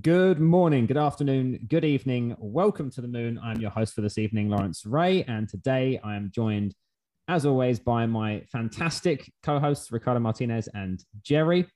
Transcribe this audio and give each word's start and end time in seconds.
Good 0.00 0.40
morning, 0.40 0.86
good 0.86 0.96
afternoon, 0.96 1.64
good 1.68 1.84
evening. 1.84 2.34
Welcome 2.40 2.90
to 2.90 3.00
the 3.00 3.06
moon. 3.06 3.38
I'm 3.40 3.60
your 3.60 3.70
host 3.70 3.94
for 3.94 4.00
this 4.00 4.18
evening, 4.18 4.50
Lawrence 4.50 4.84
Ray, 4.84 5.22
and 5.24 5.48
today 5.48 6.00
I 6.02 6.16
am 6.16 6.32
joined, 6.34 6.74
as 7.28 7.46
always, 7.46 7.78
by 7.78 8.04
my 8.04 8.42
fantastic 8.50 9.32
co 9.44 9.60
hosts, 9.60 9.92
Ricardo 9.92 10.18
Martinez 10.18 10.68
and 10.74 11.02
Jerry. 11.22 11.68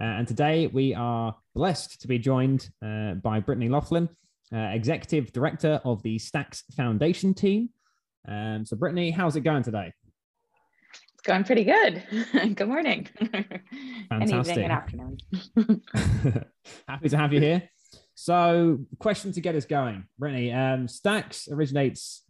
Uh, 0.00 0.04
and 0.04 0.26
today 0.26 0.66
we 0.66 0.94
are 0.94 1.36
blessed 1.54 2.00
to 2.00 2.08
be 2.08 2.18
joined 2.18 2.68
uh, 2.84 3.14
by 3.14 3.38
Brittany 3.38 3.68
Laughlin, 3.68 4.08
uh, 4.52 4.56
Executive 4.58 5.32
Director 5.32 5.80
of 5.84 6.02
the 6.02 6.18
Stacks 6.18 6.64
Foundation 6.76 7.34
team. 7.34 7.70
Um, 8.26 8.66
so, 8.66 8.76
Brittany, 8.76 9.12
how's 9.12 9.36
it 9.36 9.42
going 9.42 9.62
today? 9.62 9.92
Going 11.24 11.44
pretty 11.44 11.64
good. 11.64 12.02
good 12.54 12.68
morning. 12.68 13.08
Fantastic. 13.18 13.50
and 14.10 14.30
evening 14.30 14.58
and 14.58 14.72
afternoon. 14.72 15.18
Happy 16.88 17.08
to 17.08 17.16
have 17.16 17.32
you 17.32 17.40
here. 17.40 17.62
So, 18.14 18.80
question 18.98 19.32
to 19.32 19.40
get 19.40 19.54
us 19.54 19.64
going, 19.64 20.04
Brittany. 20.18 20.52
Um, 20.52 20.86
Stacks 20.86 21.48
originates 21.50 22.24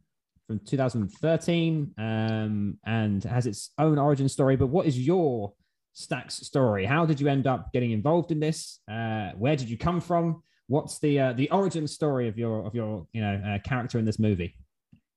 from 0.46 0.60
2013 0.60 1.94
um, 1.98 2.78
and 2.86 3.24
has 3.24 3.46
its 3.46 3.70
own 3.78 3.98
origin 3.98 4.28
story. 4.28 4.54
But 4.54 4.68
what 4.68 4.86
is 4.86 4.96
your 4.98 5.54
Stacks 5.92 6.36
story? 6.36 6.84
How 6.84 7.04
did 7.04 7.20
you 7.20 7.26
end 7.26 7.48
up 7.48 7.72
getting 7.72 7.90
involved 7.90 8.30
in 8.30 8.38
this? 8.38 8.78
Uh, 8.88 9.30
where 9.36 9.56
did 9.56 9.68
you 9.68 9.76
come 9.76 10.00
from? 10.00 10.44
What's 10.68 11.00
the 11.00 11.18
uh, 11.18 11.32
the 11.32 11.50
origin 11.50 11.88
story 11.88 12.28
of 12.28 12.38
your 12.38 12.64
of 12.64 12.76
your 12.76 13.08
you 13.12 13.20
know 13.20 13.42
uh, 13.44 13.58
character 13.68 13.98
in 13.98 14.04
this 14.04 14.20
movie? 14.20 14.56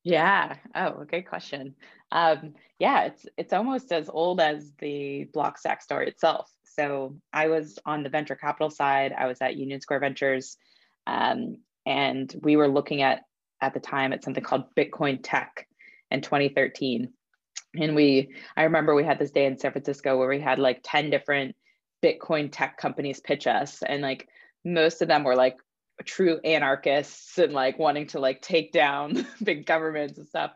Yeah. 0.07 0.55
Oh, 0.73 1.03
great 1.03 1.27
question. 1.27 1.75
Um, 2.13 2.53
yeah, 2.79 3.03
it's 3.07 3.25
it's 3.35 3.51
almost 3.51 3.91
as 3.91 4.07
old 4.07 4.39
as 4.39 4.71
the 4.79 5.27
Blockstack 5.35 5.81
story 5.81 6.07
itself. 6.07 6.49
So 6.63 7.17
I 7.33 7.47
was 7.47 7.77
on 7.85 8.03
the 8.03 8.09
venture 8.09 8.37
capital 8.37 8.69
side. 8.69 9.11
I 9.11 9.25
was 9.25 9.41
at 9.41 9.57
Union 9.57 9.81
Square 9.81 9.99
Ventures, 9.99 10.55
um, 11.07 11.57
and 11.85 12.33
we 12.41 12.55
were 12.55 12.69
looking 12.69 13.01
at 13.01 13.23
at 13.59 13.73
the 13.73 13.81
time 13.81 14.13
at 14.13 14.23
something 14.23 14.41
called 14.41 14.73
Bitcoin 14.75 15.19
Tech 15.21 15.67
in 16.09 16.21
2013. 16.21 17.11
And 17.77 17.93
we, 17.93 18.33
I 18.55 18.63
remember 18.63 18.95
we 18.95 19.03
had 19.03 19.19
this 19.19 19.31
day 19.31 19.45
in 19.45 19.57
San 19.57 19.73
Francisco 19.73 20.17
where 20.17 20.29
we 20.29 20.39
had 20.39 20.57
like 20.57 20.79
10 20.83 21.09
different 21.09 21.53
Bitcoin 22.01 22.47
tech 22.49 22.77
companies 22.77 23.19
pitch 23.19 23.45
us, 23.45 23.83
and 23.85 24.01
like 24.01 24.29
most 24.63 25.01
of 25.01 25.09
them 25.09 25.25
were 25.25 25.35
like 25.35 25.57
true 26.05 26.39
anarchists 26.43 27.37
and 27.37 27.53
like 27.53 27.79
wanting 27.79 28.07
to 28.07 28.19
like 28.19 28.41
take 28.41 28.71
down 28.71 29.27
big 29.43 29.65
governments 29.65 30.17
and 30.17 30.27
stuff. 30.27 30.51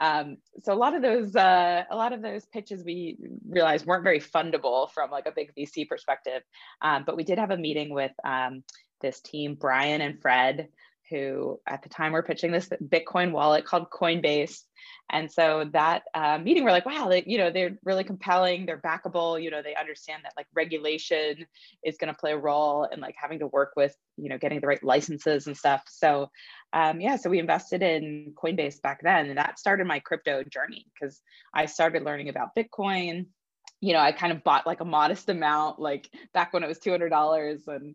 Um, 0.00 0.38
so 0.62 0.72
a 0.72 0.74
lot 0.74 0.94
of 0.94 1.02
those 1.02 1.36
uh, 1.36 1.84
a 1.90 1.96
lot 1.96 2.12
of 2.12 2.22
those 2.22 2.44
pitches 2.46 2.82
we 2.84 3.16
realized 3.48 3.86
weren't 3.86 4.04
very 4.04 4.20
fundable 4.20 4.90
from 4.90 5.10
like 5.10 5.26
a 5.26 5.32
big 5.32 5.52
VC 5.54 5.88
perspective. 5.88 6.42
Um, 6.80 7.04
but 7.06 7.16
we 7.16 7.24
did 7.24 7.38
have 7.38 7.50
a 7.50 7.56
meeting 7.56 7.92
with 7.94 8.12
um, 8.24 8.64
this 9.00 9.20
team, 9.20 9.54
Brian 9.54 10.00
and 10.00 10.20
Fred, 10.20 10.68
who 11.12 11.60
at 11.68 11.82
the 11.82 11.88
time 11.88 12.12
were 12.12 12.22
pitching 12.22 12.50
this 12.50 12.68
Bitcoin 12.68 13.30
wallet 13.30 13.66
called 13.66 13.90
Coinbase. 13.90 14.62
And 15.10 15.30
so 15.30 15.68
that 15.72 16.04
uh, 16.14 16.38
meeting, 16.38 16.64
we're 16.64 16.70
like, 16.70 16.86
wow, 16.86 17.08
they, 17.08 17.22
you 17.26 17.36
know, 17.36 17.50
they're 17.50 17.78
really 17.84 18.02
compelling. 18.02 18.64
They're 18.64 18.80
backable. 18.80 19.40
You 19.40 19.50
know, 19.50 19.60
they 19.62 19.74
understand 19.74 20.22
that 20.24 20.32
like 20.36 20.46
regulation 20.54 21.46
is 21.84 21.98
going 21.98 22.12
to 22.12 22.18
play 22.18 22.32
a 22.32 22.38
role 22.38 22.88
in 22.90 22.98
like 22.98 23.14
having 23.18 23.40
to 23.40 23.46
work 23.46 23.72
with, 23.76 23.94
you 24.16 24.30
know, 24.30 24.38
getting 24.38 24.60
the 24.60 24.66
right 24.66 24.82
licenses 24.82 25.46
and 25.46 25.56
stuff. 25.56 25.82
So, 25.88 26.30
um, 26.72 27.00
yeah, 27.00 27.16
so 27.16 27.28
we 27.28 27.38
invested 27.38 27.82
in 27.82 28.32
Coinbase 28.42 28.80
back 28.80 29.00
then, 29.02 29.28
and 29.28 29.38
that 29.38 29.58
started 29.58 29.86
my 29.86 30.00
crypto 30.00 30.42
journey 30.44 30.86
because 30.94 31.20
I 31.52 31.66
started 31.66 32.02
learning 32.02 32.30
about 32.30 32.56
Bitcoin. 32.56 33.26
You 33.82 33.92
know, 33.92 34.00
I 34.00 34.12
kind 34.12 34.32
of 34.32 34.42
bought 34.42 34.66
like 34.66 34.80
a 34.80 34.86
modest 34.86 35.28
amount, 35.28 35.78
like 35.78 36.08
back 36.32 36.52
when 36.52 36.64
it 36.64 36.68
was 36.68 36.78
two 36.78 36.90
hundred 36.90 37.10
dollars, 37.10 37.62
and 37.66 37.94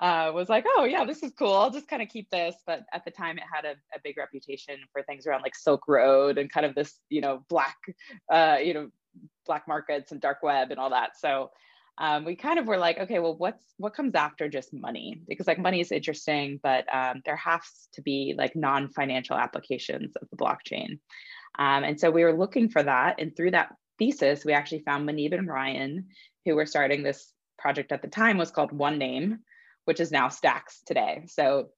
uh, 0.00 0.32
was 0.34 0.48
like, 0.48 0.64
oh 0.76 0.84
yeah, 0.84 1.04
this 1.04 1.22
is 1.22 1.32
cool. 1.38 1.54
I'll 1.54 1.70
just 1.70 1.88
kind 1.88 2.02
of 2.02 2.08
keep 2.08 2.28
this. 2.30 2.56
But 2.66 2.82
at 2.92 3.04
the 3.04 3.10
time, 3.10 3.38
it 3.38 3.44
had 3.52 3.64
a, 3.64 3.74
a, 3.94 4.00
big 4.02 4.16
reputation 4.16 4.76
for 4.92 5.02
things 5.02 5.26
around 5.26 5.42
like 5.42 5.54
Silk 5.54 5.82
Road 5.86 6.36
and 6.36 6.50
kind 6.50 6.66
of 6.66 6.74
this, 6.74 6.98
you 7.10 7.20
know, 7.20 7.44
black, 7.48 7.76
uh, 8.30 8.56
you 8.62 8.74
know, 8.74 8.90
black 9.46 9.68
markets 9.68 10.10
and 10.10 10.20
dark 10.20 10.42
web 10.42 10.72
and 10.72 10.80
all 10.80 10.90
that. 10.90 11.16
So 11.16 11.50
um, 11.98 12.24
we 12.24 12.34
kind 12.34 12.58
of 12.58 12.66
were 12.66 12.76
like, 12.76 12.98
okay, 12.98 13.20
well, 13.20 13.36
what's 13.36 13.64
what 13.76 13.94
comes 13.94 14.16
after 14.16 14.48
just 14.48 14.74
money? 14.74 15.20
Because 15.28 15.46
like 15.46 15.60
money 15.60 15.80
is 15.80 15.92
interesting, 15.92 16.58
but 16.60 16.92
um, 16.92 17.22
there 17.24 17.36
has 17.36 17.62
to 17.92 18.02
be 18.02 18.34
like 18.36 18.56
non-financial 18.56 19.36
applications 19.36 20.16
of 20.16 20.28
the 20.30 20.36
blockchain. 20.36 20.98
Um, 21.56 21.84
and 21.84 22.00
so 22.00 22.10
we 22.10 22.24
were 22.24 22.36
looking 22.36 22.68
for 22.68 22.82
that, 22.82 23.20
and 23.20 23.36
through 23.36 23.52
that 23.52 23.76
thesis, 23.96 24.44
we 24.44 24.52
actually 24.52 24.80
found 24.80 25.08
Muneeb 25.08 25.34
and 25.34 25.46
Ryan, 25.46 26.08
who 26.44 26.56
were 26.56 26.66
starting 26.66 27.04
this 27.04 27.32
project 27.58 27.92
at 27.92 28.02
the 28.02 28.08
time 28.08 28.38
was 28.38 28.50
called 28.50 28.72
One 28.72 28.98
Name 28.98 29.38
which 29.84 30.00
is 30.00 30.10
now 30.10 30.28
Stacks 30.28 30.82
today. 30.86 31.24
So 31.26 31.68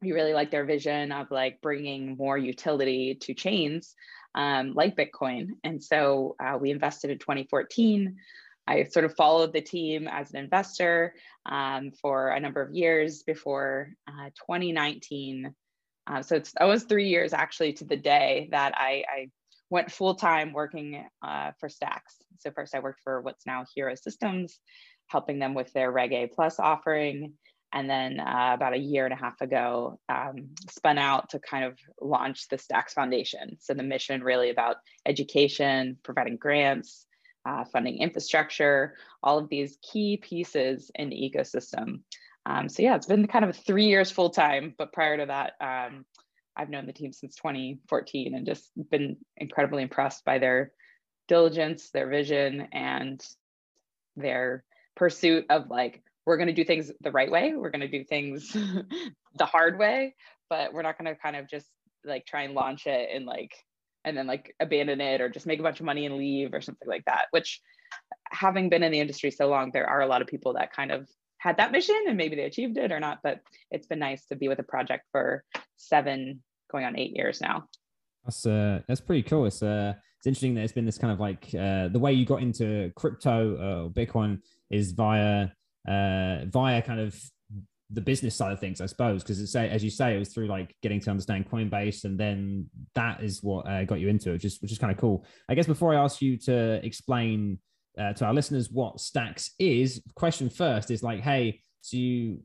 we 0.00 0.12
really 0.12 0.32
like 0.32 0.50
their 0.50 0.64
vision 0.64 1.12
of 1.12 1.30
like 1.30 1.60
bringing 1.60 2.16
more 2.16 2.38
utility 2.38 3.16
to 3.22 3.34
chains 3.34 3.94
um, 4.34 4.74
like 4.74 4.96
Bitcoin. 4.96 5.50
And 5.64 5.82
so 5.82 6.36
uh, 6.42 6.56
we 6.60 6.70
invested 6.70 7.10
in 7.10 7.18
2014. 7.18 8.16
I 8.66 8.84
sort 8.84 9.04
of 9.04 9.16
followed 9.16 9.52
the 9.52 9.60
team 9.60 10.06
as 10.08 10.30
an 10.30 10.40
investor 10.40 11.14
um, 11.46 11.90
for 12.02 12.28
a 12.28 12.40
number 12.40 12.60
of 12.60 12.74
years 12.74 13.22
before 13.22 13.90
uh, 14.06 14.26
2019. 14.46 15.54
Uh, 16.06 16.22
so 16.22 16.36
it's 16.36 16.52
almost 16.60 16.88
three 16.88 17.08
years 17.08 17.32
actually 17.32 17.72
to 17.74 17.84
the 17.84 17.96
day 17.96 18.48
that 18.52 18.74
I, 18.76 19.04
I 19.08 19.30
went 19.70 19.90
full 19.90 20.14
time 20.14 20.52
working 20.52 21.04
uh, 21.22 21.52
for 21.58 21.68
Stacks. 21.68 22.16
So 22.38 22.50
first 22.50 22.74
I 22.74 22.80
worked 22.80 23.00
for 23.02 23.20
what's 23.20 23.46
now 23.46 23.64
Hiro 23.74 23.94
Systems, 23.94 24.60
helping 25.08 25.38
them 25.38 25.54
with 25.54 25.72
their 25.72 25.90
Reg 25.90 26.12
A 26.12 26.26
Plus 26.26 26.60
offering 26.60 27.32
and 27.72 27.88
then 27.88 28.20
uh, 28.20 28.52
about 28.54 28.72
a 28.72 28.78
year 28.78 29.04
and 29.04 29.12
a 29.12 29.16
half 29.16 29.40
ago 29.40 29.98
um, 30.08 30.50
spun 30.70 30.98
out 30.98 31.30
to 31.30 31.38
kind 31.38 31.64
of 31.64 31.78
launch 32.00 32.48
the 32.48 32.58
stacks 32.58 32.94
foundation. 32.94 33.58
So 33.60 33.74
the 33.74 33.82
mission 33.82 34.22
really 34.22 34.50
about 34.50 34.76
education 35.06 35.98
providing 36.02 36.36
grants 36.36 37.06
uh, 37.46 37.64
funding 37.64 37.98
infrastructure 37.98 38.94
all 39.22 39.38
of 39.38 39.48
these 39.48 39.78
key 39.82 40.16
pieces 40.16 40.90
in 40.94 41.08
the 41.10 41.16
ecosystem. 41.16 42.00
Um, 42.46 42.68
so 42.68 42.82
yeah 42.82 42.94
it's 42.96 43.06
been 43.06 43.26
kind 43.26 43.44
of 43.44 43.56
three 43.56 43.86
years 43.86 44.10
full 44.10 44.30
time 44.30 44.74
but 44.78 44.92
prior 44.92 45.18
to 45.18 45.26
that 45.26 45.52
um, 45.60 46.06
i've 46.56 46.70
known 46.70 46.86
the 46.86 46.94
team 46.94 47.12
since 47.12 47.36
2014 47.36 48.34
and 48.34 48.46
just 48.46 48.70
been 48.90 49.18
incredibly 49.36 49.82
impressed 49.82 50.24
by 50.24 50.38
their 50.38 50.72
diligence 51.26 51.90
their 51.90 52.08
vision 52.08 52.68
and 52.72 53.22
their 54.16 54.64
pursuit 54.96 55.44
of 55.50 55.68
like 55.68 56.02
we're 56.28 56.36
going 56.36 56.48
to 56.48 56.52
do 56.52 56.64
things 56.64 56.92
the 57.00 57.10
right 57.10 57.30
way 57.30 57.54
we're 57.56 57.70
going 57.70 57.80
to 57.80 57.88
do 57.88 58.04
things 58.04 58.52
the 59.34 59.46
hard 59.46 59.78
way 59.78 60.14
but 60.50 60.72
we're 60.72 60.82
not 60.82 60.98
going 60.98 61.12
to 61.12 61.20
kind 61.20 61.36
of 61.36 61.48
just 61.48 61.66
like 62.04 62.24
try 62.26 62.42
and 62.42 62.54
launch 62.54 62.86
it 62.86 63.08
and 63.12 63.24
like 63.24 63.52
and 64.04 64.16
then 64.16 64.26
like 64.26 64.54
abandon 64.60 65.00
it 65.00 65.20
or 65.20 65.28
just 65.28 65.46
make 65.46 65.58
a 65.58 65.62
bunch 65.62 65.80
of 65.80 65.86
money 65.86 66.06
and 66.06 66.16
leave 66.16 66.54
or 66.54 66.60
something 66.60 66.88
like 66.88 67.04
that 67.06 67.26
which 67.30 67.60
having 68.30 68.68
been 68.68 68.82
in 68.82 68.92
the 68.92 69.00
industry 69.00 69.30
so 69.30 69.48
long 69.48 69.70
there 69.72 69.88
are 69.88 70.02
a 70.02 70.06
lot 70.06 70.22
of 70.22 70.28
people 70.28 70.52
that 70.52 70.72
kind 70.72 70.92
of 70.92 71.08
had 71.38 71.56
that 71.56 71.72
mission 71.72 71.96
and 72.06 72.16
maybe 72.16 72.36
they 72.36 72.42
achieved 72.42 72.76
it 72.76 72.92
or 72.92 73.00
not 73.00 73.18
but 73.22 73.40
it's 73.70 73.86
been 73.86 73.98
nice 73.98 74.26
to 74.26 74.36
be 74.36 74.48
with 74.48 74.58
a 74.58 74.64
project 74.64 75.04
for 75.10 75.42
seven 75.76 76.42
going 76.70 76.84
on 76.84 76.98
eight 76.98 77.16
years 77.16 77.40
now. 77.40 77.64
That's 78.24 78.46
uh 78.46 78.80
that's 78.86 79.00
pretty 79.00 79.22
cool. 79.22 79.46
It's 79.46 79.62
uh 79.62 79.94
it's 80.18 80.26
interesting 80.26 80.54
that 80.54 80.62
it's 80.62 80.72
been 80.72 80.84
this 80.84 80.98
kind 80.98 81.12
of 81.12 81.20
like 81.20 81.48
uh 81.54 81.88
the 81.88 81.98
way 81.98 82.12
you 82.12 82.26
got 82.26 82.42
into 82.42 82.92
crypto 82.96 83.56
uh, 83.56 83.84
or 83.84 83.90
bitcoin 83.90 84.40
is 84.70 84.92
via 84.92 85.48
uh, 85.86 86.44
via 86.46 86.82
kind 86.82 87.00
of 87.00 87.20
the 87.90 88.00
business 88.00 88.34
side 88.34 88.52
of 88.52 88.60
things, 88.60 88.80
I 88.80 88.86
suppose, 88.86 89.22
because 89.22 89.40
it's 89.40 89.54
as 89.54 89.82
you 89.82 89.90
say, 89.90 90.14
it 90.14 90.18
was 90.18 90.32
through 90.32 90.46
like 90.46 90.74
getting 90.82 91.00
to 91.00 91.10
understand 91.10 91.50
Coinbase, 91.50 92.04
and 92.04 92.18
then 92.18 92.66
that 92.94 93.22
is 93.22 93.42
what 93.42 93.66
uh, 93.66 93.84
got 93.84 94.00
you 94.00 94.08
into 94.08 94.30
it, 94.30 94.34
which 94.34 94.44
is 94.44 94.58
which 94.60 94.72
is 94.72 94.78
kind 94.78 94.92
of 94.92 94.98
cool. 94.98 95.24
I 95.48 95.54
guess 95.54 95.66
before 95.66 95.94
I 95.94 96.02
ask 96.02 96.20
you 96.20 96.36
to 96.38 96.84
explain 96.84 97.58
uh, 97.98 98.12
to 98.14 98.26
our 98.26 98.34
listeners 98.34 98.70
what 98.70 99.00
Stacks 99.00 99.52
is, 99.58 100.02
question 100.14 100.50
first 100.50 100.90
is 100.90 101.02
like, 101.02 101.20
hey, 101.20 101.60
so 101.80 101.96
you 101.96 102.40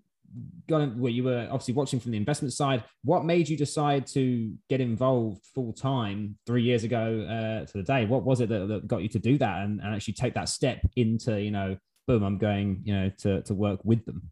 got 0.68 0.82
in, 0.82 1.00
well, 1.00 1.12
you 1.12 1.24
were 1.24 1.48
obviously 1.52 1.74
watching 1.74 2.00
from 2.00 2.12
the 2.12 2.18
investment 2.18 2.54
side. 2.54 2.84
What 3.04 3.26
made 3.26 3.50
you 3.50 3.58
decide 3.58 4.08
to 4.08 4.54
get 4.70 4.82
involved 4.82 5.46
full 5.54 5.74
time 5.74 6.38
three 6.48 6.64
years 6.64 6.84
ago 6.84 7.26
uh, 7.30 7.66
to 7.66 7.78
the 7.78 7.84
day? 7.84 8.06
What 8.06 8.24
was 8.24 8.42
it 8.42 8.50
that, 8.50 8.68
that 8.68 8.88
got 8.88 9.04
you 9.04 9.10
to 9.10 9.20
do 9.20 9.38
that 9.40 9.64
and, 9.64 9.82
and 9.82 9.94
actually 9.94 10.16
take 10.16 10.34
that 10.36 10.50
step 10.50 10.80
into 10.96 11.40
you 11.40 11.52
know 11.52 11.78
boom, 12.08 12.24
I'm 12.24 12.38
going, 12.38 12.82
you 12.84 12.94
know, 12.94 13.12
to 13.20 13.42
to 13.44 13.54
work 13.54 13.80
with 13.84 14.06
them. 14.06 14.32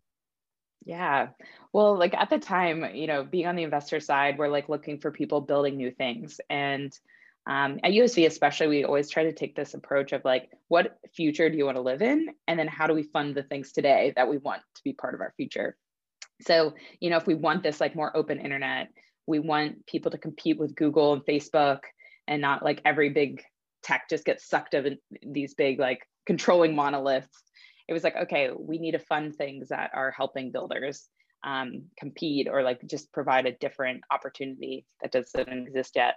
Yeah. 0.83 1.29
Well, 1.73 1.97
like 1.97 2.13
at 2.13 2.29
the 2.29 2.39
time, 2.39 2.95
you 2.95 3.07
know, 3.07 3.23
being 3.23 3.47
on 3.47 3.55
the 3.55 3.63
investor 3.63 3.99
side, 3.99 4.37
we're 4.37 4.47
like 4.47 4.69
looking 4.69 4.99
for 4.99 5.11
people 5.11 5.41
building 5.41 5.77
new 5.77 5.91
things. 5.91 6.41
And 6.49 6.91
um, 7.47 7.79
at 7.83 7.91
USV, 7.91 8.25
especially, 8.25 8.67
we 8.67 8.83
always 8.83 9.09
try 9.09 9.23
to 9.23 9.33
take 9.33 9.55
this 9.55 9.73
approach 9.73 10.11
of 10.11 10.25
like, 10.25 10.49
what 10.67 10.97
future 11.15 11.49
do 11.49 11.57
you 11.57 11.65
want 11.65 11.77
to 11.77 11.81
live 11.81 12.01
in? 12.01 12.29
And 12.47 12.57
then 12.57 12.67
how 12.67 12.87
do 12.87 12.93
we 12.93 13.03
fund 13.03 13.35
the 13.35 13.43
things 13.43 13.71
today 13.71 14.13
that 14.15 14.27
we 14.27 14.37
want 14.37 14.61
to 14.75 14.81
be 14.83 14.93
part 14.93 15.13
of 15.13 15.21
our 15.21 15.33
future? 15.37 15.75
So, 16.41 16.73
you 16.99 17.09
know, 17.09 17.17
if 17.17 17.27
we 17.27 17.35
want 17.35 17.61
this 17.61 17.79
like 17.79 17.95
more 17.95 18.15
open 18.15 18.39
internet, 18.39 18.89
we 19.27 19.39
want 19.39 19.85
people 19.85 20.11
to 20.11 20.17
compete 20.17 20.57
with 20.57 20.75
Google 20.75 21.13
and 21.13 21.23
Facebook 21.23 21.79
and 22.27 22.41
not 22.41 22.63
like 22.63 22.81
every 22.85 23.09
big 23.09 23.43
tech 23.83 24.09
just 24.09 24.25
gets 24.25 24.47
sucked 24.47 24.73
up 24.73 24.85
in 24.85 24.97
these 25.23 25.53
big 25.53 25.79
like 25.79 26.07
controlling 26.25 26.75
monoliths 26.75 27.43
it 27.91 27.93
was 27.93 28.03
like, 28.03 28.15
okay, 28.15 28.49
we 28.57 28.79
need 28.79 28.93
to 28.93 28.99
fund 28.99 29.35
things 29.35 29.69
that 29.69 29.91
are 29.93 30.11
helping 30.11 30.51
builders. 30.51 31.07
um, 31.43 31.85
compete 31.97 32.47
or 32.49 32.63
like 32.63 32.79
just 32.85 33.11
provide 33.11 33.45
a 33.45 33.57
different 33.57 34.01
opportunity 34.11 34.85
that 35.01 35.11
doesn't 35.11 35.49
exist 35.49 35.93
yet. 35.95 36.15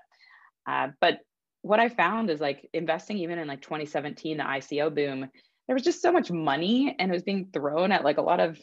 Uh, 0.67 0.88
but 1.00 1.21
what 1.62 1.81
I 1.81 1.88
found 1.88 2.31
is 2.31 2.41
like 2.41 2.69
investing 2.73 3.19
even 3.19 3.38
in 3.38 3.49
like 3.49 3.62
2017, 3.62 4.37
the 4.37 4.44
ICO 4.44 4.94
boom, 4.94 5.31
there 5.67 5.75
was 5.75 5.82
just 5.82 6.03
so 6.03 6.12
much 6.12 6.31
money 6.31 6.94
and 6.99 7.11
it 7.11 7.15
was 7.15 7.23
being 7.23 7.49
thrown 7.53 7.91
at 7.91 8.05
like 8.05 8.19
a 8.19 8.23
lot 8.23 8.41
of 8.41 8.59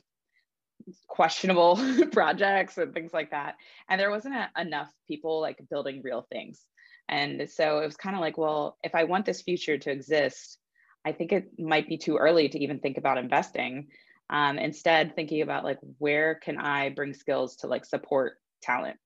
questionable 1.08 1.80
projects 2.12 2.78
and 2.78 2.94
things 2.94 3.14
like 3.14 3.32
that. 3.32 3.56
And 3.90 4.00
there 4.00 4.12
wasn't 4.12 4.36
a, 4.36 4.50
enough 4.60 4.92
people 5.08 5.42
like 5.42 5.58
building 5.70 6.02
real 6.04 6.28
things. 6.32 6.62
And 7.10 7.50
so 7.50 7.80
it 7.80 7.86
was 7.86 7.98
kind 7.98 8.16
of 8.16 8.22
like, 8.22 8.38
well, 8.38 8.78
if 8.84 8.94
I 8.96 9.04
want 9.06 9.26
this 9.26 9.42
future 9.42 9.78
to 9.80 9.92
exist, 9.92 10.60
I 11.06 11.12
think 11.12 11.32
it 11.32 11.60
might 11.60 11.88
be 11.88 11.98
too 11.98 12.18
early 12.18 12.50
to 12.50 12.60
even 12.60 12.80
think 12.80 12.98
about 12.98 13.18
investing. 13.18 13.88
Um, 14.30 14.58
instead, 14.58 15.16
thinking 15.16 15.42
about 15.42 15.64
like, 15.64 15.80
where 15.98 16.36
can 16.36 16.58
I 16.58 16.90
bring 16.90 17.14
skills 17.14 17.58
to 17.58 17.68
like 17.68 17.86
support 17.86 18.38
talent? 18.62 18.98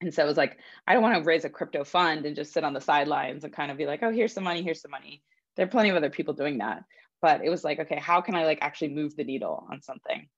And 0.00 0.12
so 0.12 0.24
it 0.24 0.26
was 0.26 0.36
like, 0.36 0.58
I 0.86 0.92
don't 0.92 1.02
want 1.02 1.16
to 1.16 1.24
raise 1.24 1.44
a 1.44 1.50
crypto 1.50 1.84
fund 1.84 2.26
and 2.26 2.34
just 2.34 2.52
sit 2.52 2.64
on 2.64 2.74
the 2.74 2.80
sidelines 2.80 3.44
and 3.44 3.52
kind 3.52 3.70
of 3.70 3.78
be 3.78 3.86
like, 3.86 4.02
oh, 4.02 4.10
here's 4.10 4.32
some 4.32 4.44
money, 4.44 4.62
here's 4.62 4.82
some 4.82 4.90
money. 4.90 5.22
There 5.56 5.66
are 5.66 5.70
plenty 5.70 5.90
of 5.90 5.96
other 5.96 6.10
people 6.10 6.34
doing 6.34 6.58
that. 6.58 6.82
But 7.22 7.42
it 7.44 7.50
was 7.50 7.64
like, 7.64 7.78
okay, 7.78 7.98
how 7.98 8.20
can 8.20 8.34
I 8.34 8.44
like 8.44 8.58
actually 8.60 8.88
move 8.88 9.16
the 9.16 9.24
needle 9.24 9.66
on 9.70 9.80
something? 9.80 10.28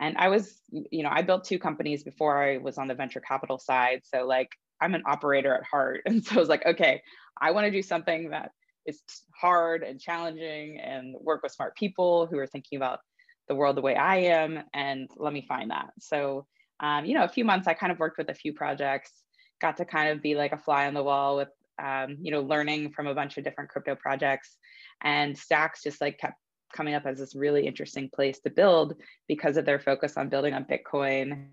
And 0.00 0.16
I 0.16 0.28
was, 0.28 0.60
you 0.70 1.02
know, 1.02 1.10
I 1.12 1.22
built 1.22 1.44
two 1.44 1.58
companies 1.58 2.02
before 2.02 2.42
I 2.42 2.58
was 2.58 2.78
on 2.78 2.88
the 2.88 2.94
venture 2.94 3.20
capital 3.20 3.58
side. 3.58 4.00
So 4.04 4.26
like 4.26 4.48
I'm 4.80 4.94
an 4.94 5.04
operator 5.06 5.54
at 5.54 5.64
heart. 5.64 6.02
And 6.06 6.24
so 6.24 6.36
I 6.36 6.38
was 6.38 6.48
like, 6.48 6.66
okay, 6.66 7.02
I 7.40 7.52
want 7.52 7.66
to 7.66 7.70
do 7.70 7.82
something 7.82 8.30
that 8.30 8.50
is 8.86 9.00
hard 9.38 9.82
and 9.82 10.00
challenging 10.00 10.80
and 10.80 11.14
work 11.20 11.42
with 11.42 11.52
smart 11.52 11.76
people 11.76 12.26
who 12.26 12.38
are 12.38 12.46
thinking 12.46 12.76
about 12.76 13.00
the 13.48 13.54
world 13.54 13.76
the 13.76 13.82
way 13.82 13.96
I 13.96 14.16
am. 14.16 14.62
And 14.72 15.08
let 15.16 15.32
me 15.32 15.44
find 15.46 15.70
that. 15.70 15.90
So, 16.00 16.46
um, 16.80 17.04
you 17.04 17.14
know, 17.14 17.24
a 17.24 17.28
few 17.28 17.44
months 17.44 17.68
I 17.68 17.74
kind 17.74 17.92
of 17.92 17.98
worked 17.98 18.18
with 18.18 18.30
a 18.30 18.34
few 18.34 18.52
projects, 18.52 19.12
got 19.60 19.76
to 19.78 19.84
kind 19.84 20.10
of 20.10 20.22
be 20.22 20.34
like 20.34 20.52
a 20.52 20.58
fly 20.58 20.86
on 20.86 20.94
the 20.94 21.02
wall 21.02 21.36
with, 21.36 21.48
um, 21.82 22.16
you 22.20 22.30
know, 22.30 22.40
learning 22.40 22.92
from 22.92 23.06
a 23.06 23.14
bunch 23.14 23.36
of 23.36 23.44
different 23.44 23.70
crypto 23.70 23.94
projects. 23.94 24.56
And 25.02 25.36
Stacks 25.36 25.82
just 25.82 26.00
like 26.00 26.18
kept 26.18 26.38
coming 26.74 26.94
up 26.94 27.06
as 27.06 27.18
this 27.18 27.34
really 27.34 27.66
interesting 27.66 28.10
place 28.12 28.40
to 28.40 28.50
build 28.50 28.94
because 29.28 29.56
of 29.56 29.64
their 29.64 29.78
focus 29.78 30.16
on 30.16 30.28
building 30.28 30.54
on 30.54 30.64
Bitcoin, 30.64 31.46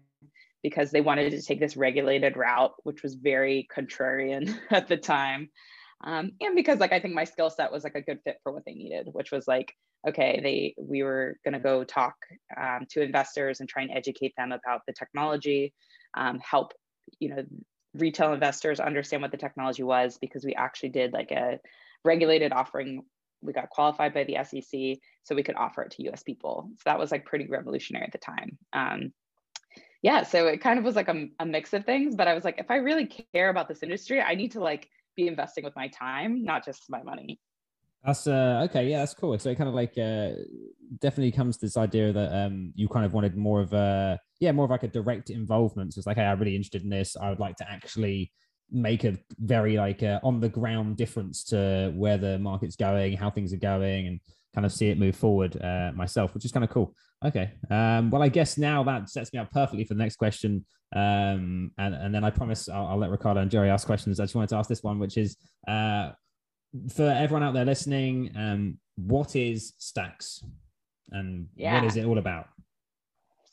because 0.64 0.92
they 0.92 1.02
wanted 1.02 1.32
to 1.32 1.42
take 1.42 1.60
this 1.60 1.78
regulated 1.78 2.38
route, 2.38 2.74
which 2.84 3.04
was 3.04 3.16
very 3.16 3.68
contrarian 3.76 4.56
at 4.72 4.88
the 4.88 4.98
time. 4.98 5.50
Um, 6.04 6.32
and 6.42 6.56
because 6.56 6.80
like 6.80 6.94
I 6.94 7.00
think 7.00 7.14
my 7.14 7.24
skill 7.24 7.50
set 7.50 7.72
was 7.72 7.84
like 7.84 7.96
a 7.96 8.02
good 8.02 8.20
fit 8.24 8.38
for 8.44 8.52
what 8.52 8.64
they 8.66 8.74
needed, 8.74 9.08
which 9.12 9.32
was 9.32 9.48
like, 9.48 9.74
okay, 10.08 10.40
they 10.42 10.76
we 10.78 11.04
were 11.04 11.38
gonna 11.46 11.60
go 11.60 11.84
talk 11.84 12.16
um, 12.60 12.86
to 12.90 13.02
investors 13.02 13.60
and 13.60 13.70
try 13.70 13.84
and 13.84 13.92
educate 13.92 14.34
them 14.38 14.52
about 14.52 14.82
the 14.88 14.94
technology, 14.94 15.74
um, 16.16 16.40
help 16.40 16.74
you 17.20 17.30
know 17.30 17.44
retail 17.96 18.34
investors 18.34 18.80
understand 18.80 19.22
what 19.22 19.32
the 19.32 19.38
technology 19.38 19.84
was 19.84 20.18
because 20.20 20.46
we 20.46 20.56
actually 20.56 20.90
did 20.90 21.12
like 21.12 21.32
a 21.32 21.60
regulated 22.06 22.54
offering 22.54 23.04
we 23.42 23.54
got 23.54 23.70
qualified 23.70 24.14
by 24.14 24.24
the 24.24 24.38
SEC 24.44 25.00
so 25.24 25.36
we 25.36 25.44
could 25.44 25.56
offer 25.56 25.82
it 25.82 25.92
to 25.92 26.10
US 26.10 26.24
people. 26.24 26.70
So 26.76 26.82
that 26.86 27.00
was 27.00 27.12
like 27.12 27.26
pretty 27.26 27.48
revolutionary 27.48 28.06
at 28.06 28.12
the 28.12 28.18
time. 28.18 28.58
Um, 28.74 29.14
yeah, 30.02 30.24
so 30.24 30.48
it 30.48 30.62
kind 30.62 30.80
of 30.80 30.86
was 30.86 30.96
like 30.96 31.10
a, 31.10 31.28
a 31.40 31.46
mix 31.46 31.74
of 31.74 31.86
things, 31.86 32.16
but 32.16 32.28
I 32.28 32.34
was 32.34 32.44
like, 32.44 32.58
if 32.58 32.72
I 32.72 32.78
really 32.78 33.06
care 33.34 33.50
about 33.50 33.68
this 33.68 33.84
industry, 33.84 34.22
I 34.22 34.36
need 34.36 34.52
to 34.52 34.60
like 34.60 34.90
be 35.16 35.28
investing 35.28 35.64
with 35.64 35.76
my 35.76 35.88
time, 35.88 36.44
not 36.44 36.66
just 36.66 36.84
my 36.90 37.04
money. 37.04 37.40
That's 38.04 38.26
uh 38.26 38.66
okay, 38.70 38.90
yeah, 38.90 39.00
that's 39.00 39.14
cool. 39.14 39.38
So 39.38 39.50
it 39.50 39.58
kind 39.58 39.70
of 39.70 39.76
like 39.76 39.98
uh 39.98 40.32
definitely 41.00 41.32
comes 41.32 41.58
to 41.58 41.66
this 41.68 41.78
idea 41.78 42.12
that 42.12 42.34
um 42.36 42.74
you 42.76 42.88
kind 42.88 43.06
of 43.06 43.14
wanted 43.14 43.38
more 43.38 43.62
of 43.62 43.74
a 43.74 44.20
yeah, 44.40 44.52
more 44.52 44.66
of 44.66 44.72
like 44.72 44.84
a 44.84 44.88
direct 44.88 45.30
involvement. 45.30 45.94
So 45.94 46.00
it's 46.00 46.08
like, 46.08 46.18
hey, 46.18 46.26
I'm 46.26 46.40
really 46.40 46.56
interested 46.56 46.82
in 46.82 46.90
this. 46.90 47.16
I 47.16 47.30
would 47.30 47.40
like 47.40 47.58
to 47.58 47.72
actually 47.72 48.32
make 48.72 49.04
a 49.04 49.18
very 49.38 49.78
like 49.78 50.02
uh, 50.02 50.20
on 50.24 50.40
the 50.40 50.50
ground 50.50 50.98
difference 50.98 51.44
to 51.44 51.92
where 51.96 52.18
the 52.18 52.40
market's 52.40 52.76
going, 52.76 53.18
how 53.18 53.30
things 53.30 53.54
are 53.54 53.58
going, 53.58 54.08
and 54.08 54.20
kind 54.54 54.66
of 54.66 54.72
see 54.72 54.90
it 54.90 55.00
move 55.00 55.16
forward 55.16 55.62
uh, 55.62 55.92
myself, 55.96 56.34
which 56.34 56.46
is 56.46 56.52
kind 56.52 56.64
of 56.64 56.70
cool. 56.70 56.94
Okay. 57.24 57.52
Um, 57.70 58.10
well, 58.10 58.22
I 58.22 58.30
guess 58.30 58.58
now 58.58 58.84
that 58.84 59.10
sets 59.10 59.32
me 59.32 59.40
up 59.40 59.52
perfectly 59.52 59.84
for 59.86 59.94
the 59.94 60.04
next 60.04 60.16
question. 60.16 60.66
Um, 60.94 61.72
and, 61.78 61.96
and 61.96 62.14
then 62.14 62.24
I 62.24 62.32
promise 62.32 62.68
I'll, 62.68 62.88
I'll, 62.88 62.98
let 62.98 63.12
Ricardo 63.12 63.40
and 63.40 63.52
Jerry 63.52 63.70
ask 63.70 63.86
questions. 63.86 64.20
I 64.20 64.24
just 64.24 64.36
wanted 64.36 64.50
to 64.50 64.58
ask 64.58 64.68
this 64.68 64.84
one, 64.84 65.00
which 65.00 65.18
is 65.18 65.38
uh, 65.68 66.12
for 66.94 67.10
everyone 67.10 67.44
out 67.44 67.54
there 67.54 67.66
listening, 67.66 68.32
um, 68.36 68.78
what 68.96 69.36
is 69.36 69.74
Stacks 69.78 70.44
and 71.12 71.48
yeah. 71.56 71.76
what 71.76 71.86
is 71.86 71.96
it 71.96 72.06
all 72.06 72.18
about? 72.18 72.48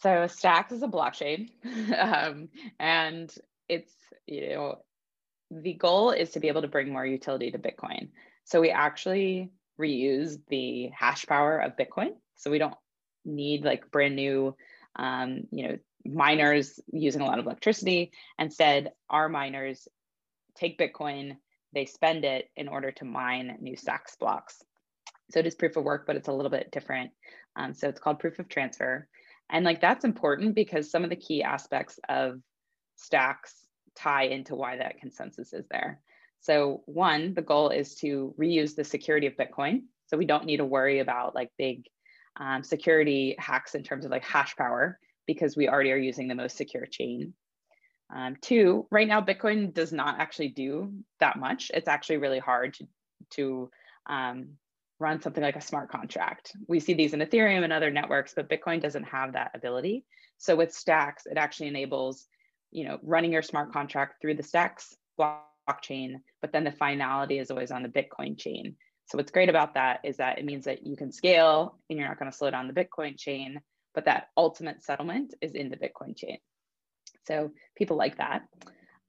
So 0.00 0.26
Stacks 0.26 0.72
is 0.72 0.82
a 0.82 0.88
blockchain, 0.88 1.50
um, 1.98 2.48
and 2.78 3.32
it's 3.68 3.92
you 4.26 4.50
know 4.50 4.78
the 5.50 5.74
goal 5.74 6.10
is 6.10 6.30
to 6.30 6.40
be 6.40 6.48
able 6.48 6.62
to 6.62 6.68
bring 6.68 6.92
more 6.92 7.06
utility 7.06 7.50
to 7.50 7.58
Bitcoin. 7.58 8.10
So 8.44 8.60
we 8.60 8.70
actually 8.70 9.50
reuse 9.80 10.38
the 10.48 10.90
hash 10.94 11.26
power 11.26 11.58
of 11.58 11.76
Bitcoin. 11.76 12.10
So 12.36 12.50
we 12.50 12.58
don't 12.58 12.75
need 13.25 13.64
like 13.64 13.90
brand 13.90 14.16
new, 14.16 14.56
um, 14.96 15.44
you 15.50 15.69
know, 15.69 15.78
miners 16.04 16.80
using 16.92 17.20
a 17.20 17.26
lot 17.26 17.38
of 17.38 17.46
electricity. 17.46 18.12
Instead, 18.38 18.92
our 19.10 19.28
miners 19.28 19.88
take 20.54 20.78
Bitcoin, 20.78 21.36
they 21.72 21.84
spend 21.84 22.25
it 22.25 22.50
in 22.56 22.69
order 22.69 22.90
to 22.92 23.04
mine 23.04 23.56
new 23.60 23.76
stacks 23.76 24.16
blocks. 24.16 24.62
So 25.30 25.40
it 25.40 25.46
is 25.46 25.54
proof 25.54 25.76
of 25.76 25.84
work, 25.84 26.06
but 26.06 26.16
it's 26.16 26.28
a 26.28 26.32
little 26.32 26.50
bit 26.50 26.70
different. 26.70 27.10
Um, 27.56 27.74
so 27.74 27.88
it's 27.88 28.00
called 28.00 28.19
proof 28.19 28.38
of 28.38 28.48
transfer. 28.48 29.06
And 29.50 29.64
like 29.64 29.81
that's 29.81 30.04
important 30.04 30.54
because 30.54 30.90
some 30.90 31.04
of 31.04 31.10
the 31.10 31.16
key 31.16 31.42
aspects 31.42 31.98
of 32.08 32.40
stacks 32.96 33.54
tie 33.94 34.24
into 34.24 34.54
why 34.54 34.76
that 34.76 34.98
consensus 34.98 35.52
is 35.52 35.66
there. 35.70 36.00
So 36.40 36.82
one, 36.87 37.35
the 37.35 37.43
goal 37.43 37.70
is 37.70 37.94
to 37.96 38.35
reuse 38.38 38.75
the 38.75 38.85
security 38.85 39.26
of 39.26 39.37
Bitcoin. 39.37 39.82
So 40.06 40.17
we 40.17 40.25
don't 40.25 40.46
need 40.46 40.58
to 40.58 40.64
worry 40.64 41.00
about 41.00 41.35
like 41.35 41.50
big 41.58 41.85
um, 42.37 42.62
security 42.62 43.35
hacks 43.38 43.75
in 43.75 43.82
terms 43.82 44.05
of 44.05 44.11
like 44.11 44.25
hash 44.25 44.56
power 44.56 44.99
because 45.26 45.56
we 45.56 45.69
already 45.69 45.93
are 45.93 45.99
using 45.99 46.29
the 46.29 46.35
most 46.35 46.56
secure 46.56 46.87
chain. 46.87 47.35
Um, 48.14 48.37
two, 48.40 48.87
right 48.90 49.06
now, 49.06 49.20
Bitcoin 49.20 49.75
does 49.75 49.93
not 49.93 50.19
actually 50.19 50.49
do 50.49 50.94
that 51.20 51.38
much. 51.38 51.70
It's 51.75 51.88
actually 51.88 52.17
really 52.19 52.38
hard 52.38 52.75
to, 52.75 52.87
to 53.32 53.70
um, 54.08 54.50
run 54.98 55.20
something 55.20 55.43
like 55.43 55.56
a 55.56 55.60
smart 55.60 55.91
contract. 55.91 56.56
We 56.69 56.81
see 56.81 56.94
these 56.94 57.12
in 57.12 57.20
Ethereum 57.20 57.65
and 57.65 57.72
other 57.72 57.91
networks, 57.91 58.32
but 58.34 58.48
Bitcoin 58.48 58.81
doesn't 58.81 59.05
have 59.05 59.34
that 59.34 59.51
ability. 59.55 60.06
So 60.39 60.56
with 60.56 60.72
Stacks, 60.72 61.27
it 61.27 61.36
actually 61.36 61.69
enables 61.69 62.27
you 62.70 62.84
know, 62.84 62.98
running 63.03 63.32
your 63.32 63.43
smart 63.43 63.72
contract 63.72 64.20
through 64.20 64.34
the 64.34 64.43
Stacks 64.43 64.94
but 66.41 66.53
then 66.53 66.65
the 66.65 66.72
finality 66.72 67.39
is 67.39 67.51
always 67.51 67.70
on 67.70 67.82
the 67.82 67.89
Bitcoin 67.89 68.39
chain. 68.39 68.77
So 69.06 69.17
what's 69.17 69.32
great 69.32 69.48
about 69.48 69.75
that 69.75 70.01
is 70.05 70.19
that 70.19 70.39
it 70.39 70.44
means 70.44 70.65
that 70.67 70.87
you 70.87 70.96
can 70.96 71.13
scale 71.13 71.79
and 71.89 71.98
you're 71.98 72.08
not 72.08 72.19
going 72.19 72.31
to 72.31 72.37
slow 72.37 72.51
down 72.51 72.69
the 72.69 72.75
Bitcoin 72.75 73.19
chain, 73.19 73.60
but 73.94 74.05
that 74.05 74.29
ultimate 74.37 74.82
settlement 74.82 75.34
is 75.41 75.53
in 75.53 75.70
the 75.70 75.77
Bitcoin 75.77 76.17
chain. 76.17 76.39
So 77.27 77.53
people 77.77 77.96
like 77.96 78.19
that. 78.19 78.43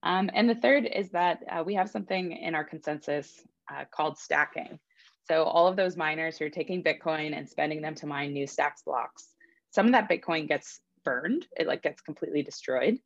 Um, 0.04 0.30
and 0.34 0.50
the 0.50 0.56
third 0.56 0.86
is 0.86 1.10
that 1.12 1.44
uh, 1.51 1.63
we 1.66 1.75
have 1.75 1.89
something 1.89 2.32
in 2.32 2.56
our 2.56 2.63
consensus 2.63 3.42
uh, 3.72 3.84
called 3.92 4.18
stacking. 4.18 4.80
So 5.28 5.44
all 5.44 5.68
of 5.68 5.75
those 5.75 5.98
miners 5.98 6.38
who 6.38 6.46
are 6.46 6.50
taking 6.50 6.84
Bitcoin 6.84 7.38
and 7.38 7.48
spending 7.48 7.82
them 7.82 7.96
to 7.96 8.08
mine 8.08 8.34
new 8.34 8.48
stacks 8.48 8.82
blocks, 8.84 9.28
some 9.72 9.86
of 9.86 9.92
that 9.92 10.10
Bitcoin 10.10 10.48
gets 10.48 10.80
burned, 11.04 11.46
it 11.58 11.68
like 11.68 11.84
gets 11.84 12.01
completely 12.01 12.42
destroyed. 12.42 13.00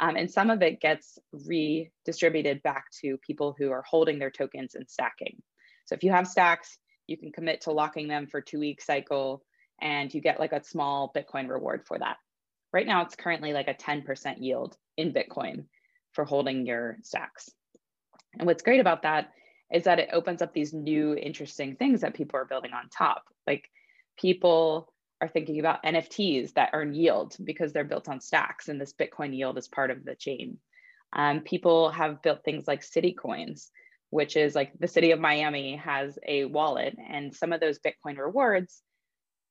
Um, 0.00 0.16
and 0.16 0.30
some 0.30 0.50
of 0.50 0.62
it 0.62 0.80
gets 0.80 1.18
redistributed 1.32 2.62
back 2.62 2.90
to 3.00 3.16
people 3.18 3.54
who 3.56 3.70
are 3.70 3.84
holding 3.88 4.18
their 4.18 4.30
tokens 4.30 4.74
and 4.74 4.88
stacking. 4.88 5.40
So 5.86 5.94
if 5.94 6.02
you 6.02 6.10
have 6.10 6.26
stacks, 6.26 6.78
you 7.06 7.16
can 7.16 7.32
commit 7.32 7.62
to 7.62 7.72
locking 7.72 8.08
them 8.08 8.26
for 8.26 8.40
two 8.40 8.58
week 8.58 8.80
cycle 8.80 9.44
and 9.80 10.12
you 10.12 10.20
get 10.20 10.40
like 10.40 10.52
a 10.52 10.64
small 10.64 11.12
Bitcoin 11.14 11.48
reward 11.48 11.82
for 11.86 11.98
that. 11.98 12.16
Right 12.72 12.86
now, 12.86 13.02
it's 13.02 13.16
currently 13.16 13.52
like 13.52 13.68
a 13.68 13.74
10% 13.74 14.36
yield 14.38 14.76
in 14.96 15.12
Bitcoin 15.12 15.66
for 16.12 16.24
holding 16.24 16.66
your 16.66 16.98
stacks. 17.02 17.50
And 18.38 18.46
what's 18.46 18.62
great 18.62 18.80
about 18.80 19.02
that 19.02 19.32
is 19.72 19.84
that 19.84 19.98
it 19.98 20.10
opens 20.12 20.42
up 20.42 20.52
these 20.52 20.72
new 20.72 21.14
interesting 21.14 21.76
things 21.76 22.00
that 22.00 22.14
people 22.14 22.38
are 22.38 22.44
building 22.44 22.72
on 22.72 22.88
top. 22.88 23.24
Like 23.46 23.68
people 24.18 24.92
are 25.24 25.28
thinking 25.28 25.58
about 25.58 25.82
NFTs 25.82 26.52
that 26.54 26.70
earn 26.74 26.94
yield 26.94 27.36
because 27.42 27.72
they're 27.72 27.84
built 27.84 28.08
on 28.08 28.20
stacks 28.20 28.68
and 28.68 28.80
this 28.80 28.92
Bitcoin 28.92 29.36
yield 29.36 29.56
is 29.58 29.68
part 29.68 29.90
of 29.90 30.04
the 30.04 30.14
chain. 30.14 30.58
Um, 31.14 31.40
people 31.40 31.90
have 31.90 32.22
built 32.22 32.44
things 32.44 32.68
like 32.68 32.82
city 32.82 33.12
coins, 33.12 33.70
which 34.10 34.36
is 34.36 34.54
like 34.54 34.72
the 34.78 34.88
city 34.88 35.12
of 35.12 35.20
Miami 35.20 35.76
has 35.76 36.18
a 36.26 36.44
wallet 36.44 36.96
and 37.10 37.34
some 37.34 37.52
of 37.52 37.60
those 37.60 37.78
Bitcoin 37.78 38.18
rewards 38.18 38.82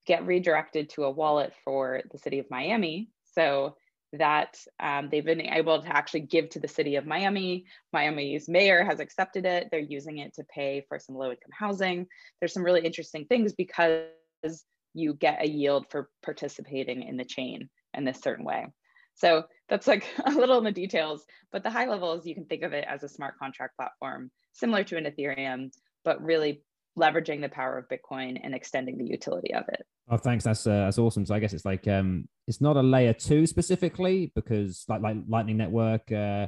get 0.06 0.26
redirected 0.26 0.90
to 0.90 1.06
a 1.06 1.12
wallet 1.12 1.54
for 1.64 2.02
the 2.12 2.18
city 2.20 2.40
of 2.40 2.46
Miami. 2.52 3.10
So 3.34 3.76
that 4.16 4.56
um, 4.80 5.10
they've 5.10 5.26
been 5.26 5.42
able 5.42 5.82
to 5.82 5.88
actually 5.88 6.20
give 6.20 6.48
to 6.48 6.60
the 6.60 6.68
city 6.68 6.98
of 6.98 7.08
Miami. 7.08 7.66
Miami's 7.92 8.48
mayor 8.48 8.84
has 8.84 9.00
accepted 9.00 9.44
it. 9.44 9.70
They're 9.72 9.80
using 9.80 10.20
it 10.20 10.36
to 10.36 10.44
pay 10.44 10.86
for 10.88 11.00
some 11.00 11.16
low 11.16 11.32
income 11.32 11.50
housing. 11.52 12.06
There's 12.40 12.54
some 12.54 12.64
really 12.64 12.86
interesting 12.86 13.26
things 13.26 13.54
because 13.54 14.04
you 14.94 15.14
get 15.14 15.42
a 15.42 15.48
yield 15.48 15.88
for 15.90 16.10
participating 16.24 17.04
in 17.04 17.18
the 17.18 17.26
chain 17.26 17.70
in 17.94 18.06
this 18.06 18.22
certain 18.22 18.46
way. 18.46 18.68
So 19.16 19.44
that's 19.70 19.88
like 19.88 20.06
a 20.26 20.32
little 20.32 20.58
in 20.58 20.64
the 20.64 20.72
details, 20.72 21.26
but 21.52 21.64
the 21.64 21.70
high 21.70 21.88
level 21.88 22.14
is 22.14 22.26
you 22.26 22.36
can 22.36 22.46
think 22.46 22.64
of 22.64 22.74
it 22.74 22.86
as 22.88 23.04
a 23.04 23.10
smart 23.10 23.38
contract 23.38 23.76
platform 23.78 24.32
similar 24.54 24.84
to 24.86 24.98
an 24.98 25.06
Ethereum, 25.06 25.72
but 26.04 26.24
really 26.24 26.64
leveraging 26.98 27.42
the 27.42 27.50
power 27.50 27.78
of 27.78 27.88
Bitcoin 27.88 28.40
and 28.44 28.54
extending 28.54 28.98
the 28.98 29.06
utility 29.06 29.54
of 29.54 29.64
it. 29.70 29.84
Oh, 30.10 30.18
thanks. 30.18 30.44
That's 30.44 30.68
uh, 30.68 30.86
that's 30.86 30.98
awesome. 30.98 31.26
So 31.26 31.34
I 31.34 31.40
guess 31.40 31.54
it's 31.54 31.66
like 31.66 31.88
um, 31.88 32.28
it's 32.48 32.62
not 32.62 32.78
a 32.78 32.82
layer 32.82 33.14
two 33.14 33.48
specifically 33.48 34.32
because 34.36 34.86
like 34.88 35.02
like 35.02 35.18
Lightning 35.28 35.58
Network, 35.58 36.12
uh, 36.12 36.48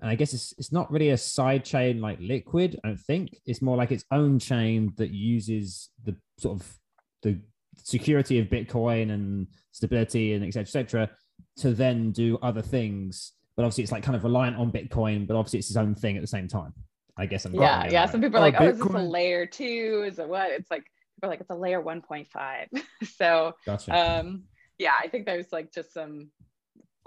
and 0.00 0.10
I 0.10 0.16
guess 0.16 0.34
it's 0.34 0.52
it's 0.58 0.72
not 0.72 0.90
really 0.90 1.10
a 1.10 1.16
side 1.16 1.64
chain 1.64 2.00
like 2.00 2.18
Liquid. 2.20 2.78
I 2.84 2.88
don't 2.88 3.00
think 3.00 3.40
it's 3.46 3.62
more 3.62 3.76
like 3.76 3.92
its 3.92 4.04
own 4.10 4.38
chain 4.38 4.92
that 4.96 5.10
uses 5.10 5.90
the 6.04 6.16
sort 6.38 6.60
of 6.60 6.78
the 7.22 7.40
security 7.76 8.38
of 8.38 8.48
Bitcoin 8.48 9.12
and 9.12 9.46
stability 9.72 10.34
and 10.34 10.44
etc. 10.44 10.62
etc. 10.62 11.10
to 11.58 11.74
then 11.74 12.12
do 12.12 12.38
other 12.42 12.62
things. 12.62 13.32
But 13.56 13.62
obviously, 13.62 13.84
it's 13.84 13.92
like 13.92 14.02
kind 14.02 14.16
of 14.16 14.24
reliant 14.24 14.56
on 14.56 14.70
Bitcoin, 14.70 15.26
but 15.26 15.36
obviously, 15.36 15.58
it's 15.60 15.70
its 15.70 15.76
own 15.76 15.94
thing 15.94 16.16
at 16.16 16.22
the 16.22 16.28
same 16.28 16.48
time. 16.48 16.74
I 17.16 17.26
guess 17.26 17.46
I'm 17.46 17.54
yeah, 17.54 17.88
yeah. 17.90 18.06
Some 18.06 18.20
people 18.20 18.36
are 18.36 18.40
oh, 18.40 18.50
like, 18.50 18.60
oh, 18.60 18.68
is 18.68 18.78
this 18.78 18.86
a 18.86 18.98
layer 18.98 19.46
two? 19.46 20.04
Is 20.06 20.18
it 20.18 20.28
what? 20.28 20.50
It's 20.50 20.70
like 20.70 20.84
people 21.16 21.28
are 21.28 21.30
like, 21.30 21.40
it's 21.40 21.50
a 21.50 21.54
layer 21.54 21.82
1.5. 21.82 22.82
so 23.16 23.54
gotcha. 23.64 24.20
um 24.20 24.44
yeah, 24.78 24.92
I 25.00 25.08
think 25.08 25.24
there's 25.24 25.52
like 25.52 25.72
just 25.72 25.94
some 25.94 26.30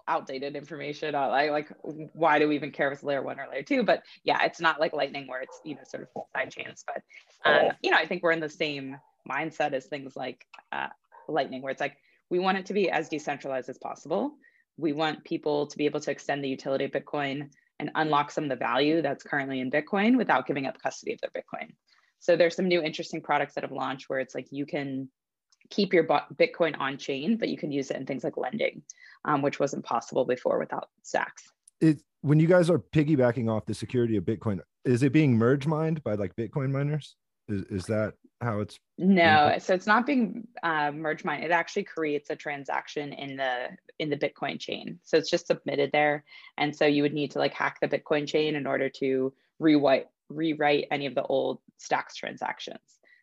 outdated 0.07 0.55
information 0.55 1.13
I 1.13 1.27
like, 1.27 1.51
like 1.51 1.71
why 2.13 2.39
do 2.39 2.47
we 2.47 2.55
even 2.55 2.71
care 2.71 2.88
if 2.88 2.95
it's 2.95 3.03
layer 3.03 3.21
one 3.21 3.39
or 3.39 3.47
layer 3.51 3.61
two? 3.61 3.83
But 3.83 4.03
yeah, 4.23 4.43
it's 4.43 4.59
not 4.59 4.79
like 4.79 4.93
lightning 4.93 5.27
where 5.27 5.41
it's 5.41 5.61
you 5.63 5.75
know 5.75 5.81
sort 5.88 6.03
of 6.03 6.23
side 6.35 6.51
chains. 6.51 6.83
But 6.88 7.03
um, 7.45 7.71
you 7.83 7.91
know, 7.91 7.97
I 7.97 8.07
think 8.07 8.23
we're 8.23 8.31
in 8.31 8.39
the 8.39 8.49
same 8.49 8.97
mindset 9.29 9.74
is 9.74 9.86
things 9.86 10.15
like 10.15 10.45
uh, 10.71 10.88
lightning, 11.27 11.62
where 11.62 11.71
it's 11.71 11.81
like 11.81 11.98
we 12.29 12.39
want 12.39 12.57
it 12.57 12.65
to 12.67 12.74
be 12.74 12.89
as 12.89 13.09
decentralized 13.09 13.69
as 13.69 13.77
possible. 13.77 14.33
We 14.77 14.93
want 14.93 15.24
people 15.24 15.67
to 15.67 15.77
be 15.77 15.86
able 15.86 16.00
to 16.01 16.12
extend 16.12 16.43
the 16.43 16.50
utility 16.50 16.86
of 16.86 16.91
Bitcoin 16.91 17.50
and 17.79 17.91
unlock 17.95 18.31
some 18.31 18.45
of 18.45 18.50
the 18.50 18.55
value 18.55 19.01
that's 19.01 19.24
currently 19.24 19.59
in 19.59 19.71
Bitcoin 19.71 20.17
without 20.17 20.48
giving 20.48 20.65
up 20.65 20.81
custody 20.81 21.13
of 21.13 21.19
their 21.21 21.31
Bitcoin. 21.31 21.71
So 22.19 22.36
there's 22.36 22.55
some 22.55 22.67
new 22.67 22.81
interesting 22.81 23.21
products 23.21 23.55
that 23.55 23.63
have 23.63 23.71
launched 23.71 24.09
where 24.09 24.19
it's 24.19 24.36
like 24.36 24.48
you 24.51 24.65
can 24.65 25.09
keep 25.69 25.93
your 25.93 26.03
Bitcoin 26.03 26.77
on 26.79 26.98
chain, 26.98 27.38
but 27.38 27.50
you 27.50 27.57
can 27.57 27.71
use 27.71 27.91
it 27.91 27.98
in 27.98 28.05
things 28.05 28.24
like 28.24 28.38
lending, 28.38 28.81
um, 29.25 29.41
which 29.41 29.59
wasn't 29.59 29.86
possible 29.86 30.25
before 30.25 30.59
without 30.59 30.89
Stacks. 31.03 31.43
It, 31.79 32.01
when 32.21 32.39
you 32.39 32.48
guys 32.48 32.69
are 32.69 32.79
piggybacking 32.79 33.50
off 33.50 33.65
the 33.65 33.74
security 33.74 34.17
of 34.17 34.25
Bitcoin, 34.25 34.59
is 34.83 35.03
it 35.03 35.13
being 35.13 35.38
merge 35.38 35.67
mined 35.67 36.03
by 36.03 36.15
like 36.15 36.36
Bitcoin 36.36 36.71
miners? 36.71 37.15
Is, 37.50 37.63
is 37.63 37.86
that 37.86 38.13
how 38.41 38.62
it's? 38.62 38.79
No, 38.98 39.56
so 39.60 39.74
it's 39.74 39.88
not 39.88 40.06
being 40.06 40.48
uh, 40.63 40.91
merge 40.91 41.25
mined. 41.25 41.44
It 41.44 41.51
actually 41.51 41.84
creates 41.84 42.29
a 42.29 42.36
transaction 42.36 43.12
in 43.13 43.36
the 43.36 43.70
in 43.98 44.10
the 44.10 44.18
Bitcoin 44.18 44.60
chain. 44.60 45.00
So 45.03 45.18
it's 45.18 45.29
just 45.29 45.48
submitted 45.48 45.91
there, 45.91 46.24
and 46.58 46.75
so 46.75 46.86
you 46.86 47.03
would 47.03 47.13
need 47.13 47.32
to 47.32 47.39
like 47.39 47.53
hack 47.53 47.79
the 47.82 47.88
Bitcoin 47.88 48.27
chain 48.27 48.56
in 48.56 48.65
order 48.68 48.89
to 48.89 49.34
rewrite 49.60 50.08
rewrite 50.29 50.88
any 50.91 51.06
of 51.06 51.15
the 51.15 51.24
old 51.24 51.60
stacks 51.77 52.15
transactions. 52.15 52.79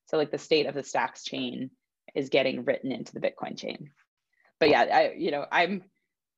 So 0.07 0.17
like 0.17 0.31
the 0.31 0.39
state 0.39 0.67
of 0.67 0.75
the 0.75 0.83
stacks 0.83 1.25
chain 1.25 1.71
is 2.15 2.29
getting 2.29 2.65
written 2.65 2.93
into 2.93 3.13
the 3.13 3.21
Bitcoin 3.21 3.59
chain. 3.59 3.91
But 4.59 4.71
yeah, 4.71 4.83
I, 4.83 5.15
you 5.17 5.31
know, 5.31 5.47
I'm, 5.53 5.83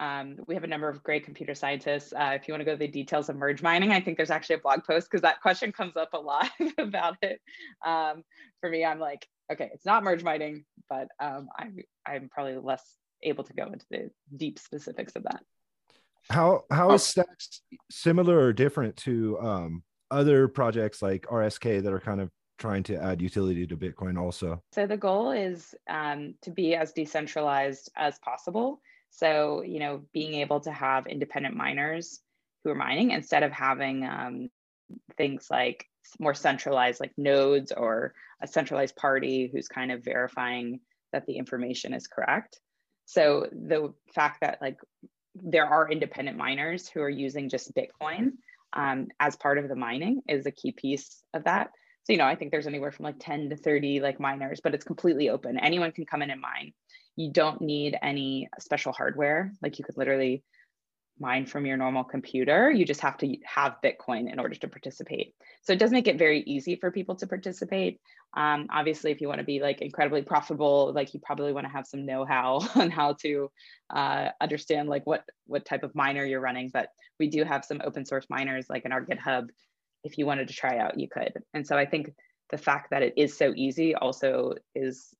um, 0.00 0.36
we 0.46 0.54
have 0.54 0.64
a 0.64 0.68
number 0.68 0.88
of 0.88 1.02
great 1.02 1.24
computer 1.24 1.54
scientists. 1.54 2.12
Uh, 2.12 2.30
if 2.34 2.46
you 2.46 2.54
want 2.54 2.60
to 2.60 2.64
go 2.64 2.72
to 2.72 2.78
the 2.78 2.86
details 2.86 3.28
of 3.28 3.36
merge 3.36 3.62
mining, 3.62 3.90
I 3.90 4.00
think 4.00 4.16
there's 4.16 4.30
actually 4.30 4.56
a 4.56 4.60
blog 4.60 4.84
post 4.84 5.08
because 5.10 5.22
that 5.22 5.40
question 5.40 5.72
comes 5.72 5.96
up 5.96 6.10
a 6.12 6.18
lot 6.18 6.48
about 6.78 7.16
it. 7.22 7.40
Um, 7.84 8.22
for 8.60 8.70
me, 8.70 8.84
I'm 8.84 9.00
like, 9.00 9.26
okay, 9.50 9.70
it's 9.72 9.86
not 9.86 10.04
merge 10.04 10.22
mining, 10.22 10.64
but 10.88 11.08
um, 11.20 11.48
I'm, 11.58 11.76
I'm 12.06 12.28
probably 12.28 12.56
less 12.56 12.84
able 13.22 13.44
to 13.44 13.52
go 13.52 13.64
into 13.64 13.86
the 13.90 14.10
deep 14.36 14.58
specifics 14.58 15.16
of 15.16 15.24
that. 15.24 15.42
How 16.30 16.64
how 16.70 16.92
is 16.92 17.02
Stacks 17.02 17.62
similar 17.90 18.38
or 18.38 18.52
different 18.52 18.96
to 18.98 19.38
um, 19.40 19.82
other 20.10 20.46
projects 20.46 21.00
like 21.00 21.26
RSK 21.26 21.82
that 21.82 21.92
are 21.92 22.00
kind 22.00 22.20
of 22.20 22.30
trying 22.58 22.82
to 22.82 23.02
add 23.02 23.22
utility 23.22 23.66
to 23.66 23.76
Bitcoin 23.76 24.20
also? 24.20 24.62
So 24.72 24.86
the 24.86 24.96
goal 24.96 25.30
is 25.30 25.74
um, 25.88 26.34
to 26.42 26.50
be 26.50 26.74
as 26.74 26.92
decentralized 26.92 27.90
as 27.96 28.18
possible. 28.18 28.80
So, 29.10 29.62
you 29.62 29.80
know, 29.80 30.02
being 30.12 30.34
able 30.34 30.60
to 30.60 30.72
have 30.72 31.06
independent 31.06 31.56
miners 31.56 32.20
who 32.62 32.70
are 32.70 32.74
mining 32.74 33.10
instead 33.10 33.42
of 33.42 33.52
having 33.52 34.04
um, 34.04 34.50
things 35.16 35.48
like 35.50 35.86
more 36.18 36.34
centralized, 36.34 37.00
like 37.00 37.12
nodes 37.16 37.72
or 37.72 38.14
a 38.40 38.46
centralized 38.46 38.96
party 38.96 39.50
who's 39.52 39.68
kind 39.68 39.90
of 39.90 40.04
verifying 40.04 40.80
that 41.12 41.26
the 41.26 41.36
information 41.36 41.94
is 41.94 42.06
correct. 42.06 42.60
So 43.06 43.48
the 43.52 43.94
fact 44.14 44.40
that 44.42 44.58
like 44.60 44.76
there 45.34 45.66
are 45.66 45.90
independent 45.90 46.36
miners 46.36 46.88
who 46.88 47.00
are 47.00 47.08
using 47.08 47.48
just 47.48 47.72
Bitcoin 47.74 48.32
um, 48.74 49.08
as 49.18 49.36
part 49.36 49.58
of 49.58 49.68
the 49.68 49.76
mining 49.76 50.22
is 50.28 50.46
a 50.46 50.50
key 50.50 50.72
piece 50.72 51.22
of 51.34 51.44
that. 51.44 51.70
So, 52.04 52.12
you 52.12 52.18
know, 52.18 52.26
I 52.26 52.36
think 52.36 52.50
there's 52.50 52.66
anywhere 52.66 52.92
from 52.92 53.04
like 53.04 53.18
10 53.18 53.50
to 53.50 53.56
30 53.56 54.00
like 54.00 54.20
miners, 54.20 54.60
but 54.62 54.74
it's 54.74 54.84
completely 54.84 55.28
open. 55.28 55.58
Anyone 55.58 55.92
can 55.92 56.06
come 56.06 56.22
in 56.22 56.30
and 56.30 56.40
mine. 56.40 56.72
You 57.18 57.32
don't 57.32 57.60
need 57.60 57.98
any 58.00 58.48
special 58.60 58.92
hardware. 58.92 59.52
Like 59.60 59.76
you 59.80 59.84
could 59.84 59.96
literally 59.96 60.44
mine 61.18 61.46
from 61.46 61.66
your 61.66 61.76
normal 61.76 62.04
computer. 62.04 62.70
You 62.70 62.84
just 62.84 63.00
have 63.00 63.18
to 63.18 63.36
have 63.44 63.78
Bitcoin 63.84 64.32
in 64.32 64.38
order 64.38 64.54
to 64.54 64.68
participate. 64.68 65.34
So 65.62 65.72
it 65.72 65.80
does 65.80 65.90
make 65.90 66.06
it 66.06 66.16
very 66.16 66.42
easy 66.42 66.76
for 66.76 66.92
people 66.92 67.16
to 67.16 67.26
participate. 67.26 68.00
Um, 68.36 68.68
obviously, 68.70 69.10
if 69.10 69.20
you 69.20 69.26
want 69.26 69.40
to 69.40 69.44
be 69.44 69.60
like 69.60 69.80
incredibly 69.80 70.22
profitable, 70.22 70.92
like 70.94 71.12
you 71.12 71.18
probably 71.18 71.52
want 71.52 71.66
to 71.66 71.72
have 71.72 71.88
some 71.88 72.06
know-how 72.06 72.60
on 72.76 72.88
how 72.88 73.14
to 73.14 73.50
uh, 73.90 74.28
understand 74.40 74.88
like 74.88 75.04
what 75.04 75.24
what 75.46 75.64
type 75.64 75.82
of 75.82 75.96
miner 75.96 76.24
you're 76.24 76.40
running. 76.40 76.70
But 76.72 76.90
we 77.18 77.28
do 77.28 77.42
have 77.42 77.64
some 77.64 77.80
open 77.84 78.04
source 78.06 78.26
miners 78.30 78.66
like 78.70 78.84
in 78.84 78.92
our 78.92 79.04
GitHub. 79.04 79.48
If 80.04 80.18
you 80.18 80.26
wanted 80.26 80.46
to 80.48 80.54
try 80.54 80.78
out, 80.78 81.00
you 81.00 81.08
could. 81.08 81.32
And 81.52 81.66
so 81.66 81.76
I 81.76 81.84
think 81.84 82.12
the 82.50 82.58
fact 82.58 82.90
that 82.90 83.02
it 83.02 83.14
is 83.16 83.36
so 83.36 83.52
easy 83.56 83.96
also 83.96 84.54
is 84.76 85.12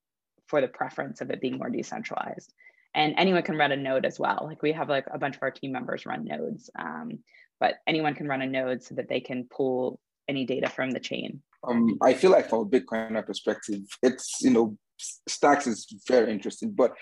for 0.49 0.61
the 0.61 0.69
preference 0.69 1.21
of 1.21 1.31
it 1.31 1.41
being 1.41 1.59
more 1.59 1.71
decentralized 1.71 2.53
and 2.95 3.15
anyone 3.17 3.43
can 3.43 3.57
run 3.57 3.73
a 3.73 3.77
node 3.77 4.05
as 4.05 4.19
well. 4.19 4.45
Like 4.45 4.63
we 4.63 4.73
have 4.73 4.89
like 4.89 5.07
a 5.13 5.19
bunch 5.19 5.37
of 5.37 5.43
our 5.43 5.51
team 5.51 5.73
members 5.73 6.07
run 6.07 6.25
nodes, 6.25 6.71
um, 6.79 7.21
but 7.61 7.75
anyone 7.87 8.15
can 8.15 8.27
run 8.27 8.43
a 8.43 8.47
node 8.47 8.83
so 8.83 8.95
that 8.97 9.09
they 9.09 9.21
can 9.21 9.45
pull 9.45 10.01
any 10.29 10.45
data 10.45 10.69
from 10.69 10.91
the 10.91 11.01
chain. 11.01 11.43
Um, 11.67 11.99
I 12.03 12.15
feel 12.15 12.31
like 12.31 12.49
from 12.49 12.61
a 12.61 12.67
Bitcoiner 12.67 13.25
perspective, 13.25 13.81
it's 14.03 14.39
you 14.41 14.51
know 14.51 14.77
stacks 15.29 15.67
is 15.67 15.87
very 16.07 16.33
interesting, 16.33 16.73
but 16.73 16.93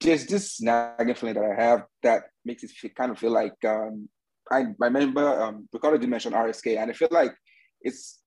there's 0.00 0.26
this 0.26 0.60
nagging 0.60 1.14
feeling 1.14 1.34
that 1.34 1.44
I 1.44 1.62
have 1.62 1.84
that 2.02 2.22
makes 2.44 2.62
it 2.62 2.70
feel, 2.70 2.90
kind 2.96 3.10
of 3.10 3.18
feel 3.18 3.32
like 3.32 3.56
um, 3.66 4.08
I, 4.50 4.60
I 4.60 4.86
remember 4.86 5.42
um, 5.42 5.68
Ricardo 5.72 5.98
did 5.98 6.08
mention 6.08 6.32
RSK, 6.32 6.78
and 6.78 6.90
I 6.90 6.94
feel 6.94 7.08
like 7.10 7.34
it's 7.82 8.20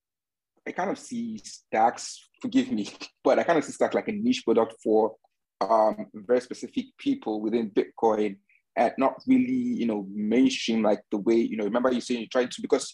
I 0.67 0.71
kind 0.71 0.89
of 0.89 0.97
see 0.97 1.39
stacks. 1.43 2.29
Forgive 2.41 2.71
me, 2.71 2.89
but 3.23 3.39
I 3.39 3.43
kind 3.43 3.59
of 3.59 3.65
see 3.65 3.71
stacks 3.71 3.95
like 3.95 4.07
a 4.07 4.11
niche 4.11 4.43
product 4.45 4.75
for 4.83 5.15
um, 5.61 6.07
very 6.13 6.41
specific 6.41 6.85
people 6.97 7.41
within 7.41 7.71
Bitcoin 7.71 8.37
and 8.75 8.91
not 8.97 9.15
really, 9.27 9.53
you 9.53 9.85
know, 9.85 10.07
mainstream 10.11 10.81
like 10.81 11.01
the 11.11 11.17
way, 11.17 11.35
you 11.35 11.57
know, 11.57 11.63
remember 11.63 11.91
you 11.91 12.01
saying 12.01 12.21
you're 12.21 12.29
trying 12.31 12.49
to, 12.49 12.61
because, 12.61 12.91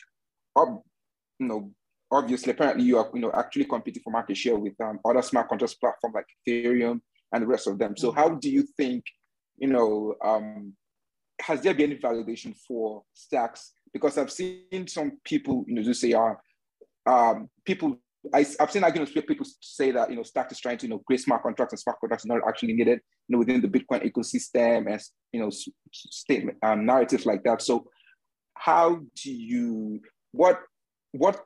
um, 0.55 0.81
you 1.39 1.47
know, 1.47 1.71
obviously, 2.11 2.51
apparently 2.51 2.83
you 2.83 2.97
are, 2.97 3.09
you 3.13 3.21
know, 3.21 3.31
actually 3.33 3.65
competing 3.65 4.03
for 4.03 4.11
market 4.11 4.35
share 4.35 4.57
with 4.57 4.73
um, 4.81 4.99
other 5.05 5.21
smart 5.21 5.47
contracts 5.47 5.75
platform 5.75 6.13
like 6.13 6.25
Ethereum 6.47 6.99
and 7.31 7.43
the 7.43 7.47
rest 7.47 7.67
of 7.67 7.79
them. 7.79 7.95
So 7.95 8.11
how 8.11 8.29
do 8.29 8.49
you 8.49 8.67
think, 8.77 9.03
you 9.57 9.67
know, 9.67 10.15
um, 10.23 10.73
has 11.41 11.61
there 11.61 11.73
been 11.73 11.91
any 11.91 11.99
validation 11.99 12.55
for 12.67 13.03
stacks? 13.13 13.71
Because 13.93 14.17
I've 14.17 14.31
seen 14.31 14.88
some 14.88 15.13
people, 15.23 15.63
you 15.67 15.75
know, 15.75 15.81
just 15.81 16.01
say, 16.01 16.13
uh, 16.13 16.33
um, 17.05 17.49
people 17.65 17.99
I, 18.33 18.45
have 18.59 18.71
seen 18.71 18.83
arguments 18.83 19.15
where 19.15 19.21
people 19.21 19.45
say 19.61 19.91
that 19.91 20.09
you 20.09 20.15
know 20.15 20.23
Stack 20.23 20.51
is 20.51 20.59
trying 20.59 20.77
to 20.79 20.85
you 20.85 20.89
know 20.89 20.99
create 20.99 21.21
smart 21.21 21.41
contracts 21.41 21.73
and 21.73 21.79
smart 21.79 21.99
contracts 21.99 22.25
are 22.25 22.29
not 22.29 22.47
actually 22.47 22.73
needed 22.73 22.99
you 23.27 23.33
know 23.33 23.39
within 23.39 23.61
the 23.61 23.67
Bitcoin 23.67 24.09
ecosystem 24.09 24.91
and 24.91 25.01
you 25.31 25.41
know 25.41 25.49
statement 25.91 26.57
um, 26.63 26.85
narratives 26.85 27.25
like 27.25 27.43
that. 27.43 27.61
So 27.61 27.85
how 28.55 29.01
do 29.23 29.31
you 29.31 30.01
what 30.31 30.59
what 31.11 31.41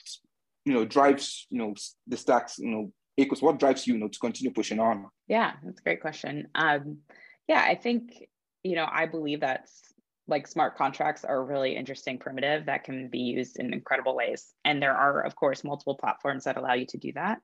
you 0.65 0.73
know 0.73 0.85
drives 0.85 1.45
you 1.49 1.59
know 1.59 1.73
the 2.07 2.17
Stacks 2.17 2.57
you 2.57 2.69
know 2.69 2.91
ecos 3.19 3.41
what 3.41 3.59
drives 3.59 3.85
you 3.85 3.93
you 3.93 3.99
know 3.99 4.07
to 4.07 4.19
continue 4.19 4.51
pushing 4.51 4.79
on? 4.79 5.05
Yeah, 5.27 5.53
that's 5.63 5.79
a 5.79 5.83
great 5.83 6.01
question. 6.01 6.47
Um, 6.55 6.99
yeah, 7.47 7.63
I 7.65 7.75
think 7.75 8.27
you 8.63 8.75
know 8.75 8.87
I 8.91 9.05
believe 9.05 9.41
that's 9.41 9.92
like 10.27 10.47
smart 10.47 10.77
contracts 10.77 11.25
are 11.25 11.37
a 11.37 11.43
really 11.43 11.75
interesting 11.75 12.17
primitive 12.17 12.65
that 12.65 12.83
can 12.83 13.09
be 13.09 13.19
used 13.19 13.59
in 13.59 13.73
incredible 13.73 14.15
ways. 14.15 14.53
And 14.63 14.81
there 14.81 14.95
are, 14.95 15.21
of 15.21 15.35
course, 15.35 15.63
multiple 15.63 15.95
platforms 15.95 16.45
that 16.45 16.57
allow 16.57 16.73
you 16.73 16.85
to 16.87 16.97
do 16.97 17.11
that. 17.13 17.39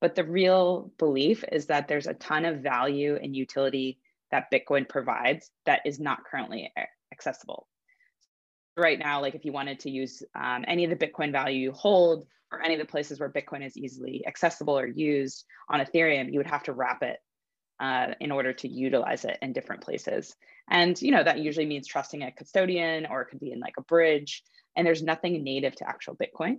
But 0.00 0.14
the 0.14 0.24
real 0.24 0.92
belief 0.98 1.44
is 1.50 1.66
that 1.66 1.88
there's 1.88 2.06
a 2.06 2.14
ton 2.14 2.44
of 2.44 2.60
value 2.60 3.18
and 3.20 3.34
utility 3.34 3.98
that 4.30 4.50
Bitcoin 4.52 4.88
provides 4.88 5.50
that 5.66 5.80
is 5.84 5.98
not 5.98 6.24
currently 6.24 6.72
accessible. 7.12 7.66
Right 8.76 8.98
now, 8.98 9.20
like 9.20 9.34
if 9.34 9.44
you 9.44 9.52
wanted 9.52 9.80
to 9.80 9.90
use 9.90 10.22
um, 10.34 10.64
any 10.68 10.84
of 10.84 10.90
the 10.90 11.06
Bitcoin 11.06 11.32
value 11.32 11.60
you 11.60 11.72
hold 11.72 12.26
or 12.52 12.62
any 12.62 12.74
of 12.74 12.80
the 12.80 12.86
places 12.86 13.18
where 13.18 13.30
Bitcoin 13.30 13.64
is 13.64 13.76
easily 13.76 14.24
accessible 14.26 14.78
or 14.78 14.86
used 14.86 15.44
on 15.68 15.80
Ethereum, 15.80 16.32
you 16.32 16.38
would 16.38 16.46
have 16.46 16.62
to 16.64 16.72
wrap 16.72 17.02
it 17.02 17.18
uh, 17.80 18.08
in 18.20 18.30
order 18.30 18.52
to 18.52 18.68
utilize 18.68 19.24
it 19.24 19.38
in 19.42 19.52
different 19.52 19.82
places. 19.82 20.34
And 20.70 21.00
you 21.00 21.10
know 21.10 21.22
that 21.22 21.38
usually 21.38 21.66
means 21.66 21.86
trusting 21.86 22.22
a 22.22 22.32
custodian 22.32 23.06
or 23.06 23.22
it 23.22 23.26
could 23.26 23.40
be 23.40 23.52
in 23.52 23.60
like 23.60 23.74
a 23.78 23.82
bridge. 23.82 24.42
And 24.76 24.86
there's 24.86 25.02
nothing 25.02 25.42
native 25.42 25.74
to 25.76 25.88
actual 25.88 26.16
Bitcoin. 26.16 26.58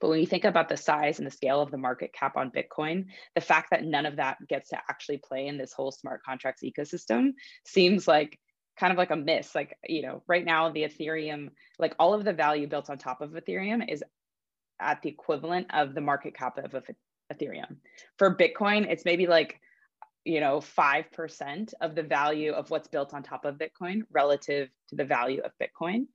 But 0.00 0.08
when 0.10 0.20
you 0.20 0.26
think 0.26 0.44
about 0.44 0.68
the 0.68 0.76
size 0.76 1.18
and 1.18 1.26
the 1.26 1.30
scale 1.30 1.60
of 1.60 1.70
the 1.70 1.78
market 1.78 2.12
cap 2.12 2.36
on 2.36 2.50
Bitcoin, 2.50 3.06
the 3.34 3.40
fact 3.40 3.70
that 3.70 3.84
none 3.84 4.06
of 4.06 4.16
that 4.16 4.36
gets 4.48 4.70
to 4.70 4.78
actually 4.88 5.18
play 5.18 5.46
in 5.46 5.58
this 5.58 5.72
whole 5.72 5.90
smart 5.90 6.22
contracts 6.22 6.62
ecosystem 6.62 7.32
seems 7.66 8.06
like 8.06 8.38
kind 8.78 8.92
of 8.92 8.98
like 8.98 9.10
a 9.10 9.16
miss. 9.16 9.54
Like, 9.54 9.76
you 9.88 10.02
know, 10.02 10.22
right 10.28 10.44
now 10.44 10.70
the 10.70 10.84
Ethereum, 10.84 11.48
like 11.78 11.94
all 11.98 12.14
of 12.14 12.24
the 12.24 12.32
value 12.32 12.68
built 12.68 12.90
on 12.90 12.98
top 12.98 13.20
of 13.20 13.30
Ethereum 13.30 13.90
is 13.90 14.04
at 14.80 15.02
the 15.02 15.08
equivalent 15.08 15.66
of 15.72 15.94
the 15.94 16.00
market 16.00 16.36
cap 16.36 16.58
of 16.58 16.76
Ethereum. 17.32 17.76
For 18.18 18.36
Bitcoin, 18.36 18.88
it's 18.88 19.04
maybe 19.04 19.26
like, 19.26 19.60
you 20.28 20.40
know, 20.40 20.60
5% 20.60 21.72
of 21.80 21.94
the 21.94 22.02
value 22.02 22.52
of 22.52 22.70
what's 22.70 22.86
built 22.86 23.14
on 23.14 23.22
top 23.22 23.46
of 23.46 23.56
Bitcoin 23.56 24.02
relative 24.12 24.68
to 24.90 24.94
the 24.94 25.04
value 25.04 25.40
of 25.40 25.52
Bitcoin. 25.60 26.06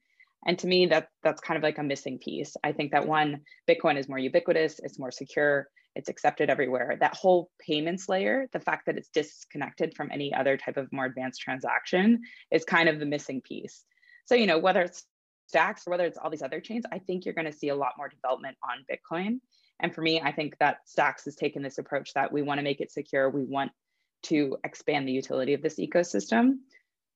And 0.45 0.59
to 0.59 0.67
me, 0.67 0.85
that 0.87 1.07
that's 1.23 1.41
kind 1.41 1.57
of 1.57 1.63
like 1.63 1.79
a 1.79 1.83
missing 1.83 2.19
piece. 2.19 2.55
I 2.63 2.73
think 2.73 2.91
that 2.91 3.07
one, 3.07 3.41
Bitcoin 3.67 3.97
is 3.97 4.07
more 4.07 4.19
ubiquitous, 4.19 4.79
it's 4.83 4.99
more 4.99 5.09
secure, 5.09 5.67
it's 5.95 6.09
accepted 6.09 6.51
everywhere. 6.51 6.95
That 6.99 7.15
whole 7.15 7.49
payments 7.59 8.07
layer, 8.07 8.47
the 8.53 8.59
fact 8.59 8.85
that 8.85 8.97
it's 8.97 9.09
disconnected 9.09 9.95
from 9.95 10.11
any 10.11 10.31
other 10.31 10.57
type 10.57 10.77
of 10.77 10.93
more 10.93 11.05
advanced 11.05 11.41
transaction 11.41 12.21
is 12.51 12.65
kind 12.65 12.89
of 12.89 12.99
the 12.99 13.07
missing 13.07 13.41
piece. 13.41 13.83
So, 14.25 14.35
you 14.35 14.45
know, 14.45 14.59
whether 14.59 14.81
it's 14.81 15.05
Stacks 15.47 15.87
or 15.87 15.91
whether 15.91 16.05
it's 16.05 16.19
all 16.19 16.29
these 16.29 16.41
other 16.43 16.61
chains, 16.61 16.85
I 16.91 16.99
think 16.99 17.25
you're 17.25 17.33
going 17.33 17.51
to 17.51 17.57
see 17.57 17.69
a 17.69 17.75
lot 17.75 17.93
more 17.97 18.09
development 18.09 18.57
on 18.63 18.85
Bitcoin. 18.89 19.39
And 19.79 19.93
for 19.93 20.01
me, 20.01 20.21
I 20.21 20.31
think 20.31 20.57
that 20.59 20.77
Stacks 20.85 21.25
has 21.25 21.35
taken 21.35 21.63
this 21.63 21.77
approach 21.77 22.13
that 22.13 22.31
we 22.31 22.41
want 22.41 22.59
to 22.59 22.63
make 22.63 22.79
it 22.79 22.91
secure. 22.91 23.29
We 23.29 23.43
want 23.43 23.71
to 24.23 24.57
expand 24.63 25.07
the 25.07 25.11
utility 25.11 25.53
of 25.53 25.61
this 25.61 25.79
ecosystem. 25.79 26.57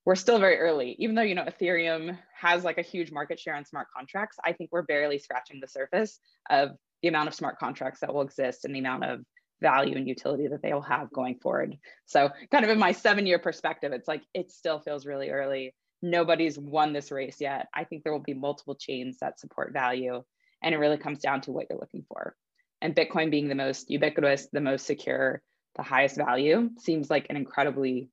We're 0.05 0.15
still 0.15 0.39
very 0.39 0.57
early. 0.57 0.95
Even 0.99 1.15
though 1.15 1.21
you 1.21 1.35
know 1.35 1.45
ethereum 1.45 2.17
has 2.33 2.63
like 2.63 2.77
a 2.77 2.83
huge 2.83 3.11
market 3.11 3.39
share 3.39 3.55
on 3.55 3.65
smart 3.65 3.87
contracts 3.95 4.37
i 4.45 4.53
think 4.53 4.69
we're 4.71 4.83
barely 4.83 5.17
scratching 5.17 5.59
the 5.59 5.67
surface 5.67 6.19
of 6.49 6.71
the 7.01 7.07
amount 7.07 7.27
of 7.27 7.33
smart 7.33 7.59
contracts 7.59 7.99
that 7.99 8.13
will 8.13 8.21
exist 8.21 8.65
and 8.65 8.73
the 8.73 8.79
amount 8.79 9.03
of 9.03 9.21
value 9.61 9.95
and 9.95 10.07
utility 10.07 10.47
that 10.47 10.61
they 10.61 10.73
will 10.73 10.81
have 10.81 11.11
going 11.11 11.35
forward. 11.39 11.75
So 12.05 12.29
kind 12.51 12.63
of 12.63 12.69
in 12.69 12.79
my 12.79 12.91
seven 12.91 13.25
year 13.25 13.39
perspective 13.39 13.91
it's 13.91 14.07
like 14.07 14.23
it 14.33 14.51
still 14.51 14.79
feels 14.79 15.05
really 15.05 15.29
early. 15.29 15.73
Nobody's 16.01 16.59
won 16.59 16.93
this 16.93 17.11
race 17.11 17.37
yet. 17.39 17.67
I 17.73 17.83
think 17.83 18.03
there 18.03 18.13
will 18.13 18.19
be 18.19 18.33
multiple 18.33 18.75
chains 18.75 19.17
that 19.21 19.39
support 19.39 19.73
value 19.73 20.23
and 20.61 20.73
it 20.73 20.77
really 20.77 20.97
comes 20.97 21.19
down 21.19 21.41
to 21.41 21.51
what 21.51 21.67
you're 21.69 21.79
looking 21.79 22.05
for. 22.07 22.35
And 22.81 22.95
bitcoin 22.95 23.31
being 23.31 23.47
the 23.47 23.55
most 23.55 23.89
ubiquitous 23.89 24.47
the 24.51 24.61
most 24.61 24.85
secure 24.85 25.41
the 25.77 25.83
highest 25.83 26.17
value 26.17 26.69
seems 26.77 27.09
like 27.09 27.27
an 27.29 27.37
incredibly 27.37 28.09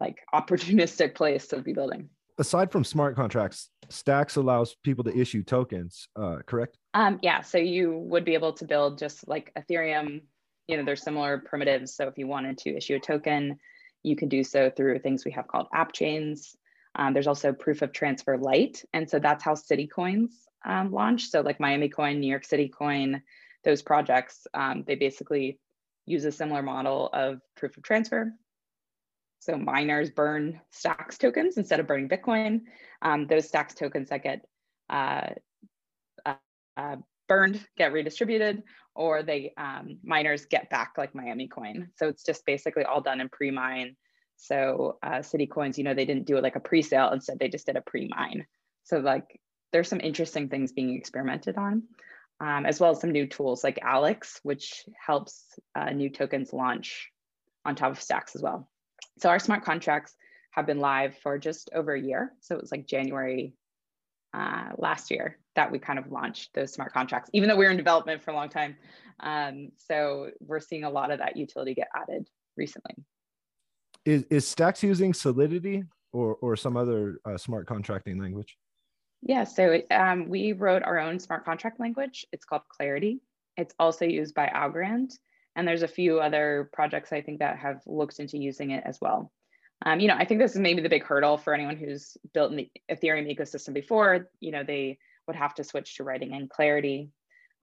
like 0.00 0.20
opportunistic 0.34 1.14
place 1.14 1.48
to 1.48 1.60
be 1.60 1.72
building. 1.72 2.08
Aside 2.38 2.72
from 2.72 2.82
smart 2.82 3.14
contracts, 3.14 3.70
Stacks 3.90 4.36
allows 4.36 4.74
people 4.82 5.04
to 5.04 5.16
issue 5.16 5.44
tokens, 5.44 6.08
uh, 6.16 6.38
correct? 6.46 6.78
Um, 6.94 7.20
yeah, 7.22 7.42
so 7.42 7.58
you 7.58 7.96
would 7.98 8.24
be 8.24 8.34
able 8.34 8.52
to 8.54 8.64
build 8.64 8.98
just 8.98 9.28
like 9.28 9.52
Ethereum. 9.56 10.22
You 10.66 10.76
know, 10.76 10.84
there's 10.84 11.02
similar 11.02 11.38
primitives. 11.38 11.94
So 11.94 12.08
if 12.08 12.18
you 12.18 12.26
wanted 12.26 12.58
to 12.58 12.76
issue 12.76 12.96
a 12.96 13.00
token, 13.00 13.58
you 14.02 14.16
can 14.16 14.28
do 14.28 14.42
so 14.42 14.70
through 14.70 14.98
things 14.98 15.24
we 15.24 15.30
have 15.32 15.46
called 15.46 15.68
app 15.72 15.92
chains. 15.92 16.56
Um, 16.96 17.12
there's 17.12 17.26
also 17.26 17.52
proof 17.52 17.82
of 17.82 17.92
transfer 17.92 18.36
light. 18.36 18.82
And 18.92 19.08
so 19.08 19.18
that's 19.18 19.44
how 19.44 19.54
City 19.54 19.86
Coins 19.86 20.46
um, 20.64 20.92
launched. 20.92 21.30
So 21.30 21.40
like 21.40 21.60
Miami 21.60 21.88
Coin, 21.88 22.20
New 22.20 22.30
York 22.30 22.44
City 22.44 22.68
Coin, 22.68 23.22
those 23.64 23.82
projects, 23.82 24.46
um, 24.54 24.84
they 24.86 24.94
basically 24.94 25.58
use 26.06 26.24
a 26.24 26.32
similar 26.32 26.62
model 26.62 27.08
of 27.12 27.40
proof 27.56 27.76
of 27.76 27.82
transfer. 27.82 28.32
So 29.40 29.56
miners 29.58 30.10
burn 30.10 30.60
stacks 30.70 31.18
tokens 31.18 31.58
instead 31.58 31.80
of 31.80 31.86
burning 31.86 32.08
Bitcoin. 32.08 32.62
Um, 33.02 33.26
those 33.26 33.46
stacks 33.46 33.74
tokens 33.74 34.08
that 34.08 34.22
get 34.22 34.44
uh, 34.88 35.30
uh, 36.24 36.34
uh, 36.76 36.96
burned 37.28 37.66
get 37.76 37.92
redistributed, 37.92 38.62
or 38.94 39.22
they 39.22 39.52
um, 39.58 39.98
miners 40.02 40.46
get 40.46 40.70
back 40.70 40.94
like 40.96 41.14
Miami 41.14 41.48
Coin. 41.48 41.88
So 41.96 42.08
it's 42.08 42.24
just 42.24 42.46
basically 42.46 42.84
all 42.84 43.02
done 43.02 43.20
in 43.20 43.28
pre-mine. 43.28 43.96
So 44.36 44.98
uh, 45.02 45.22
City 45.22 45.46
Coins, 45.46 45.78
you 45.78 45.84
know, 45.84 45.94
they 45.94 46.06
didn't 46.06 46.26
do 46.26 46.36
it 46.36 46.42
like 46.42 46.56
a 46.56 46.60
pre-sale. 46.60 47.10
Instead, 47.12 47.38
they 47.38 47.48
just 47.48 47.66
did 47.66 47.76
a 47.76 47.82
pre-mine. 47.82 48.46
So 48.84 48.98
like 48.98 49.40
there's 49.72 49.88
some 49.88 50.00
interesting 50.00 50.48
things 50.48 50.72
being 50.72 50.96
experimented 50.96 51.56
on, 51.56 51.82
um, 52.40 52.66
as 52.66 52.80
well 52.80 52.90
as 52.90 53.00
some 53.00 53.12
new 53.12 53.26
tools 53.26 53.64
like 53.64 53.78
Alex, 53.82 54.40
which 54.42 54.84
helps 55.06 55.44
uh, 55.74 55.90
new 55.90 56.10
tokens 56.10 56.52
launch 56.52 57.10
on 57.64 57.74
top 57.74 57.92
of 57.92 58.00
stacks 58.00 58.34
as 58.34 58.42
well. 58.42 58.68
So 59.18 59.28
our 59.28 59.38
smart 59.38 59.64
contracts 59.64 60.14
have 60.50 60.66
been 60.66 60.78
live 60.78 61.16
for 61.18 61.38
just 61.38 61.70
over 61.74 61.94
a 61.94 62.00
year. 62.00 62.32
So 62.40 62.54
it 62.54 62.60
was 62.60 62.70
like 62.70 62.86
January 62.86 63.54
uh, 64.32 64.70
last 64.76 65.10
year 65.10 65.38
that 65.54 65.70
we 65.70 65.78
kind 65.78 65.98
of 65.98 66.10
launched 66.10 66.52
those 66.54 66.72
smart 66.72 66.92
contracts, 66.92 67.30
even 67.32 67.48
though 67.48 67.56
we 67.56 67.64
were 67.64 67.70
in 67.70 67.76
development 67.76 68.22
for 68.22 68.32
a 68.32 68.34
long 68.34 68.48
time. 68.48 68.76
Um, 69.20 69.70
so 69.78 70.30
we're 70.40 70.60
seeing 70.60 70.84
a 70.84 70.90
lot 70.90 71.10
of 71.10 71.18
that 71.20 71.36
utility 71.36 71.74
get 71.74 71.88
added 71.94 72.28
recently. 72.56 72.94
Is, 74.04 74.24
is 74.24 74.46
Stacks 74.46 74.82
using 74.82 75.14
Solidity 75.14 75.84
or, 76.12 76.36
or 76.36 76.56
some 76.56 76.76
other 76.76 77.20
uh, 77.24 77.38
smart 77.38 77.66
contracting 77.66 78.18
language? 78.20 78.56
Yeah, 79.26 79.44
so 79.44 79.80
um, 79.90 80.28
we 80.28 80.52
wrote 80.52 80.82
our 80.82 80.98
own 80.98 81.18
smart 81.18 81.46
contract 81.46 81.80
language. 81.80 82.26
It's 82.30 82.44
called 82.44 82.62
Clarity. 82.68 83.20
It's 83.56 83.74
also 83.78 84.04
used 84.04 84.34
by 84.34 84.46
Algorand. 84.54 85.12
And 85.56 85.66
there's 85.66 85.82
a 85.82 85.88
few 85.88 86.20
other 86.20 86.68
projects 86.72 87.12
I 87.12 87.22
think 87.22 87.38
that 87.38 87.56
have 87.58 87.80
looked 87.86 88.18
into 88.18 88.36
using 88.36 88.70
it 88.72 88.82
as 88.84 88.98
well. 89.00 89.32
Um, 89.86 89.98
you 89.98 90.08
know, 90.08 90.16
I 90.16 90.26
think 90.26 90.40
this 90.40 90.52
is 90.52 90.60
maybe 90.60 90.82
the 90.82 90.88
big 90.90 91.04
hurdle 91.04 91.38
for 91.38 91.54
anyone 91.54 91.76
who's 91.76 92.16
built 92.34 92.50
in 92.50 92.56
the 92.56 92.70
Ethereum 92.90 93.34
ecosystem 93.34 93.72
before. 93.72 94.28
You 94.40 94.52
know, 94.52 94.62
they 94.62 94.98
would 95.26 95.36
have 95.36 95.54
to 95.54 95.64
switch 95.64 95.96
to 95.96 96.04
writing 96.04 96.34
in 96.34 96.48
Clarity. 96.48 97.10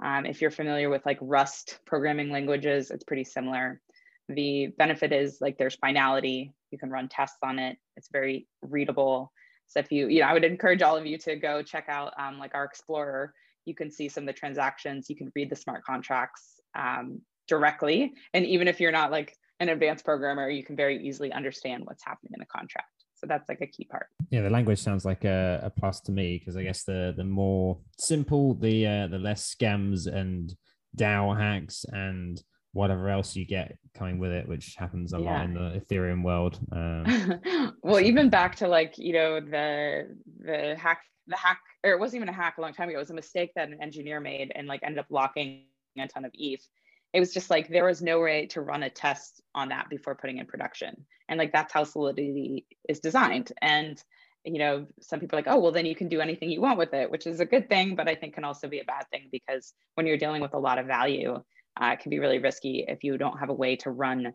Um, 0.03 0.25
if 0.25 0.41
you're 0.41 0.51
familiar 0.51 0.89
with 0.89 1.05
like 1.05 1.19
Rust 1.21 1.79
programming 1.85 2.31
languages, 2.31 2.89
it's 2.89 3.03
pretty 3.03 3.23
similar. 3.23 3.81
The 4.29 4.67
benefit 4.77 5.11
is 5.11 5.39
like 5.41 5.57
there's 5.57 5.75
finality. 5.75 6.53
You 6.71 6.79
can 6.79 6.89
run 6.89 7.07
tests 7.07 7.37
on 7.43 7.59
it. 7.59 7.77
It's 7.97 8.09
very 8.11 8.47
readable. 8.63 9.31
So 9.71 9.79
if 9.79 9.91
you, 9.91 10.07
you 10.07 10.21
know, 10.21 10.27
I 10.27 10.33
would 10.33 10.43
encourage 10.43 10.81
all 10.81 10.97
of 10.97 11.05
you 11.05 11.17
to 11.19 11.35
go 11.35 11.63
check 11.63 11.85
out 11.87 12.13
um, 12.19 12.37
like 12.37 12.53
our 12.53 12.65
Explorer. 12.65 13.33
You 13.65 13.75
can 13.75 13.89
see 13.89 14.09
some 14.09 14.23
of 14.23 14.27
the 14.27 14.33
transactions. 14.33 15.09
You 15.09 15.15
can 15.15 15.31
read 15.35 15.49
the 15.49 15.55
smart 15.55 15.83
contracts. 15.83 16.59
Um, 16.75 17.21
directly. 17.51 18.13
And 18.33 18.45
even 18.45 18.69
if 18.69 18.79
you're 18.79 18.93
not 18.93 19.11
like 19.11 19.35
an 19.59 19.67
advanced 19.67 20.05
programmer, 20.05 20.49
you 20.49 20.63
can 20.63 20.77
very 20.77 21.05
easily 21.05 21.33
understand 21.33 21.83
what's 21.85 22.03
happening 22.03 22.31
in 22.33 22.39
the 22.39 22.45
contract. 22.45 22.87
So 23.15 23.27
that's 23.27 23.49
like 23.49 23.59
a 23.59 23.67
key 23.67 23.85
part. 23.91 24.07
Yeah, 24.29 24.41
the 24.41 24.49
language 24.49 24.79
sounds 24.79 25.03
like 25.03 25.25
a, 25.25 25.59
a 25.61 25.69
plus 25.69 25.99
to 26.01 26.13
me 26.13 26.39
because 26.39 26.55
I 26.55 26.63
guess 26.63 26.83
the 26.83 27.13
the 27.15 27.25
more 27.25 27.77
simple, 27.99 28.55
the 28.55 28.87
uh, 28.87 29.07
the 29.07 29.19
less 29.19 29.53
scams 29.53 30.07
and 30.07 30.55
DAO 30.97 31.37
hacks 31.37 31.85
and 31.91 32.41
whatever 32.73 33.09
else 33.09 33.35
you 33.35 33.45
get 33.45 33.77
coming 33.93 34.19
with 34.19 34.31
it, 34.31 34.47
which 34.47 34.75
happens 34.77 35.13
a 35.13 35.19
yeah. 35.19 35.23
lot 35.23 35.45
in 35.45 35.53
the 35.53 35.81
Ethereum 35.81 36.23
world. 36.23 36.59
Um, 36.71 37.75
well, 37.83 37.99
even 37.99 38.29
back 38.29 38.55
to 38.57 38.67
like 38.67 38.97
you 38.97 39.13
know 39.13 39.39
the 39.39 40.15
the 40.39 40.75
hack 40.77 41.01
the 41.27 41.37
hack 41.37 41.59
or 41.83 41.91
it 41.91 41.99
wasn't 41.99 42.17
even 42.17 42.29
a 42.29 42.33
hack 42.33 42.57
a 42.57 42.61
long 42.61 42.73
time 42.73 42.89
ago. 42.89 42.97
It 42.97 43.01
was 43.01 43.11
a 43.11 43.15
mistake 43.15 43.51
that 43.55 43.69
an 43.69 43.77
engineer 43.81 44.19
made 44.19 44.51
and 44.55 44.67
like 44.67 44.81
ended 44.83 44.99
up 44.99 45.07
locking 45.09 45.65
a 45.97 46.07
ton 46.07 46.25
of 46.25 46.31
ETH 46.33 46.65
it 47.13 47.19
was 47.19 47.33
just 47.33 47.49
like 47.49 47.67
there 47.67 47.85
was 47.85 48.01
no 48.01 48.19
way 48.19 48.45
to 48.47 48.61
run 48.61 48.83
a 48.83 48.89
test 48.89 49.41
on 49.53 49.69
that 49.69 49.89
before 49.89 50.15
putting 50.15 50.37
in 50.37 50.45
production 50.45 51.05
and 51.29 51.37
like 51.37 51.51
that's 51.51 51.73
how 51.73 51.83
solidity 51.83 52.65
is 52.87 52.99
designed 52.99 53.51
and 53.61 54.03
you 54.43 54.57
know 54.57 54.87
some 55.01 55.19
people 55.19 55.37
are 55.37 55.41
like 55.41 55.53
oh 55.53 55.59
well 55.59 55.71
then 55.71 55.85
you 55.85 55.95
can 55.95 56.07
do 56.07 56.21
anything 56.21 56.49
you 56.49 56.61
want 56.61 56.77
with 56.77 56.93
it 56.93 57.11
which 57.11 57.27
is 57.27 57.39
a 57.39 57.45
good 57.45 57.69
thing 57.69 57.95
but 57.95 58.07
i 58.07 58.15
think 58.15 58.33
can 58.33 58.43
also 58.43 58.67
be 58.67 58.79
a 58.79 58.85
bad 58.85 59.05
thing 59.11 59.27
because 59.31 59.73
when 59.95 60.07
you're 60.07 60.17
dealing 60.17 60.41
with 60.41 60.53
a 60.53 60.59
lot 60.59 60.79
of 60.79 60.87
value 60.87 61.41
uh, 61.81 61.91
it 61.93 61.99
can 61.99 62.09
be 62.09 62.19
really 62.19 62.39
risky 62.39 62.85
if 62.87 63.03
you 63.03 63.17
don't 63.17 63.39
have 63.39 63.49
a 63.49 63.53
way 63.53 63.75
to 63.77 63.91
run 63.91 64.33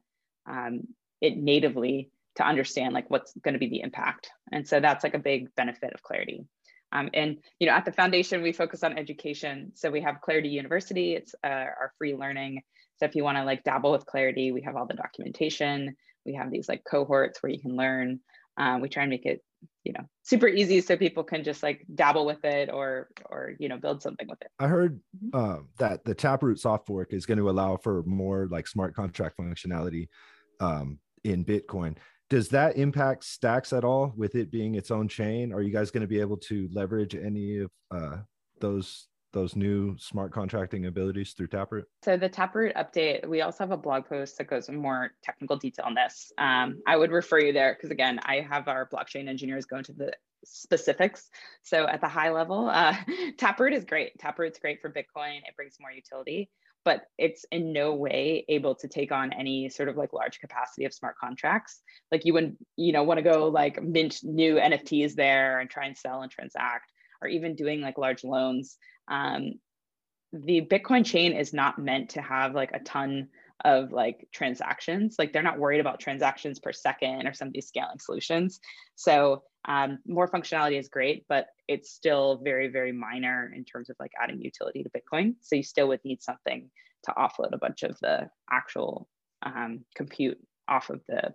um, 0.48 0.82
it 1.20 1.36
natively 1.36 2.10
to 2.36 2.46
understand 2.46 2.92
like 2.92 3.10
what's 3.10 3.32
going 3.42 3.54
to 3.54 3.60
be 3.60 3.68
the 3.68 3.80
impact 3.80 4.30
and 4.52 4.66
so 4.66 4.80
that's 4.80 5.04
like 5.04 5.14
a 5.14 5.18
big 5.18 5.54
benefit 5.54 5.92
of 5.94 6.02
clarity 6.02 6.46
um, 6.92 7.10
and 7.14 7.38
you 7.58 7.66
know, 7.66 7.74
at 7.74 7.84
the 7.84 7.92
foundation, 7.92 8.42
we 8.42 8.52
focus 8.52 8.82
on 8.82 8.96
education. 8.96 9.72
So 9.74 9.90
we 9.90 10.00
have 10.02 10.20
Clarity 10.20 10.48
University. 10.48 11.14
It's 11.14 11.34
uh, 11.44 11.48
our 11.48 11.92
free 11.98 12.14
learning. 12.14 12.62
So 12.98 13.06
if 13.06 13.14
you 13.14 13.24
want 13.24 13.38
to 13.38 13.44
like 13.44 13.64
dabble 13.64 13.92
with 13.92 14.06
Clarity, 14.06 14.52
we 14.52 14.62
have 14.62 14.76
all 14.76 14.86
the 14.86 14.94
documentation. 14.94 15.96
We 16.24 16.34
have 16.34 16.50
these 16.50 16.68
like 16.68 16.84
cohorts 16.88 17.42
where 17.42 17.52
you 17.52 17.60
can 17.60 17.76
learn. 17.76 18.20
Um, 18.56 18.80
we 18.80 18.88
try 18.88 19.02
and 19.02 19.10
make 19.10 19.26
it, 19.26 19.44
you 19.86 19.92
know, 19.92 20.04
super 20.24 20.48
easy 20.48 20.80
so 20.80 20.96
people 20.96 21.22
can 21.22 21.44
just 21.44 21.62
like 21.62 21.86
dabble 21.94 22.26
with 22.26 22.44
it 22.44 22.68
or 22.72 23.08
or 23.26 23.52
you 23.60 23.68
know 23.68 23.78
build 23.78 24.02
something 24.02 24.26
with 24.28 24.42
it. 24.42 24.48
I 24.58 24.66
heard 24.66 25.00
uh, 25.32 25.58
that 25.78 26.04
the 26.04 26.14
Taproot 26.14 26.58
soft 26.58 26.88
fork 26.88 27.12
is 27.12 27.24
going 27.24 27.38
to 27.38 27.48
allow 27.48 27.76
for 27.76 28.02
more 28.02 28.48
like 28.50 28.66
smart 28.66 28.96
contract 28.96 29.38
functionality 29.38 30.08
um, 30.58 30.98
in 31.22 31.44
Bitcoin. 31.44 31.96
Does 32.28 32.48
that 32.48 32.76
impact 32.76 33.22
stacks 33.22 33.72
at 33.72 33.84
all 33.84 34.12
with 34.16 34.34
it 34.34 34.50
being 34.50 34.74
its 34.74 34.90
own 34.90 35.06
chain? 35.06 35.52
Are 35.52 35.62
you 35.62 35.72
guys 35.72 35.92
going 35.92 36.00
to 36.00 36.08
be 36.08 36.20
able 36.20 36.38
to 36.38 36.68
leverage 36.72 37.14
any 37.14 37.58
of 37.58 37.70
uh, 37.92 38.16
those 38.60 39.06
those 39.36 39.54
new 39.54 39.94
smart 39.98 40.32
contracting 40.32 40.86
abilities 40.86 41.34
through 41.34 41.48
Taproot? 41.48 41.84
So 42.02 42.16
the 42.16 42.28
Taproot 42.28 42.74
update, 42.74 43.28
we 43.28 43.42
also 43.42 43.64
have 43.64 43.70
a 43.70 43.76
blog 43.76 44.06
post 44.06 44.38
that 44.38 44.46
goes 44.48 44.70
in 44.70 44.76
more 44.76 45.10
technical 45.22 45.58
detail 45.58 45.84
on 45.84 45.94
this. 45.94 46.32
Um, 46.38 46.80
I 46.86 46.96
would 46.96 47.10
refer 47.12 47.38
you 47.38 47.52
there 47.52 47.74
because 47.74 47.90
again, 47.90 48.18
I 48.24 48.40
have 48.40 48.66
our 48.66 48.88
blockchain 48.88 49.28
engineers 49.28 49.66
go 49.66 49.76
into 49.76 49.92
the 49.92 50.10
specifics. 50.42 51.28
So 51.62 51.86
at 51.86 52.00
the 52.00 52.08
high 52.08 52.30
level, 52.30 52.70
uh, 52.70 52.96
Taproot 53.36 53.74
is 53.74 53.84
great. 53.84 54.18
Taproot's 54.18 54.58
great 54.58 54.80
for 54.80 54.90
Bitcoin. 54.90 55.38
It 55.46 55.54
brings 55.54 55.76
more 55.78 55.92
utility, 55.92 56.48
but 56.82 57.02
it's 57.18 57.44
in 57.52 57.74
no 57.74 57.94
way 57.94 58.46
able 58.48 58.74
to 58.76 58.88
take 58.88 59.12
on 59.12 59.34
any 59.34 59.68
sort 59.68 59.90
of 59.90 59.98
like 59.98 60.14
large 60.14 60.40
capacity 60.40 60.86
of 60.86 60.94
smart 60.94 61.16
contracts. 61.18 61.82
Like 62.10 62.24
you 62.24 62.32
wouldn't, 62.32 62.56
you 62.76 62.92
know, 62.92 63.02
want 63.02 63.18
to 63.18 63.22
go 63.22 63.48
like 63.48 63.82
mint 63.82 64.20
new 64.22 64.54
NFTs 64.54 65.14
there 65.14 65.60
and 65.60 65.68
try 65.68 65.84
and 65.84 65.96
sell 65.96 66.22
and 66.22 66.30
transact, 66.30 66.90
or 67.20 67.28
even 67.28 67.54
doing 67.54 67.82
like 67.82 67.98
large 67.98 68.24
loans. 68.24 68.78
Um, 69.08 69.54
the 70.32 70.60
Bitcoin 70.60 71.04
chain 71.04 71.32
is 71.32 71.52
not 71.52 71.78
meant 71.78 72.10
to 72.10 72.22
have 72.22 72.54
like 72.54 72.72
a 72.72 72.80
ton 72.80 73.28
of 73.64 73.92
like 73.92 74.28
transactions. 74.32 75.16
Like 75.18 75.32
they're 75.32 75.42
not 75.42 75.58
worried 75.58 75.80
about 75.80 76.00
transactions 76.00 76.58
per 76.58 76.72
second 76.72 77.26
or 77.26 77.32
some 77.32 77.48
of 77.48 77.54
these 77.54 77.68
scaling 77.68 77.98
solutions. 77.98 78.60
So 78.96 79.42
um, 79.66 79.98
more 80.06 80.28
functionality 80.28 80.78
is 80.78 80.88
great, 80.88 81.24
but 81.28 81.46
it's 81.66 81.90
still 81.90 82.40
very, 82.42 82.68
very 82.68 82.92
minor 82.92 83.52
in 83.54 83.64
terms 83.64 83.90
of 83.90 83.96
like 83.98 84.12
adding 84.20 84.40
utility 84.40 84.82
to 84.82 84.90
Bitcoin. 84.90 85.34
So 85.40 85.56
you 85.56 85.62
still 85.62 85.88
would 85.88 86.04
need 86.04 86.22
something 86.22 86.70
to 87.04 87.12
offload 87.12 87.52
a 87.52 87.58
bunch 87.58 87.82
of 87.82 87.98
the 88.00 88.28
actual 88.50 89.08
um, 89.42 89.84
compute 89.94 90.38
off 90.68 90.90
of 90.90 91.00
the 91.08 91.34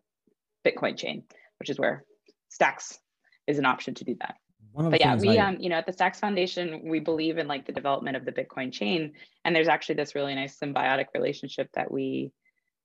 Bitcoin 0.66 0.98
chain, 0.98 1.24
which 1.60 1.70
is 1.70 1.80
where 1.80 2.04
Stacks 2.50 3.00
is 3.48 3.58
an 3.58 3.66
option 3.66 3.94
to 3.96 4.04
do 4.04 4.16
that. 4.22 4.36
But 4.76 5.00
yeah, 5.00 5.16
we 5.16 5.38
I... 5.38 5.48
um, 5.48 5.58
you 5.60 5.70
know, 5.70 5.76
at 5.76 5.86
the 5.86 5.94
Stacks 5.94 6.20
Foundation, 6.20 6.82
we 6.86 7.00
believe 7.00 7.38
in 7.38 7.48
like 7.48 7.66
the 7.66 7.74
development 7.74 8.16
of 8.18 8.26
the 8.26 8.32
Bitcoin 8.32 8.72
chain, 8.72 9.14
and 9.44 9.56
there's 9.56 9.68
actually 9.68 9.96
this 9.96 10.16
really 10.16 10.36
nice 10.36 10.58
symbiotic 10.58 11.08
relationship 11.14 11.70
that 11.74 11.92
we 11.92 12.32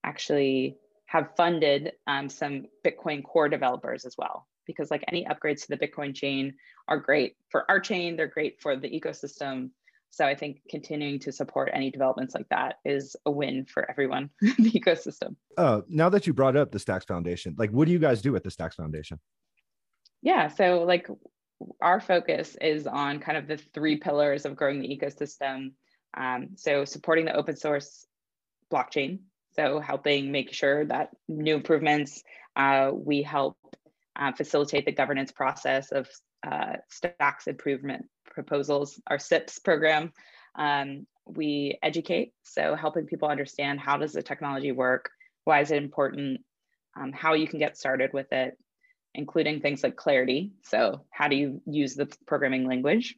actually 0.04 0.76
have 1.06 1.28
funded 1.36 1.92
um, 2.06 2.28
some 2.28 2.66
Bitcoin 2.84 3.22
core 3.22 3.48
developers 3.48 4.04
as 4.04 4.16
well 4.18 4.46
because 4.66 4.90
like 4.90 5.04
any 5.08 5.24
upgrades 5.24 5.62
to 5.62 5.68
the 5.68 5.76
Bitcoin 5.76 6.14
chain 6.14 6.54
are 6.88 6.98
great 6.98 7.36
for 7.50 7.64
our 7.70 7.80
chain, 7.80 8.16
they're 8.16 8.26
great 8.26 8.60
for 8.60 8.76
the 8.76 8.88
ecosystem. 8.88 9.70
So 10.10 10.24
I 10.24 10.34
think 10.34 10.60
continuing 10.70 11.18
to 11.20 11.32
support 11.32 11.70
any 11.72 11.90
developments 11.90 12.34
like 12.34 12.48
that 12.50 12.76
is 12.84 13.16
a 13.26 13.30
win 13.30 13.66
for 13.66 13.88
everyone 13.90 14.30
in 14.42 14.54
the 14.58 14.70
ecosystem. 14.70 15.36
Uh, 15.56 15.82
now 15.88 16.08
that 16.08 16.26
you 16.26 16.32
brought 16.32 16.56
up 16.56 16.72
the 16.72 16.78
Stacks 16.78 17.04
Foundation, 17.04 17.54
like 17.58 17.70
what 17.70 17.86
do 17.86 17.92
you 17.92 17.98
guys 17.98 18.22
do 18.22 18.34
at 18.36 18.42
the 18.42 18.50
Stacks 18.50 18.76
Foundation? 18.76 19.20
Yeah, 20.22 20.48
so 20.48 20.82
like 20.84 21.08
our 21.80 22.00
focus 22.00 22.56
is 22.60 22.86
on 22.86 23.20
kind 23.20 23.38
of 23.38 23.46
the 23.46 23.56
three 23.56 23.96
pillars 23.96 24.44
of 24.44 24.56
growing 24.56 24.80
the 24.80 24.88
ecosystem. 24.88 25.72
Um, 26.16 26.50
so 26.56 26.84
supporting 26.84 27.24
the 27.24 27.36
open 27.36 27.56
source 27.56 28.06
blockchain, 28.72 29.20
so 29.54 29.80
helping 29.80 30.32
make 30.32 30.52
sure 30.52 30.84
that 30.86 31.10
new 31.28 31.56
improvements, 31.56 32.22
uh, 32.56 32.90
we 32.92 33.22
help 33.22 33.56
uh, 34.16 34.32
facilitate 34.32 34.86
the 34.86 34.92
governance 34.92 35.32
process 35.32 35.92
of 35.92 36.08
uh, 36.46 36.76
stacks 36.90 37.46
improvement 37.46 38.06
proposals, 38.24 39.00
our 39.06 39.18
SIPs 39.18 39.58
program. 39.58 40.12
Um, 40.54 41.06
we 41.26 41.78
educate, 41.82 42.32
so 42.42 42.74
helping 42.74 43.06
people 43.06 43.28
understand 43.28 43.80
how 43.80 43.96
does 43.96 44.12
the 44.12 44.22
technology 44.22 44.72
work, 44.72 45.10
why 45.44 45.60
is 45.60 45.70
it 45.70 45.82
important, 45.82 46.40
um, 46.96 47.12
how 47.12 47.34
you 47.34 47.48
can 47.48 47.58
get 47.58 47.76
started 47.76 48.12
with 48.12 48.32
it, 48.32 48.56
including 49.16 49.60
things 49.60 49.82
like 49.82 49.96
clarity. 49.96 50.52
So 50.62 51.04
how 51.10 51.28
do 51.28 51.36
you 51.36 51.60
use 51.66 51.94
the 51.94 52.06
programming 52.26 52.66
language? 52.68 53.16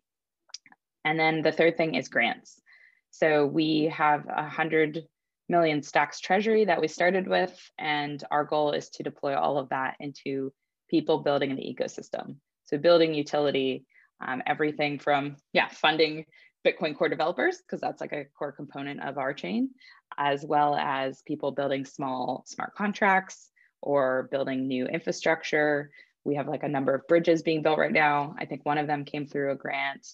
And 1.04 1.18
then 1.18 1.42
the 1.42 1.52
third 1.52 1.76
thing 1.76 1.94
is 1.94 2.08
grants. 2.08 2.60
So 3.10 3.46
we 3.46 3.92
have 3.94 4.26
a 4.28 4.48
hundred 4.48 5.04
million 5.48 5.82
stacks 5.82 6.20
treasury 6.20 6.66
that 6.66 6.80
we 6.80 6.88
started 6.88 7.26
with, 7.26 7.58
and 7.78 8.22
our 8.30 8.44
goal 8.44 8.72
is 8.72 8.90
to 8.90 9.02
deploy 9.02 9.34
all 9.34 9.58
of 9.58 9.70
that 9.70 9.96
into 9.98 10.52
people 10.90 11.18
building 11.18 11.50
an 11.50 11.58
ecosystem. 11.58 12.36
So 12.64 12.78
building 12.78 13.14
utility, 13.14 13.84
um, 14.26 14.42
everything 14.46 14.98
from, 14.98 15.36
yeah, 15.52 15.68
funding 15.68 16.26
Bitcoin 16.66 16.96
core 16.96 17.08
developers, 17.08 17.58
because 17.58 17.80
that's 17.80 18.00
like 18.00 18.12
a 18.12 18.26
core 18.38 18.52
component 18.52 19.02
of 19.02 19.16
our 19.16 19.32
chain, 19.32 19.70
as 20.18 20.44
well 20.44 20.74
as 20.74 21.22
people 21.22 21.50
building 21.52 21.84
small 21.84 22.44
smart 22.46 22.74
contracts 22.74 23.50
or 23.80 24.28
building 24.30 24.66
new 24.66 24.86
infrastructure. 24.86 25.90
We 26.24 26.34
have 26.34 26.48
like 26.48 26.62
a 26.62 26.68
number 26.68 26.94
of 26.94 27.06
bridges 27.06 27.42
being 27.42 27.62
built 27.62 27.78
right 27.78 27.92
now. 27.92 28.34
I 28.38 28.44
think 28.44 28.64
one 28.64 28.78
of 28.78 28.86
them 28.86 29.04
came 29.04 29.26
through 29.26 29.52
a 29.52 29.56
grant. 29.56 30.06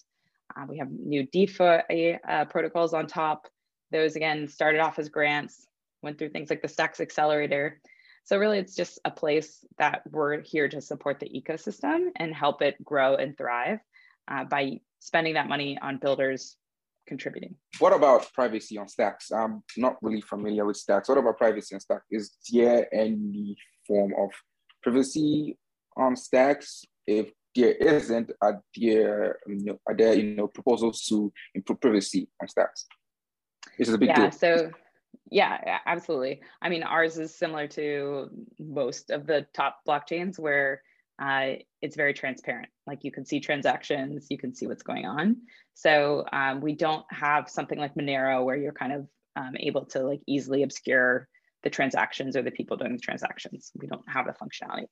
Uh, 0.55 0.65
we 0.67 0.77
have 0.77 0.91
new 0.91 1.25
DeFi 1.27 2.17
uh, 2.27 2.45
protocols 2.45 2.93
on 2.93 3.07
top. 3.07 3.47
Those 3.91 4.15
again 4.15 4.47
started 4.47 4.79
off 4.79 4.99
as 4.99 5.09
grants, 5.09 5.67
went 6.01 6.17
through 6.17 6.29
things 6.29 6.49
like 6.49 6.61
the 6.61 6.67
Stacks 6.67 6.99
Accelerator, 6.99 7.79
so 8.25 8.37
really 8.37 8.57
it's 8.57 8.75
just 8.75 8.99
a 9.05 9.11
place 9.11 9.63
that 9.77 10.01
we're 10.09 10.41
here 10.41 10.67
to 10.67 10.81
support 10.81 11.19
the 11.19 11.29
ecosystem 11.29 12.07
and 12.15 12.33
help 12.33 12.63
it 12.63 12.83
grow 12.83 13.15
and 13.15 13.37
thrive 13.37 13.79
uh, 14.27 14.43
by 14.43 14.79
spending 14.99 15.35
that 15.35 15.47
money 15.47 15.77
on 15.79 15.99
builders 15.99 16.57
contributing. 17.07 17.55
What 17.79 17.93
about 17.93 18.31
privacy 18.33 18.77
on 18.77 18.87
Stacks? 18.87 19.31
I'm 19.31 19.63
not 19.77 19.97
really 20.01 20.21
familiar 20.21 20.65
with 20.65 20.77
Stacks. 20.77 21.09
What 21.09 21.17
about 21.17 21.37
privacy 21.37 21.75
on 21.75 21.81
Stacks? 21.81 22.05
Is 22.11 22.31
there 22.51 22.93
any 22.93 23.55
form 23.87 24.13
of 24.17 24.31
privacy 24.81 25.57
on 25.97 26.15
Stacks? 26.15 26.83
If 27.07 27.31
there 27.55 27.73
isn't, 27.73 28.31
are 28.41 28.61
there, 28.75 29.37
you 29.47 29.65
know, 29.65 29.79
are 29.87 29.95
there 29.95 30.13
you 30.13 30.35
know, 30.35 30.47
proposals 30.47 31.03
to 31.05 31.31
improve 31.53 31.79
privacy 31.79 32.27
on 32.41 32.47
Stacks? 32.47 32.85
This 33.77 33.87
is 33.87 33.93
a 33.93 33.97
big 33.97 34.09
yeah, 34.09 34.21
deal. 34.21 34.31
So 34.31 34.71
yeah, 35.31 35.79
absolutely. 35.85 36.41
I 36.61 36.69
mean, 36.69 36.83
ours 36.83 37.17
is 37.17 37.33
similar 37.35 37.67
to 37.69 38.29
most 38.59 39.09
of 39.09 39.25
the 39.25 39.47
top 39.53 39.79
blockchains 39.87 40.37
where 40.37 40.81
uh, 41.19 41.53
it's 41.81 41.95
very 41.95 42.13
transparent. 42.13 42.69
Like 42.85 43.03
you 43.03 43.11
can 43.11 43.25
see 43.25 43.39
transactions, 43.39 44.27
you 44.29 44.37
can 44.37 44.53
see 44.53 44.67
what's 44.67 44.83
going 44.83 45.05
on. 45.05 45.37
So 45.73 46.25
um, 46.31 46.61
we 46.61 46.73
don't 46.73 47.05
have 47.09 47.49
something 47.49 47.77
like 47.77 47.95
Monero 47.95 48.43
where 48.43 48.57
you're 48.57 48.73
kind 48.73 48.93
of 48.93 49.07
um, 49.35 49.55
able 49.59 49.85
to 49.87 49.99
like 49.99 50.21
easily 50.27 50.63
obscure 50.63 51.27
the 51.63 51.69
transactions 51.69 52.35
or 52.35 52.41
the 52.41 52.51
people 52.51 52.77
doing 52.77 52.93
the 52.93 52.99
transactions. 52.99 53.71
We 53.75 53.87
don't 53.87 54.07
have 54.07 54.25
the 54.27 54.33
functionality. 54.33 54.85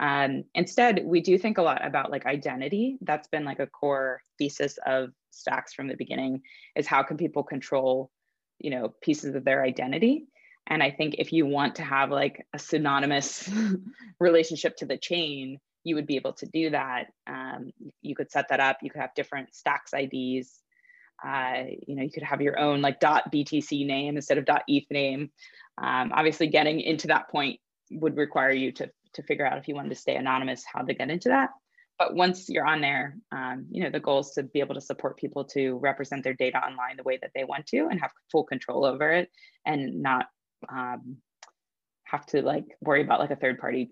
Um, 0.00 0.44
instead, 0.54 1.02
we 1.04 1.20
do 1.20 1.38
think 1.38 1.58
a 1.58 1.62
lot 1.62 1.86
about 1.86 2.10
like 2.10 2.26
identity. 2.26 2.98
That's 3.00 3.28
been 3.28 3.44
like 3.44 3.60
a 3.60 3.66
core 3.66 4.20
thesis 4.38 4.78
of 4.86 5.10
Stacks 5.30 5.74
from 5.74 5.88
the 5.88 5.96
beginning 5.96 6.42
is 6.76 6.86
how 6.86 7.02
can 7.02 7.16
people 7.16 7.42
control 7.42 8.10
you 8.58 8.70
know 8.70 8.94
pieces 9.02 9.34
of 9.34 9.44
their 9.44 9.62
identity 9.62 10.26
and 10.66 10.82
i 10.82 10.90
think 10.90 11.16
if 11.18 11.32
you 11.32 11.46
want 11.46 11.76
to 11.76 11.82
have 11.82 12.10
like 12.10 12.46
a 12.52 12.58
synonymous 12.58 13.48
relationship 14.20 14.76
to 14.76 14.86
the 14.86 14.98
chain 14.98 15.58
you 15.86 15.96
would 15.96 16.06
be 16.06 16.16
able 16.16 16.32
to 16.32 16.46
do 16.46 16.70
that. 16.70 17.08
Um, 17.26 17.70
you 18.00 18.16
could 18.16 18.30
set 18.30 18.48
that 18.48 18.58
up. 18.58 18.78
You 18.80 18.88
could 18.88 19.02
have 19.02 19.14
different 19.14 19.54
stacks 19.54 19.92
ids 19.92 20.62
uh, 21.22 21.64
you 21.86 21.94
know 21.94 22.02
you 22.02 22.10
could 22.10 22.22
have 22.22 22.40
your 22.40 22.58
own 22.58 22.80
like 22.80 23.00
btc 23.00 23.86
name 23.86 24.16
instead 24.16 24.38
of. 24.38 24.46
eth 24.68 24.84
name. 24.90 25.30
Um, 25.78 26.12
obviously 26.14 26.48
getting 26.48 26.80
into 26.80 27.08
that 27.08 27.28
point 27.28 27.60
would 27.90 28.16
require 28.16 28.52
you 28.52 28.72
to 28.72 28.90
to 29.14 29.22
figure 29.22 29.46
out 29.46 29.58
if 29.58 29.68
you 29.68 29.74
wanted 29.74 29.90
to 29.90 29.94
stay 29.94 30.16
anonymous 30.16 30.64
how 30.64 30.82
to 30.82 30.94
get 30.94 31.10
into 31.10 31.28
that. 31.28 31.50
But 31.98 32.16
once 32.16 32.48
you're 32.48 32.66
on 32.66 32.80
there, 32.80 33.16
um, 33.30 33.66
you 33.70 33.84
know, 33.84 33.90
the 33.90 34.00
goal 34.00 34.18
is 34.20 34.32
to 34.32 34.42
be 34.42 34.58
able 34.58 34.74
to 34.74 34.80
support 34.80 35.16
people 35.16 35.44
to 35.46 35.76
represent 35.78 36.24
their 36.24 36.34
data 36.34 36.58
online 36.58 36.96
the 36.96 37.04
way 37.04 37.18
that 37.22 37.30
they 37.36 37.44
want 37.44 37.66
to 37.66 37.86
and 37.88 38.00
have 38.00 38.10
full 38.32 38.42
control 38.42 38.84
over 38.84 39.12
it 39.12 39.30
and 39.64 40.02
not 40.02 40.26
um, 40.68 41.16
have 42.04 42.26
to 42.26 42.42
like 42.42 42.66
worry 42.80 43.02
about 43.02 43.20
like 43.20 43.30
a 43.30 43.36
third 43.36 43.58
party 43.58 43.90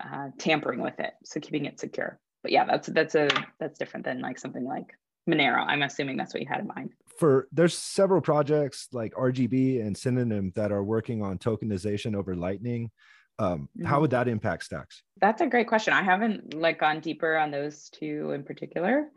uh, 0.00 0.28
tampering 0.38 0.80
with 0.80 0.98
it. 1.00 1.12
So 1.24 1.40
keeping 1.40 1.64
it 1.64 1.80
secure. 1.80 2.18
But 2.42 2.52
yeah, 2.52 2.64
that's 2.64 2.88
that's 2.88 3.14
a 3.14 3.28
that's 3.58 3.78
different 3.78 4.04
than 4.04 4.20
like 4.20 4.38
something 4.38 4.64
like 4.64 4.86
Monero. 5.28 5.64
I'm 5.66 5.82
assuming 5.82 6.16
that's 6.16 6.32
what 6.32 6.42
you 6.42 6.48
had 6.48 6.60
in 6.60 6.68
mind. 6.68 6.92
For 7.18 7.48
there's 7.50 7.76
several 7.76 8.20
projects 8.20 8.88
like 8.92 9.12
RGB 9.14 9.84
and 9.84 9.96
Synonym 9.96 10.52
that 10.54 10.70
are 10.70 10.84
working 10.84 11.22
on 11.22 11.38
tokenization 11.38 12.14
over 12.14 12.36
Lightning 12.36 12.90
um, 13.38 13.68
mm-hmm. 13.76 13.86
how 13.86 14.00
would 14.00 14.10
that 14.10 14.28
impact 14.28 14.64
stacks 14.64 15.02
that's 15.20 15.40
a 15.40 15.46
great 15.46 15.68
question 15.68 15.92
i 15.92 16.02
haven't 16.02 16.54
like 16.54 16.80
gone 16.80 17.00
deeper 17.00 17.36
on 17.36 17.50
those 17.50 17.88
two 17.90 18.32
in 18.32 18.42
particular 18.42 19.08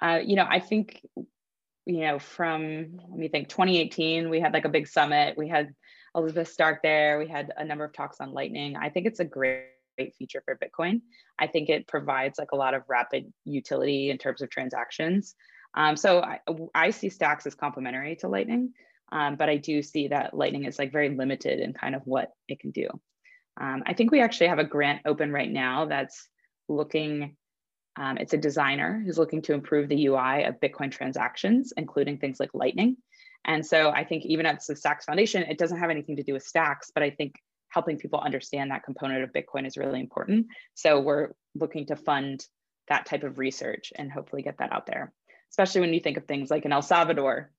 uh, 0.00 0.20
you 0.24 0.36
know 0.36 0.46
i 0.48 0.60
think 0.60 1.00
you 1.86 2.00
know 2.00 2.18
from 2.18 2.98
let 3.08 3.18
me 3.18 3.28
think 3.28 3.48
2018 3.48 4.30
we 4.30 4.40
had 4.40 4.52
like 4.52 4.64
a 4.64 4.70
big 4.70 4.86
summit 4.86 5.36
we 5.36 5.48
had 5.48 5.74
elizabeth 6.14 6.48
stark 6.48 6.82
there. 6.82 7.18
We 7.18 7.28
had 7.28 7.52
a 7.56 7.64
number 7.64 7.84
of 7.84 7.92
talks 7.92 8.20
on 8.20 8.32
lightning. 8.32 8.76
I 8.76 8.90
think 8.90 9.06
it's 9.06 9.20
a 9.20 9.24
great 9.24 9.66
great 9.96 10.14
feature 10.16 10.42
for 10.44 10.58
bitcoin. 10.58 11.00
I 11.38 11.46
think 11.46 11.68
it 11.68 11.86
provides 11.86 12.36
like 12.36 12.50
a 12.50 12.56
lot 12.56 12.74
of 12.74 12.82
rapid 12.88 13.32
utility 13.44 14.10
in 14.10 14.18
terms 14.18 14.42
of 14.42 14.50
transactions. 14.50 15.36
Um, 15.76 15.96
so 15.96 16.20
I, 16.20 16.40
I 16.74 16.90
see 16.90 17.08
stacks 17.10 17.46
as 17.46 17.54
complementary 17.54 18.16
to 18.16 18.28
lightning 18.28 18.72
um, 19.12 19.36
but 19.36 19.48
i 19.48 19.56
do 19.56 19.82
see 19.82 20.08
that 20.08 20.34
lightning 20.34 20.64
is 20.64 20.78
like 20.78 20.92
very 20.92 21.14
limited 21.14 21.60
in 21.60 21.72
kind 21.72 21.94
of 21.94 22.02
what 22.04 22.32
it 22.48 22.60
can 22.60 22.70
do. 22.70 22.88
Um, 23.60 23.84
I 23.86 23.94
think 23.94 24.10
we 24.10 24.20
actually 24.20 24.48
have 24.48 24.58
a 24.58 24.64
grant 24.64 25.02
open 25.06 25.30
right 25.32 25.50
now 25.50 25.86
that's 25.86 26.28
looking 26.68 27.36
Um, 27.96 28.18
it's 28.18 28.32
a 28.32 28.38
designer 28.38 29.00
who's 29.04 29.18
looking 29.18 29.42
to 29.42 29.54
improve 29.54 29.88
the 29.88 30.06
UI 30.06 30.44
of 30.44 30.58
Bitcoin 30.58 30.90
transactions, 30.90 31.72
including 31.76 32.18
things 32.18 32.40
like 32.40 32.50
Lightning. 32.52 32.96
And 33.44 33.64
so 33.64 33.90
I 33.90 34.04
think 34.04 34.24
even 34.24 34.46
at 34.46 34.62
the 34.66 34.76
Stacks 34.76 35.04
Foundation, 35.04 35.42
it 35.42 35.58
doesn't 35.58 35.78
have 35.78 35.90
anything 35.90 36.16
to 36.16 36.22
do 36.22 36.32
with 36.32 36.42
Stacks, 36.42 36.90
but 36.94 37.02
I 37.02 37.10
think 37.10 37.34
helping 37.68 37.98
people 37.98 38.20
understand 38.20 38.70
that 38.70 38.84
component 38.84 39.24
of 39.24 39.32
Bitcoin 39.32 39.66
is 39.66 39.76
really 39.76 40.00
important. 40.00 40.46
So 40.74 41.00
we're 41.00 41.30
looking 41.54 41.86
to 41.86 41.96
fund 41.96 42.46
that 42.88 43.06
type 43.06 43.24
of 43.24 43.38
research 43.38 43.92
and 43.96 44.10
hopefully 44.10 44.42
get 44.42 44.58
that 44.58 44.72
out 44.72 44.86
there, 44.86 45.12
especially 45.50 45.80
when 45.80 45.92
you 45.92 46.00
think 46.00 46.16
of 46.16 46.26
things 46.26 46.50
like 46.50 46.64
in 46.64 46.72
El 46.72 46.82
Salvador, 46.82 47.50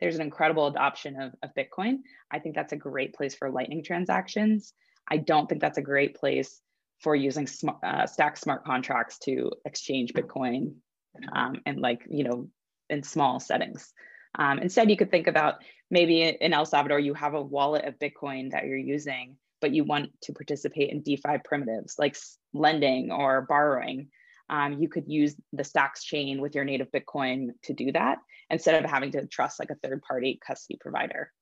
there's 0.00 0.16
an 0.16 0.22
incredible 0.22 0.66
adoption 0.66 1.20
of, 1.20 1.34
of 1.42 1.50
Bitcoin. 1.54 1.98
I 2.30 2.38
think 2.38 2.54
that's 2.54 2.72
a 2.72 2.76
great 2.76 3.14
place 3.14 3.34
for 3.34 3.50
Lightning 3.50 3.82
transactions. 3.82 4.74
I 5.08 5.16
don't 5.16 5.48
think 5.48 5.60
that's 5.60 5.78
a 5.78 5.82
great 5.82 6.16
place 6.16 6.60
for 7.00 7.14
using 7.14 7.46
smart, 7.46 7.78
uh, 7.82 8.06
stack 8.06 8.36
smart 8.36 8.64
contracts 8.64 9.18
to 9.20 9.52
exchange 9.64 10.12
Bitcoin 10.12 10.74
um, 11.32 11.60
and 11.64 11.80
like, 11.80 12.02
you 12.08 12.24
know, 12.24 12.48
in 12.90 13.02
small 13.02 13.40
settings. 13.40 13.92
Um, 14.36 14.58
instead, 14.58 14.90
you 14.90 14.96
could 14.96 15.10
think 15.10 15.26
about 15.26 15.56
maybe 15.90 16.22
in 16.22 16.52
El 16.52 16.66
Salvador, 16.66 16.98
you 16.98 17.14
have 17.14 17.34
a 17.34 17.42
wallet 17.42 17.84
of 17.84 17.98
Bitcoin 17.98 18.50
that 18.52 18.66
you're 18.66 18.76
using, 18.76 19.36
but 19.60 19.72
you 19.72 19.84
want 19.84 20.10
to 20.22 20.32
participate 20.32 20.90
in 20.90 21.02
DeFi 21.02 21.38
primitives 21.44 21.96
like 21.98 22.16
lending 22.52 23.10
or 23.10 23.42
borrowing. 23.42 24.08
Um, 24.48 24.74
you 24.80 24.88
could 24.88 25.04
use 25.08 25.34
the 25.52 25.64
Stacks 25.64 26.04
chain 26.04 26.40
with 26.40 26.54
your 26.54 26.64
native 26.64 26.88
Bitcoin 26.92 27.48
to 27.64 27.72
do 27.72 27.92
that 27.92 28.18
instead 28.50 28.82
of 28.82 28.88
having 28.88 29.10
to 29.12 29.26
trust 29.26 29.58
like 29.58 29.70
a 29.70 29.74
third 29.76 30.02
party 30.02 30.38
custody 30.46 30.78
provider. 30.80 31.32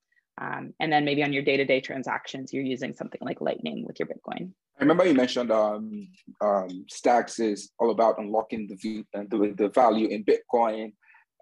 Um, 0.41 0.75
and 0.81 0.93
then 0.93 1.05
maybe 1.05 1.23
on 1.23 1.33
your 1.33 1.43
day 1.43 1.57
to 1.57 1.65
day 1.65 1.81
transactions, 1.81 2.53
you're 2.53 2.65
using 2.65 2.93
something 2.93 3.21
like 3.23 3.41
Lightning 3.41 3.85
with 3.87 4.01
your 4.01 4.09
Bitcoin. 4.09 4.53
I 4.79 4.83
remember 4.83 5.07
you 5.07 5.15
mentioned 5.15 5.53
um, 5.53 6.09
um, 6.41 6.85
Stacks 6.89 7.39
is 7.39 7.71
all 7.79 7.91
about 7.91 8.19
unlocking 8.19 8.67
the, 8.67 9.05
the, 9.13 9.55
the 9.57 9.69
value 9.69 10.09
in 10.09 10.25
Bitcoin. 10.25 10.93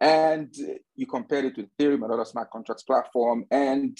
And 0.00 0.52
you 0.96 1.06
compare 1.06 1.44
it 1.44 1.54
to 1.56 1.62
Ethereum 1.62 2.02
and 2.04 2.12
other 2.12 2.24
smart 2.24 2.50
contracts 2.50 2.82
platform. 2.82 3.44
And 3.50 3.96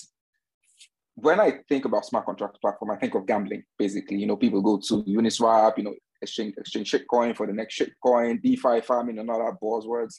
when 1.14 1.38
I 1.38 1.60
think 1.68 1.84
about 1.84 2.06
smart 2.06 2.26
contracts 2.26 2.58
platform, 2.58 2.90
I 2.90 2.96
think 2.96 3.14
of 3.14 3.26
gambling. 3.26 3.62
Basically, 3.78 4.16
you 4.16 4.26
know, 4.26 4.36
people 4.36 4.60
go 4.62 4.78
to 4.78 5.02
Uniswap, 5.04 5.78
you 5.78 5.84
know, 5.84 5.94
exchange 6.20 6.54
exchange 6.56 6.90
shitcoin 6.90 7.36
for 7.36 7.46
the 7.46 7.52
next 7.52 7.80
shitcoin, 7.80 8.42
DeFi 8.42 8.80
farming, 8.80 9.18
and 9.18 9.30
all 9.30 9.38
that 9.38 9.60
buzzwords. 9.62 10.16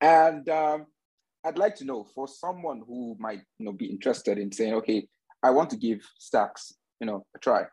And 0.00 0.48
um, 0.48 0.86
I'd 1.44 1.58
like 1.58 1.74
to 1.76 1.84
know 1.84 2.04
for 2.04 2.28
someone 2.28 2.82
who 2.86 3.16
might, 3.18 3.40
you 3.58 3.66
know, 3.66 3.72
be 3.72 3.86
interested 3.86 4.38
in 4.38 4.52
saying, 4.52 4.74
okay, 4.74 5.08
I 5.42 5.50
want 5.50 5.70
to 5.70 5.76
give 5.76 6.00
Stacks, 6.18 6.74
you 7.00 7.06
know, 7.06 7.26
a 7.34 7.38
try 7.38 7.64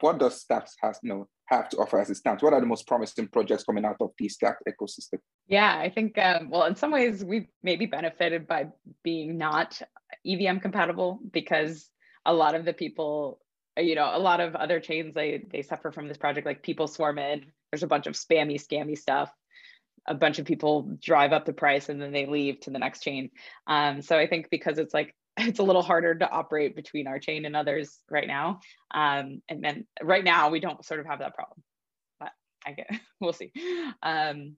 what 0.00 0.18
does 0.18 0.40
Stacks 0.40 0.76
has 0.80 0.98
you 1.02 1.10
know 1.10 1.28
have 1.48 1.68
to 1.70 1.78
offer 1.78 1.98
as 1.98 2.10
it 2.10 2.16
stands? 2.16 2.42
What 2.42 2.52
are 2.52 2.60
the 2.60 2.66
most 2.66 2.86
promising 2.86 3.28
projects 3.28 3.64
coming 3.64 3.84
out 3.84 3.96
of 4.00 4.10
the 4.18 4.28
Stack 4.28 4.58
ecosystem? 4.68 5.18
Yeah, 5.46 5.76
I 5.78 5.90
think 5.90 6.18
um, 6.18 6.50
well, 6.50 6.64
in 6.64 6.76
some 6.76 6.92
ways 6.92 7.24
we've 7.24 7.48
maybe 7.62 7.86
benefited 7.86 8.46
by 8.46 8.68
being 9.02 9.38
not 9.38 9.80
EVM 10.26 10.58
compatible 10.58 11.20
because 11.32 11.88
a 12.26 12.32
lot 12.32 12.54
of 12.54 12.64
the 12.64 12.72
people, 12.72 13.40
you 13.76 13.94
know, 13.94 14.10
a 14.14 14.18
lot 14.18 14.40
of 14.40 14.54
other 14.54 14.80
chains 14.80 15.14
they 15.14 15.44
they 15.50 15.62
suffer 15.62 15.90
from 15.90 16.08
this 16.08 16.18
project. 16.18 16.46
Like 16.46 16.62
people 16.62 16.86
swarm 16.86 17.18
in. 17.18 17.46
There's 17.72 17.82
a 17.82 17.88
bunch 17.88 18.06
of 18.06 18.14
spammy, 18.14 18.62
scammy 18.62 18.96
stuff. 18.96 19.30
A 20.06 20.14
bunch 20.14 20.38
of 20.38 20.46
people 20.46 20.96
drive 21.02 21.32
up 21.32 21.44
the 21.44 21.52
price 21.52 21.88
and 21.88 22.00
then 22.00 22.12
they 22.12 22.26
leave 22.26 22.60
to 22.60 22.70
the 22.70 22.78
next 22.78 23.02
chain. 23.02 23.30
Um, 23.66 24.00
so 24.00 24.18
I 24.18 24.26
think 24.26 24.48
because 24.50 24.78
it's 24.78 24.94
like 24.94 25.14
it's 25.38 25.58
a 25.58 25.62
little 25.62 25.82
harder 25.82 26.14
to 26.14 26.30
operate 26.30 26.74
between 26.74 27.06
our 27.06 27.18
chain 27.18 27.44
and 27.44 27.56
others 27.56 27.98
right 28.10 28.26
now. 28.26 28.60
Um, 28.92 29.42
and 29.48 29.62
then 29.62 29.86
right 30.02 30.24
now 30.24 30.50
we 30.50 30.60
don't 30.60 30.84
sort 30.84 31.00
of 31.00 31.06
have 31.06 31.20
that 31.20 31.34
problem, 31.34 31.62
but 32.20 32.32
I 32.66 32.72
get, 32.72 32.90
we'll 33.20 33.32
see. 33.32 33.52
Um, 34.02 34.56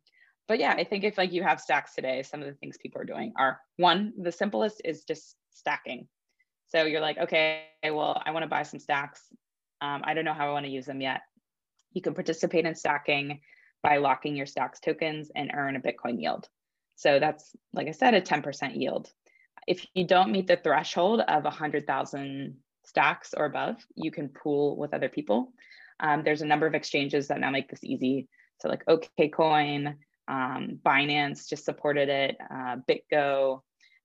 but 0.49 0.59
yeah, 0.59 0.73
I 0.73 0.85
think 0.85 1.05
if 1.05 1.17
like 1.17 1.33
you 1.33 1.43
have 1.43 1.61
stacks 1.61 1.95
today, 1.95 2.23
some 2.23 2.41
of 2.41 2.47
the 2.47 2.55
things 2.55 2.77
people 2.77 3.01
are 3.01 3.05
doing 3.05 3.33
are 3.37 3.61
one, 3.77 4.13
the 4.19 4.33
simplest 4.33 4.83
is 4.85 5.05
just 5.05 5.37
stacking. 5.53 6.09
So 6.69 6.85
you're 6.85 7.01
like, 7.01 7.19
okay, 7.19 7.65
well, 7.85 8.21
I 8.25 8.31
want 8.31 8.45
to 8.45 8.49
buy 8.49 8.63
some 8.63 8.81
stacks. 8.81 9.23
Um, 9.81 10.03
I 10.05 10.15
don't 10.15 10.25
know 10.25 10.35
how 10.35 10.49
I 10.49 10.53
want 10.53 10.67
to 10.67 10.73
use 10.73 10.87
them 10.87 11.01
yet. 11.01 11.21
You 11.93 12.03
can 12.03 12.15
participate 12.15 12.67
in 12.67 12.75
stacking 12.75 13.41
by 13.83 13.97
locking 13.97 14.37
your 14.37 14.47
stacks 14.47 14.81
tokens 14.81 15.31
and 15.35 15.51
earn 15.55 15.77
a 15.77 15.81
Bitcoin 15.81 16.21
yield. 16.21 16.49
So 16.97 17.19
that's, 17.19 17.57
like 17.73 17.89
I 17.89 17.93
said, 17.93 18.15
a 18.15 18.21
10% 18.21 18.77
yield 18.77 19.11
if 19.67 19.87
you 19.95 20.05
don't 20.05 20.33
meet 20.33 20.47
the 20.47 20.57
threshold 20.57 21.21
of 21.21 21.45
100,000 21.45 22.57
stacks 22.85 23.35
or 23.37 23.45
above, 23.45 23.77
you 23.95 24.11
can 24.11 24.29
pool 24.29 24.77
with 24.77 24.95
other 24.95 25.09
people. 25.09 25.53
Um, 26.01 26.23
there's 26.25 26.43
a 26.43 26.47
number 26.47 26.67
of 26.67 26.75
exchanges 26.75 27.29
that 27.29 27.41
now 27.41 27.51
make 27.51 27.69
this 27.69 27.85
easy. 27.85 28.29
So 28.59 28.69
like 28.69 28.85
OKCoin, 28.87 29.95
um, 30.29 30.79
Binance 30.85 31.49
just 31.49 31.65
supported 31.65 32.09
it, 32.09 32.37
uh, 32.51 32.77
BitGo, 32.89 33.61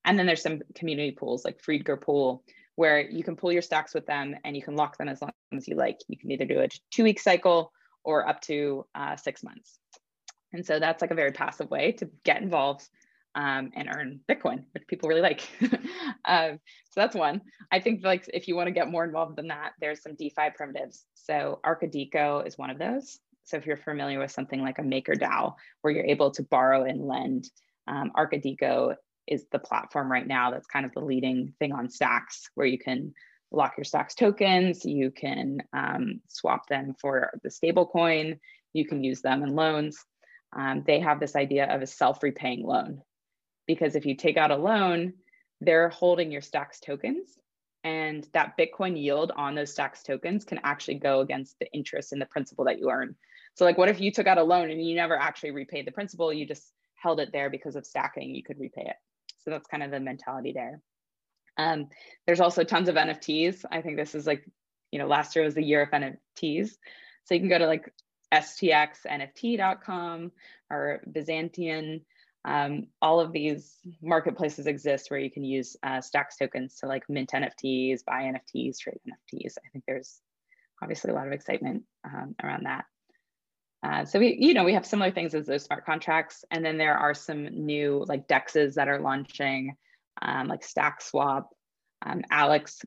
and 0.05 0.19
then 0.19 0.25
there's 0.25 0.41
some 0.41 0.61
community 0.75 1.11
pools 1.11 1.43
like 1.43 1.61
Friedger 1.61 1.99
Pool, 1.99 2.43
where 2.75 2.99
you 3.01 3.23
can 3.23 3.35
pool 3.35 3.51
your 3.51 3.61
stacks 3.61 3.93
with 3.93 4.05
them 4.05 4.35
and 4.43 4.55
you 4.55 4.61
can 4.61 4.75
lock 4.75 4.97
them 4.97 5.09
as 5.09 5.21
long 5.21 5.31
as 5.55 5.67
you 5.67 5.75
like. 5.75 5.99
You 6.07 6.17
can 6.17 6.31
either 6.31 6.45
do 6.45 6.59
a 6.59 6.67
two 6.91 7.03
week 7.03 7.19
cycle 7.19 7.71
or 8.03 8.27
up 8.27 8.41
to 8.41 8.85
uh, 8.93 9.15
six 9.15 9.43
months. 9.43 9.79
And 10.53 10.65
so 10.65 10.79
that's 10.79 11.01
like 11.01 11.11
a 11.11 11.15
very 11.15 11.31
passive 11.31 11.69
way 11.69 11.93
to 11.93 12.09
get 12.23 12.41
involved 12.41 12.87
um, 13.35 13.71
and 13.75 13.89
earn 13.93 14.19
Bitcoin, 14.29 14.63
which 14.71 14.87
people 14.87 15.09
really 15.09 15.21
like. 15.21 15.47
um, 16.25 16.59
so 16.89 16.95
that's 16.95 17.15
one. 17.15 17.41
I 17.71 17.79
think 17.79 18.03
like 18.03 18.29
if 18.33 18.47
you 18.47 18.55
want 18.55 18.67
to 18.67 18.71
get 18.71 18.89
more 18.89 19.03
involved 19.03 19.35
than 19.35 19.49
that, 19.49 19.73
there's 19.79 20.01
some 20.01 20.15
DeFi 20.15 20.51
primitives. 20.55 21.05
So 21.15 21.59
Arkadiko 21.65 22.47
is 22.47 22.57
one 22.57 22.69
of 22.69 22.79
those. 22.79 23.19
So 23.43 23.57
if 23.57 23.65
you're 23.65 23.77
familiar 23.77 24.19
with 24.19 24.31
something 24.31 24.61
like 24.61 24.79
a 24.79 24.83
MakerDAO, 24.83 25.53
where 25.81 25.93
you're 25.93 26.05
able 26.05 26.31
to 26.31 26.43
borrow 26.43 26.85
and 26.85 27.05
lend, 27.05 27.49
um, 27.87 28.11
is 29.27 29.45
the 29.51 29.59
platform 29.59 30.11
right 30.11 30.27
now 30.27 30.51
that's 30.51 30.67
kind 30.67 30.85
of 30.85 30.93
the 30.93 30.99
leading 30.99 31.53
thing 31.59 31.73
on 31.73 31.89
Stacks, 31.89 32.49
where 32.55 32.67
you 32.67 32.79
can 32.79 33.13
lock 33.51 33.73
your 33.77 33.83
Stacks 33.83 34.15
tokens, 34.15 34.85
you 34.85 35.11
can 35.11 35.59
um, 35.73 36.21
swap 36.27 36.67
them 36.67 36.95
for 36.99 37.31
the 37.43 37.51
stable 37.51 37.85
coin, 37.85 38.39
you 38.73 38.85
can 38.85 39.03
use 39.03 39.21
them 39.21 39.43
in 39.43 39.55
loans. 39.55 39.97
Um, 40.55 40.83
they 40.87 40.99
have 40.99 41.19
this 41.19 41.35
idea 41.35 41.65
of 41.73 41.81
a 41.81 41.87
self-repaying 41.87 42.63
loan 42.63 43.01
because 43.67 43.95
if 43.95 44.05
you 44.05 44.15
take 44.15 44.37
out 44.37 44.51
a 44.51 44.55
loan, 44.55 45.13
they're 45.61 45.89
holding 45.89 46.31
your 46.31 46.41
stacks 46.41 46.79
tokens. 46.79 47.37
And 47.83 48.27
that 48.33 48.57
bitcoin 48.57 48.99
yield 48.99 49.31
on 49.35 49.53
those 49.53 49.71
stacks 49.71 50.01
tokens 50.01 50.43
can 50.43 50.59
actually 50.63 50.95
go 50.95 51.19
against 51.19 51.59
the 51.59 51.71
interest 51.71 52.11
and 52.11 52.21
the 52.21 52.25
principal 52.25 52.65
that 52.65 52.79
you 52.79 52.89
earn. 52.89 53.15
So 53.53 53.63
like 53.63 53.77
what 53.77 53.89
if 53.89 54.01
you 54.01 54.11
took 54.11 54.27
out 54.27 54.39
a 54.39 54.43
loan 54.43 54.71
and 54.71 54.83
you 54.83 54.95
never 54.95 55.17
actually 55.17 55.51
repaid 55.51 55.85
the 55.85 55.91
principal? 55.91 56.33
You 56.33 56.47
just 56.47 56.71
held 56.95 57.19
it 57.19 57.31
there 57.31 57.49
because 57.49 57.75
of 57.75 57.85
stacking 57.85 58.33
you 58.33 58.43
could 58.43 58.59
repay 58.59 58.85
it. 58.87 58.95
So 59.43 59.51
that's 59.51 59.67
kind 59.67 59.83
of 59.83 59.91
the 59.91 59.99
mentality 59.99 60.51
there. 60.51 60.81
Um, 61.57 61.87
there's 62.25 62.41
also 62.41 62.65
tons 62.65 62.89
of 62.89 62.95
nfts 62.95 63.63
i 63.71 63.81
think 63.81 63.95
this 63.95 64.13
is 64.13 64.27
like 64.27 64.45
you 64.91 64.99
know 64.99 65.07
last 65.07 65.33
year 65.35 65.45
was 65.45 65.55
the 65.55 65.63
year 65.63 65.83
of 65.83 65.89
nfts 65.89 66.71
so 67.23 67.33
you 67.33 67.39
can 67.39 67.47
go 67.47 67.59
to 67.59 67.65
like 67.65 67.93
stxnft.com 68.33 70.31
or 70.69 71.01
Byzantion 71.11 72.01
um, 72.45 72.87
all 73.01 73.19
of 73.19 73.31
these 73.31 73.79
marketplaces 74.03 74.67
exist 74.67 75.09
where 75.09 75.19
you 75.19 75.31
can 75.31 75.43
use 75.43 75.75
uh, 75.81 75.99
Stacks 75.99 76.37
tokens 76.37 76.75
to 76.75 76.85
like 76.85 77.09
mint 77.09 77.31
NFTs, 77.31 78.05
buy 78.05 78.23
NFTs, 78.23 78.77
trade 78.77 78.99
NFTs. 79.07 79.55
I 79.65 79.69
think 79.73 79.83
there's 79.87 80.21
obviously 80.81 81.11
a 81.11 81.15
lot 81.15 81.25
of 81.25 81.33
excitement 81.33 81.83
um, 82.03 82.35
around 82.43 82.65
that. 82.65 82.85
Uh, 83.81 84.05
so 84.05 84.19
we, 84.19 84.37
you 84.39 84.53
know, 84.53 84.63
we 84.63 84.73
have 84.73 84.85
similar 84.85 85.11
things 85.11 85.33
as 85.33 85.47
those 85.47 85.63
smart 85.63 85.85
contracts, 85.85 86.45
and 86.51 86.63
then 86.63 86.77
there 86.77 86.97
are 86.97 87.13
some 87.13 87.45
new 87.45 88.05
like 88.07 88.27
dexes 88.27 88.75
that 88.75 88.87
are 88.87 88.99
launching, 88.99 89.75
um, 90.21 90.47
like 90.47 90.63
Stack 90.63 91.01
Swap. 91.01 91.49
Um, 92.05 92.21
Alex 92.29 92.81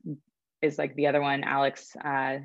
is 0.61 0.77
like 0.77 0.95
the 0.95 1.07
other 1.07 1.21
one. 1.21 1.43
Alex 1.43 1.95
uh, 2.03 2.37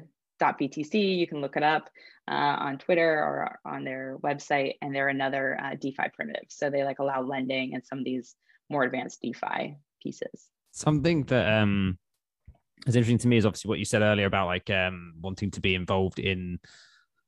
.btc. 0.52 1.18
You 1.18 1.26
can 1.26 1.40
look 1.40 1.57
it 1.57 1.62
up 1.62 1.90
uh, 2.28 2.57
on 2.59 2.78
Twitter 2.78 3.18
or 3.18 3.59
on 3.64 3.85
their 3.85 4.18
website, 4.22 4.74
and 4.80 4.94
they're 4.94 5.09
another 5.09 5.59
uh, 5.62 5.74
DeFi 5.80 6.09
primitive. 6.14 6.46
So 6.48 6.70
they 6.70 6.85
like 6.85 6.98
allow 6.98 7.22
lending 7.22 7.74
and 7.74 7.85
some 7.85 7.98
of 7.98 8.04
these 8.04 8.35
more 8.70 8.85
advanced 8.85 9.20
DeFi 9.22 9.76
pieces. 10.02 10.48
Something 10.72 11.24
that 11.24 11.61
um 11.61 11.98
is 12.87 12.96
interesting 12.96 13.18
to 13.18 13.28
me 13.28 13.37
is 13.37 13.46
obviously 13.46 13.68
what 13.68 13.78
you 13.78 13.85
said 13.85 14.02
earlier 14.02 14.26
about 14.26 14.46
like 14.46 14.68
um 14.70 15.14
wanting 15.20 15.50
to 15.52 15.61
be 15.61 15.74
involved 15.74 16.18
in 16.18 16.59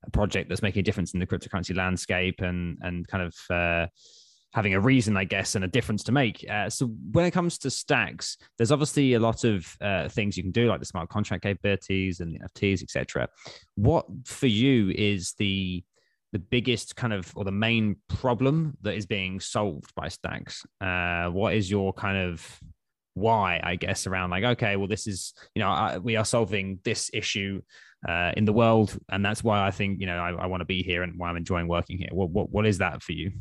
a 0.04 0.10
project 0.10 0.48
that's 0.48 0.62
making 0.62 0.80
a 0.80 0.82
difference 0.82 1.14
in 1.14 1.20
the 1.20 1.26
cryptocurrency 1.26 1.76
landscape 1.76 2.40
and 2.40 2.78
and 2.82 3.06
kind 3.08 3.24
of 3.24 3.34
uh, 3.50 3.86
having 4.56 4.72
a 4.72 4.80
reason, 4.80 5.18
I 5.18 5.24
guess, 5.24 5.54
and 5.54 5.66
a 5.66 5.68
difference 5.68 6.02
to 6.04 6.12
make. 6.12 6.42
Uh, 6.50 6.70
so 6.70 6.86
when 7.12 7.26
it 7.26 7.32
comes 7.32 7.58
to 7.58 7.70
stacks, 7.70 8.38
there's 8.56 8.72
obviously 8.72 9.12
a 9.12 9.20
lot 9.20 9.44
of 9.44 9.76
uh, 9.82 10.08
things 10.08 10.34
you 10.34 10.42
can 10.42 10.50
do, 10.50 10.66
like 10.66 10.80
the 10.80 10.86
smart 10.86 11.10
contract 11.10 11.42
capabilities 11.42 12.20
and 12.20 12.32
the 12.32 12.38
NFTs, 12.38 12.82
etc. 12.82 13.28
What 13.74 14.06
for 14.24 14.46
you 14.46 14.90
is 14.96 15.34
the 15.38 15.84
the 16.32 16.38
biggest 16.38 16.96
kind 16.96 17.12
of 17.12 17.30
or 17.36 17.44
the 17.44 17.52
main 17.52 17.96
problem 18.08 18.78
that 18.80 18.94
is 18.94 19.04
being 19.04 19.40
solved 19.40 19.94
by 19.94 20.08
stacks? 20.08 20.64
Uh, 20.80 21.26
what 21.26 21.52
is 21.52 21.70
your 21.70 21.92
kind 21.92 22.16
of 22.16 22.58
why, 23.12 23.60
I 23.62 23.76
guess, 23.76 24.06
around 24.06 24.30
like, 24.30 24.44
okay, 24.44 24.76
well, 24.76 24.88
this 24.88 25.06
is, 25.06 25.34
you 25.54 25.60
know, 25.60 26.00
we 26.02 26.16
are 26.16 26.24
solving 26.24 26.80
this 26.82 27.10
issue 27.12 27.60
uh, 28.08 28.32
in 28.38 28.46
the 28.46 28.54
world, 28.54 28.98
and 29.10 29.22
that's 29.22 29.44
why 29.44 29.66
I 29.66 29.70
think 29.70 30.00
you 30.00 30.06
know 30.06 30.16
I, 30.16 30.30
I 30.30 30.46
want 30.46 30.62
to 30.62 30.66
be 30.66 30.82
here 30.82 31.02
and 31.02 31.18
why 31.18 31.28
I'm 31.28 31.36
enjoying 31.36 31.68
working 31.68 31.98
here. 31.98 32.08
What 32.12 32.30
what 32.30 32.50
what 32.50 32.64
is 32.64 32.78
that 32.78 33.02
for 33.02 33.12
you? 33.12 33.32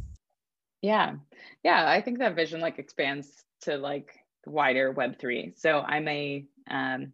Yeah, 0.86 1.16
yeah, 1.64 1.90
I 1.90 2.02
think 2.02 2.20
that 2.20 2.36
vision 2.36 2.62
like 2.62 2.78
expands 2.78 3.44
to 3.62 3.76
like 3.78 4.14
wider 4.46 4.92
Web 4.92 5.18
three. 5.20 5.54
So 5.56 5.80
I'm 5.80 6.08
a 6.08 6.46
um, 6.70 7.14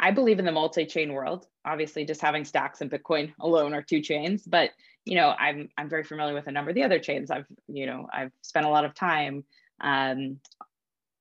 I 0.00 0.10
believe 0.10 0.40
in 0.40 0.44
the 0.44 0.50
multi-chain 0.50 1.12
world. 1.12 1.46
Obviously, 1.64 2.04
just 2.04 2.20
having 2.20 2.44
Stacks 2.44 2.80
and 2.80 2.90
Bitcoin 2.90 3.32
alone 3.40 3.74
are 3.74 3.82
two 3.82 4.00
chains, 4.00 4.42
but 4.42 4.70
you 5.04 5.14
know, 5.14 5.28
I'm 5.28 5.68
I'm 5.78 5.88
very 5.88 6.02
familiar 6.02 6.34
with 6.34 6.48
a 6.48 6.50
number 6.52 6.70
of 6.70 6.74
the 6.74 6.82
other 6.82 6.98
chains. 6.98 7.30
I've 7.30 7.46
you 7.68 7.86
know 7.86 8.08
I've 8.12 8.32
spent 8.40 8.66
a 8.66 8.70
lot 8.70 8.84
of 8.84 8.92
time 8.92 9.44
um, 9.80 10.40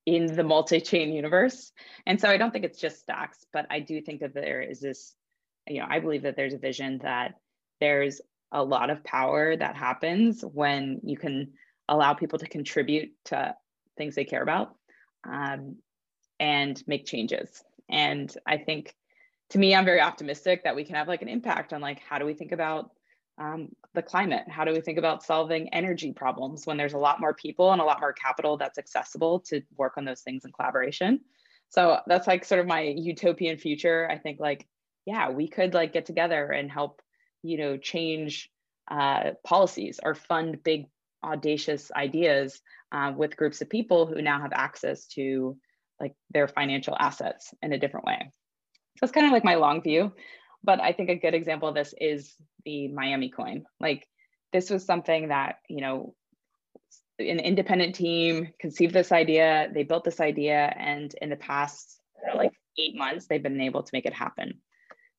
in 0.08 0.26
the 0.26 0.44
multi-chain 0.44 1.14
universe, 1.14 1.72
and 2.08 2.20
so 2.20 2.30
I 2.30 2.38
don't 2.38 2.50
think 2.50 2.66
it's 2.66 2.80
just 2.80 3.00
Stacks, 3.00 3.46
but 3.54 3.68
I 3.70 3.80
do 3.80 4.02
think 4.02 4.22
that 4.22 4.34
there 4.34 4.64
is 4.64 4.80
this, 4.80 5.14
you 5.68 5.82
know, 5.82 5.86
I 5.88 6.00
believe 6.00 6.24
that 6.24 6.36
there's 6.36 6.56
a 6.56 6.58
vision 6.58 7.00
that 7.04 7.36
there's 7.80 8.22
a 8.52 8.64
lot 8.64 8.90
of 8.90 9.04
power 9.04 9.56
that 9.56 9.76
happens 9.76 10.42
when 10.42 11.00
you 11.04 11.16
can 11.16 11.54
allow 11.88 12.14
people 12.14 12.40
to 12.40 12.48
contribute 12.48 13.12
to 13.26 13.56
things 13.98 14.16
they 14.16 14.26
care 14.26 14.44
about 14.44 14.76
um, 15.28 15.78
and 16.40 16.82
make 16.88 17.06
changes. 17.06 17.64
And 17.90 18.34
I 18.46 18.58
think 18.58 18.96
to 19.50 19.60
me, 19.60 19.76
I'm 19.76 19.86
very 19.86 20.00
optimistic 20.00 20.64
that 20.64 20.76
we 20.76 20.86
can 20.86 20.96
have 20.96 21.08
like 21.08 21.22
an 21.22 21.28
impact 21.28 21.74
on 21.74 21.82
like 21.82 22.00
how 22.00 22.18
do 22.18 22.26
we 22.26 22.34
think 22.34 22.52
about 22.52 22.92
um, 23.38 23.70
the 23.94 24.02
climate? 24.02 24.44
How 24.48 24.64
do 24.64 24.72
we 24.72 24.82
think 24.82 24.98
about 24.98 25.24
solving 25.24 25.70
energy 25.74 26.14
problems 26.14 26.66
when 26.66 26.78
there's 26.78 26.94
a 26.94 26.98
lot 26.98 27.20
more 27.20 27.34
people 27.34 27.72
and 27.72 27.82
a 27.82 27.86
lot 27.86 28.00
more 28.00 28.14
capital 28.14 28.56
that's 28.56 28.78
accessible 28.78 29.40
to 29.42 29.62
work 29.78 29.98
on 29.98 30.06
those 30.06 30.22
things 30.22 30.46
in 30.46 30.52
collaboration? 30.52 31.20
So 31.70 32.00
that's 32.08 32.28
like 32.28 32.46
sort 32.46 32.62
of 32.62 32.68
my 32.68 32.82
utopian 32.82 33.58
future. 33.58 34.08
I 34.10 34.18
think 34.18 34.40
like, 34.40 34.68
yeah, 35.06 35.30
we 35.30 35.48
could 35.48 35.74
like 35.74 35.94
get 35.94 36.06
together 36.06 36.52
and 36.52 36.72
help, 36.72 37.02
you 37.44 37.58
know, 37.58 37.78
change 37.78 38.52
uh, 38.90 39.32
policies 39.44 40.00
or 40.04 40.14
fund 40.14 40.64
big 40.64 40.86
audacious 41.24 41.92
ideas 41.96 42.62
uh, 42.92 43.14
with 43.16 43.38
groups 43.38 43.62
of 43.62 43.70
people 43.70 44.06
who 44.06 44.22
now 44.22 44.42
have 44.42 44.54
access 44.54 45.06
to 45.08 45.58
like 46.00 46.16
their 46.34 46.48
financial 46.48 46.96
assets 47.00 47.54
in 47.62 47.74
a 47.74 47.78
different 47.78 48.06
way. 48.06 48.32
So 48.98 49.04
it's 49.04 49.12
kind 49.12 49.28
of 49.28 49.32
like 49.32 49.44
my 49.44 49.56
long 49.56 49.82
view, 49.82 50.12
but 50.64 50.80
I 50.82 50.94
think 50.94 51.10
a 51.10 51.16
good 51.16 51.34
example 51.34 51.70
of 51.70 51.76
this 51.76 51.94
is 52.00 52.34
the 52.66 52.88
Miami 52.88 53.30
coin. 53.30 53.66
Like 53.80 54.08
this 54.52 54.70
was 54.70 54.86
something 54.86 55.30
that, 55.30 55.56
you 55.70 55.82
know, 55.82 56.14
an 57.20 57.40
independent 57.40 57.96
team 57.96 58.52
conceived 58.60 58.94
this 58.94 59.12
idea, 59.12 59.70
they 59.74 59.84
built 59.84 60.04
this 60.04 60.20
idea, 60.20 60.74
and 60.78 61.14
in 61.22 61.30
the 61.30 61.36
past 61.36 62.00
like 62.36 62.52
eight 62.80 62.96
months, 62.96 63.28
they've 63.28 63.44
been 63.44 63.62
able 63.62 63.84
to 63.84 63.90
make 63.94 64.06
it 64.06 64.14
happen. 64.14 64.60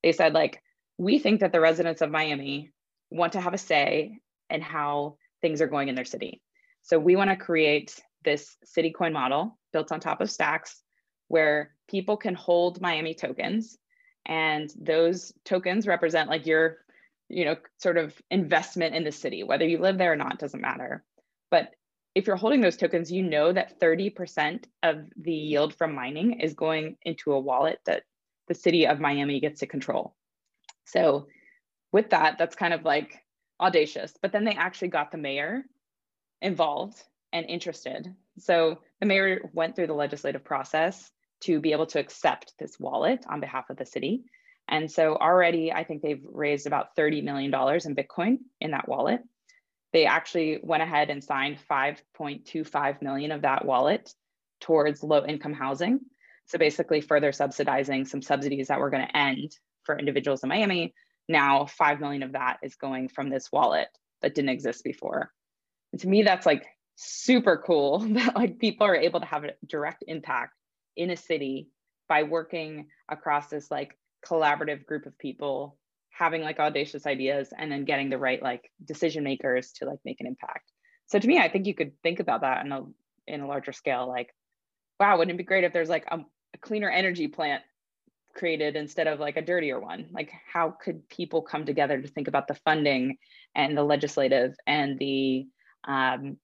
They 0.02 0.12
said, 0.12 0.32
like, 0.32 0.60
we 0.98 1.18
think 1.18 1.40
that 1.40 1.52
the 1.52 1.60
residents 1.60 2.02
of 2.02 2.10
Miami 2.10 2.72
want 3.10 3.34
to 3.34 3.40
have 3.40 3.54
a 3.54 3.58
say 3.58 4.18
in 4.50 4.60
how 4.60 5.16
things 5.42 5.60
are 5.60 5.66
going 5.66 5.88
in 5.88 5.94
their 5.94 6.04
city. 6.04 6.40
So 6.82 6.98
we 6.98 7.16
want 7.16 7.30
to 7.30 7.36
create 7.36 8.00
this 8.24 8.56
city 8.64 8.90
coin 8.90 9.12
model 9.12 9.58
built 9.72 9.92
on 9.92 10.00
top 10.00 10.20
of 10.20 10.30
stacks 10.30 10.82
where 11.28 11.74
people 11.88 12.16
can 12.16 12.34
hold 12.34 12.80
Miami 12.80 13.14
tokens 13.14 13.76
and 14.26 14.72
those 14.80 15.32
tokens 15.44 15.86
represent 15.86 16.28
like 16.28 16.46
your 16.46 16.78
you 17.28 17.44
know 17.44 17.56
sort 17.78 17.96
of 17.96 18.14
investment 18.30 18.94
in 18.94 19.04
the 19.04 19.12
city. 19.12 19.42
Whether 19.42 19.66
you 19.66 19.78
live 19.78 19.98
there 19.98 20.12
or 20.12 20.16
not 20.16 20.38
doesn't 20.38 20.60
matter. 20.60 21.04
But 21.50 21.70
if 22.14 22.26
you're 22.26 22.36
holding 22.36 22.60
those 22.60 22.76
tokens 22.76 23.10
you 23.10 23.22
know 23.22 23.52
that 23.52 23.80
30% 23.80 24.64
of 24.82 25.04
the 25.16 25.32
yield 25.32 25.74
from 25.74 25.94
mining 25.94 26.40
is 26.40 26.54
going 26.54 26.96
into 27.02 27.32
a 27.32 27.40
wallet 27.40 27.80
that 27.86 28.02
the 28.48 28.54
city 28.54 28.86
of 28.86 29.00
Miami 29.00 29.40
gets 29.40 29.60
to 29.60 29.66
control. 29.66 30.14
So 30.84 31.26
with 31.92 32.10
that 32.10 32.38
that's 32.38 32.56
kind 32.56 32.74
of 32.74 32.84
like 32.84 33.21
audacious 33.62 34.12
but 34.20 34.32
then 34.32 34.44
they 34.44 34.54
actually 34.54 34.88
got 34.88 35.10
the 35.10 35.18
mayor 35.18 35.62
involved 36.42 37.02
and 37.32 37.46
interested. 37.46 38.14
So 38.38 38.78
the 39.00 39.06
mayor 39.06 39.50
went 39.52 39.74
through 39.74 39.86
the 39.86 39.94
legislative 39.94 40.44
process 40.44 41.10
to 41.42 41.60
be 41.60 41.72
able 41.72 41.86
to 41.86 41.98
accept 41.98 42.52
this 42.58 42.78
wallet 42.78 43.24
on 43.28 43.40
behalf 43.40 43.70
of 43.70 43.76
the 43.76 43.86
city. 43.86 44.24
And 44.68 44.90
so 44.90 45.16
already 45.16 45.72
I 45.72 45.84
think 45.84 46.02
they've 46.02 46.24
raised 46.30 46.66
about 46.66 46.94
$30 46.96 47.24
million 47.24 47.52
in 47.52 47.96
Bitcoin 47.96 48.38
in 48.60 48.72
that 48.72 48.88
wallet. 48.88 49.20
They 49.92 50.06
actually 50.06 50.60
went 50.62 50.82
ahead 50.82 51.10
and 51.10 51.22
signed 51.22 51.58
5.25 51.70 53.02
million 53.02 53.32
of 53.32 53.42
that 53.42 53.64
wallet 53.64 54.12
towards 54.60 55.02
low 55.02 55.24
income 55.24 55.52
housing. 55.52 56.00
So 56.46 56.58
basically 56.58 57.00
further 57.00 57.32
subsidizing 57.32 58.06
some 58.06 58.22
subsidies 58.22 58.68
that 58.68 58.78
were 58.78 58.90
going 58.90 59.06
to 59.06 59.16
end 59.16 59.56
for 59.84 59.98
individuals 59.98 60.42
in 60.42 60.48
Miami. 60.48 60.94
Now 61.28 61.66
5 61.66 62.00
million 62.00 62.22
of 62.22 62.32
that 62.32 62.58
is 62.62 62.74
going 62.76 63.08
from 63.08 63.30
this 63.30 63.50
wallet 63.52 63.88
that 64.22 64.34
didn't 64.34 64.50
exist 64.50 64.84
before. 64.84 65.32
And 65.92 66.00
to 66.00 66.08
me, 66.08 66.22
that's 66.22 66.46
like 66.46 66.66
super 66.96 67.62
cool 67.64 67.98
that 68.10 68.36
like 68.36 68.58
people 68.58 68.86
are 68.86 68.96
able 68.96 69.20
to 69.20 69.26
have 69.26 69.44
a 69.44 69.52
direct 69.66 70.04
impact 70.06 70.54
in 70.96 71.10
a 71.10 71.16
city 71.16 71.68
by 72.08 72.22
working 72.22 72.88
across 73.08 73.48
this 73.48 73.70
like 73.70 73.98
collaborative 74.26 74.84
group 74.86 75.06
of 75.06 75.18
people 75.18 75.78
having 76.10 76.42
like 76.42 76.58
audacious 76.58 77.06
ideas 77.06 77.52
and 77.56 77.72
then 77.72 77.84
getting 77.84 78.10
the 78.10 78.18
right 78.18 78.42
like 78.42 78.70
decision 78.84 79.24
makers 79.24 79.72
to 79.72 79.86
like 79.86 79.98
make 80.04 80.20
an 80.20 80.26
impact 80.26 80.70
so 81.06 81.18
to 81.18 81.26
me 81.26 81.38
i 81.38 81.48
think 81.48 81.66
you 81.66 81.74
could 81.74 81.92
think 82.02 82.20
about 82.20 82.42
that 82.42 82.64
in 82.64 82.70
a 82.70 82.82
in 83.26 83.40
a 83.40 83.46
larger 83.46 83.72
scale 83.72 84.06
like 84.06 84.28
wow 85.00 85.16
wouldn't 85.16 85.34
it 85.34 85.38
be 85.38 85.44
great 85.44 85.64
if 85.64 85.72
there's 85.72 85.88
like 85.88 86.04
a, 86.10 86.18
a 86.18 86.58
cleaner 86.58 86.90
energy 86.90 87.28
plant 87.28 87.62
created 88.34 88.76
instead 88.76 89.06
of 89.06 89.20
like 89.20 89.36
a 89.36 89.42
dirtier 89.42 89.80
one? 89.80 90.08
Like 90.12 90.32
how 90.52 90.70
could 90.70 91.08
people 91.08 91.42
come 91.42 91.64
together 91.64 92.00
to 92.00 92.08
think 92.08 92.28
about 92.28 92.48
the 92.48 92.54
funding 92.54 93.18
and 93.54 93.76
the 93.76 93.82
legislative 93.82 94.54
and 94.66 94.98
the 94.98 95.46
um, 95.84 96.36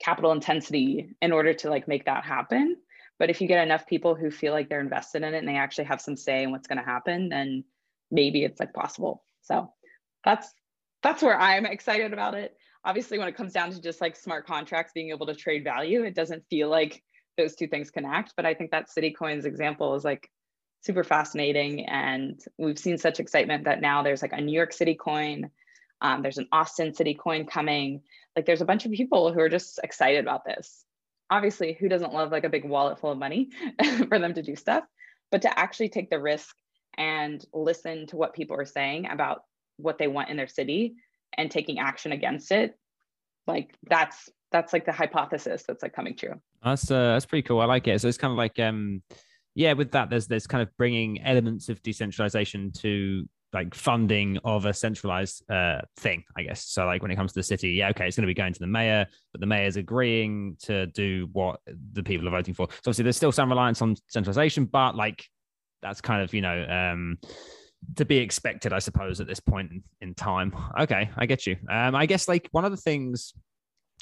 capital 0.00 0.32
intensity 0.32 1.14
in 1.20 1.32
order 1.32 1.54
to 1.54 1.70
like 1.70 1.88
make 1.88 2.06
that 2.06 2.24
happen? 2.24 2.76
But 3.18 3.30
if 3.30 3.40
you 3.40 3.48
get 3.48 3.62
enough 3.62 3.86
people 3.86 4.14
who 4.14 4.30
feel 4.30 4.52
like 4.52 4.68
they're 4.68 4.80
invested 4.80 5.22
in 5.22 5.34
it 5.34 5.38
and 5.38 5.48
they 5.48 5.56
actually 5.56 5.84
have 5.84 6.00
some 6.00 6.16
say 6.16 6.42
in 6.42 6.50
what's 6.50 6.66
going 6.66 6.78
to 6.78 6.84
happen 6.84 7.28
then 7.28 7.64
maybe 8.10 8.44
it's 8.44 8.60
like 8.60 8.72
possible. 8.72 9.24
So 9.42 9.72
that's 10.24 10.52
that's 11.02 11.22
where 11.22 11.38
i'm 11.38 11.66
excited 11.66 12.12
about 12.12 12.34
it. 12.34 12.56
Obviously 12.84 13.18
when 13.18 13.28
it 13.28 13.36
comes 13.36 13.52
down 13.52 13.70
to 13.70 13.80
just 13.80 14.00
like 14.00 14.16
smart 14.16 14.46
contracts 14.46 14.92
being 14.94 15.10
able 15.10 15.26
to 15.26 15.34
trade 15.34 15.64
value 15.64 16.02
it 16.04 16.14
doesn't 16.14 16.44
feel 16.50 16.68
like 16.68 17.02
those 17.36 17.56
two 17.56 17.66
things 17.66 17.90
connect 17.90 18.32
but 18.36 18.46
i 18.46 18.54
think 18.54 18.70
that 18.70 18.90
City 18.90 19.10
Coins 19.10 19.44
example 19.44 19.94
is 19.94 20.04
like 20.04 20.30
super 20.84 21.04
fascinating. 21.04 21.86
And 21.86 22.40
we've 22.58 22.78
seen 22.78 22.98
such 22.98 23.20
excitement 23.20 23.64
that 23.64 23.80
now 23.80 24.02
there's 24.02 24.22
like 24.22 24.32
a 24.32 24.40
new 24.40 24.54
york 24.54 24.72
city 24.72 24.94
coin 24.94 25.50
um, 26.00 26.22
there's 26.22 26.38
an 26.38 26.48
austin 26.52 26.92
city 26.92 27.14
coin 27.14 27.46
coming. 27.46 28.02
Like 28.36 28.44
there's 28.44 28.60
a 28.60 28.66
bunch 28.66 28.84
of 28.84 28.92
people 28.92 29.32
who 29.32 29.40
are 29.40 29.48
just 29.48 29.80
excited 29.82 30.22
about 30.22 30.44
this. 30.44 30.84
Obviously 31.30 31.72
who 31.78 31.88
doesn't 31.88 32.12
love 32.12 32.30
like 32.30 32.44
a 32.44 32.50
big 32.50 32.64
wallet 32.64 32.98
full 32.98 33.12
of 33.12 33.18
money 33.18 33.50
for 34.08 34.18
them 34.18 34.34
to 34.34 34.42
do 34.42 34.54
stuff? 34.54 34.84
But 35.30 35.42
to 35.42 35.58
actually 35.58 35.88
take 35.88 36.10
the 36.10 36.20
risk 36.20 36.54
and 36.98 37.44
listen 37.54 38.06
to 38.08 38.16
what 38.16 38.34
people 38.34 38.56
are 38.56 38.66
saying 38.66 39.08
about 39.10 39.44
what 39.78 39.98
they 39.98 40.06
want 40.06 40.28
in 40.28 40.36
their 40.36 40.46
city 40.46 40.94
and 41.36 41.50
taking 41.50 41.78
action 41.78 42.12
against 42.12 42.52
it 42.52 42.78
like 43.46 43.74
that's 43.88 44.30
that's 44.52 44.72
like 44.72 44.86
the 44.86 44.92
hypothesis 44.92 45.64
that's 45.66 45.82
like 45.82 45.92
coming 45.92 46.16
true. 46.16 46.40
That's 46.62 46.90
uh 46.90 47.12
that's 47.14 47.26
pretty 47.26 47.42
cool. 47.42 47.60
I 47.60 47.64
like 47.64 47.88
it. 47.88 48.00
So 48.00 48.08
it's 48.08 48.18
kind 48.18 48.30
of 48.30 48.38
like 48.38 48.58
um 48.58 49.02
yeah 49.54 49.72
with 49.72 49.90
that 49.92 50.10
there's 50.10 50.26
there's 50.26 50.46
kind 50.46 50.62
of 50.62 50.68
bringing 50.76 51.20
elements 51.22 51.68
of 51.68 51.82
decentralization 51.82 52.72
to 52.72 53.26
like 53.54 53.72
funding 53.72 54.36
of 54.44 54.66
a 54.66 54.74
centralized 54.74 55.48
uh, 55.48 55.80
thing, 55.98 56.24
I 56.36 56.42
guess. 56.42 56.66
So 56.66 56.84
like 56.86 57.00
when 57.02 57.12
it 57.12 57.16
comes 57.16 57.32
to 57.32 57.38
the 57.38 57.44
city, 57.44 57.70
yeah, 57.70 57.88
okay, 57.90 58.08
it's 58.08 58.16
going 58.16 58.24
to 58.24 58.26
be 58.26 58.34
going 58.34 58.52
to 58.52 58.58
the 58.58 58.66
mayor, 58.66 59.06
but 59.32 59.40
the 59.40 59.46
mayor's 59.46 59.76
agreeing 59.76 60.56
to 60.64 60.86
do 60.88 61.28
what 61.32 61.60
the 61.92 62.02
people 62.02 62.26
are 62.26 62.32
voting 62.32 62.52
for. 62.52 62.66
So 62.68 62.78
obviously 62.78 63.04
there's 63.04 63.16
still 63.16 63.32
some 63.32 63.48
reliance 63.48 63.80
on 63.80 63.94
centralization, 64.08 64.64
but 64.64 64.96
like 64.96 65.24
that's 65.80 66.00
kind 66.00 66.20
of 66.22 66.34
you 66.34 66.40
know 66.40 66.66
um, 66.68 67.18
to 67.96 68.04
be 68.04 68.18
expected, 68.18 68.72
I 68.72 68.80
suppose, 68.80 69.20
at 69.20 69.28
this 69.28 69.40
point 69.40 69.70
in, 69.70 69.82
in 70.00 70.14
time. 70.14 70.54
Okay, 70.80 71.10
I 71.16 71.26
get 71.26 71.46
you. 71.46 71.56
Um, 71.70 71.94
I 71.94 72.06
guess 72.06 72.26
like 72.28 72.48
one 72.50 72.64
of 72.64 72.72
the 72.72 72.76
things 72.76 73.32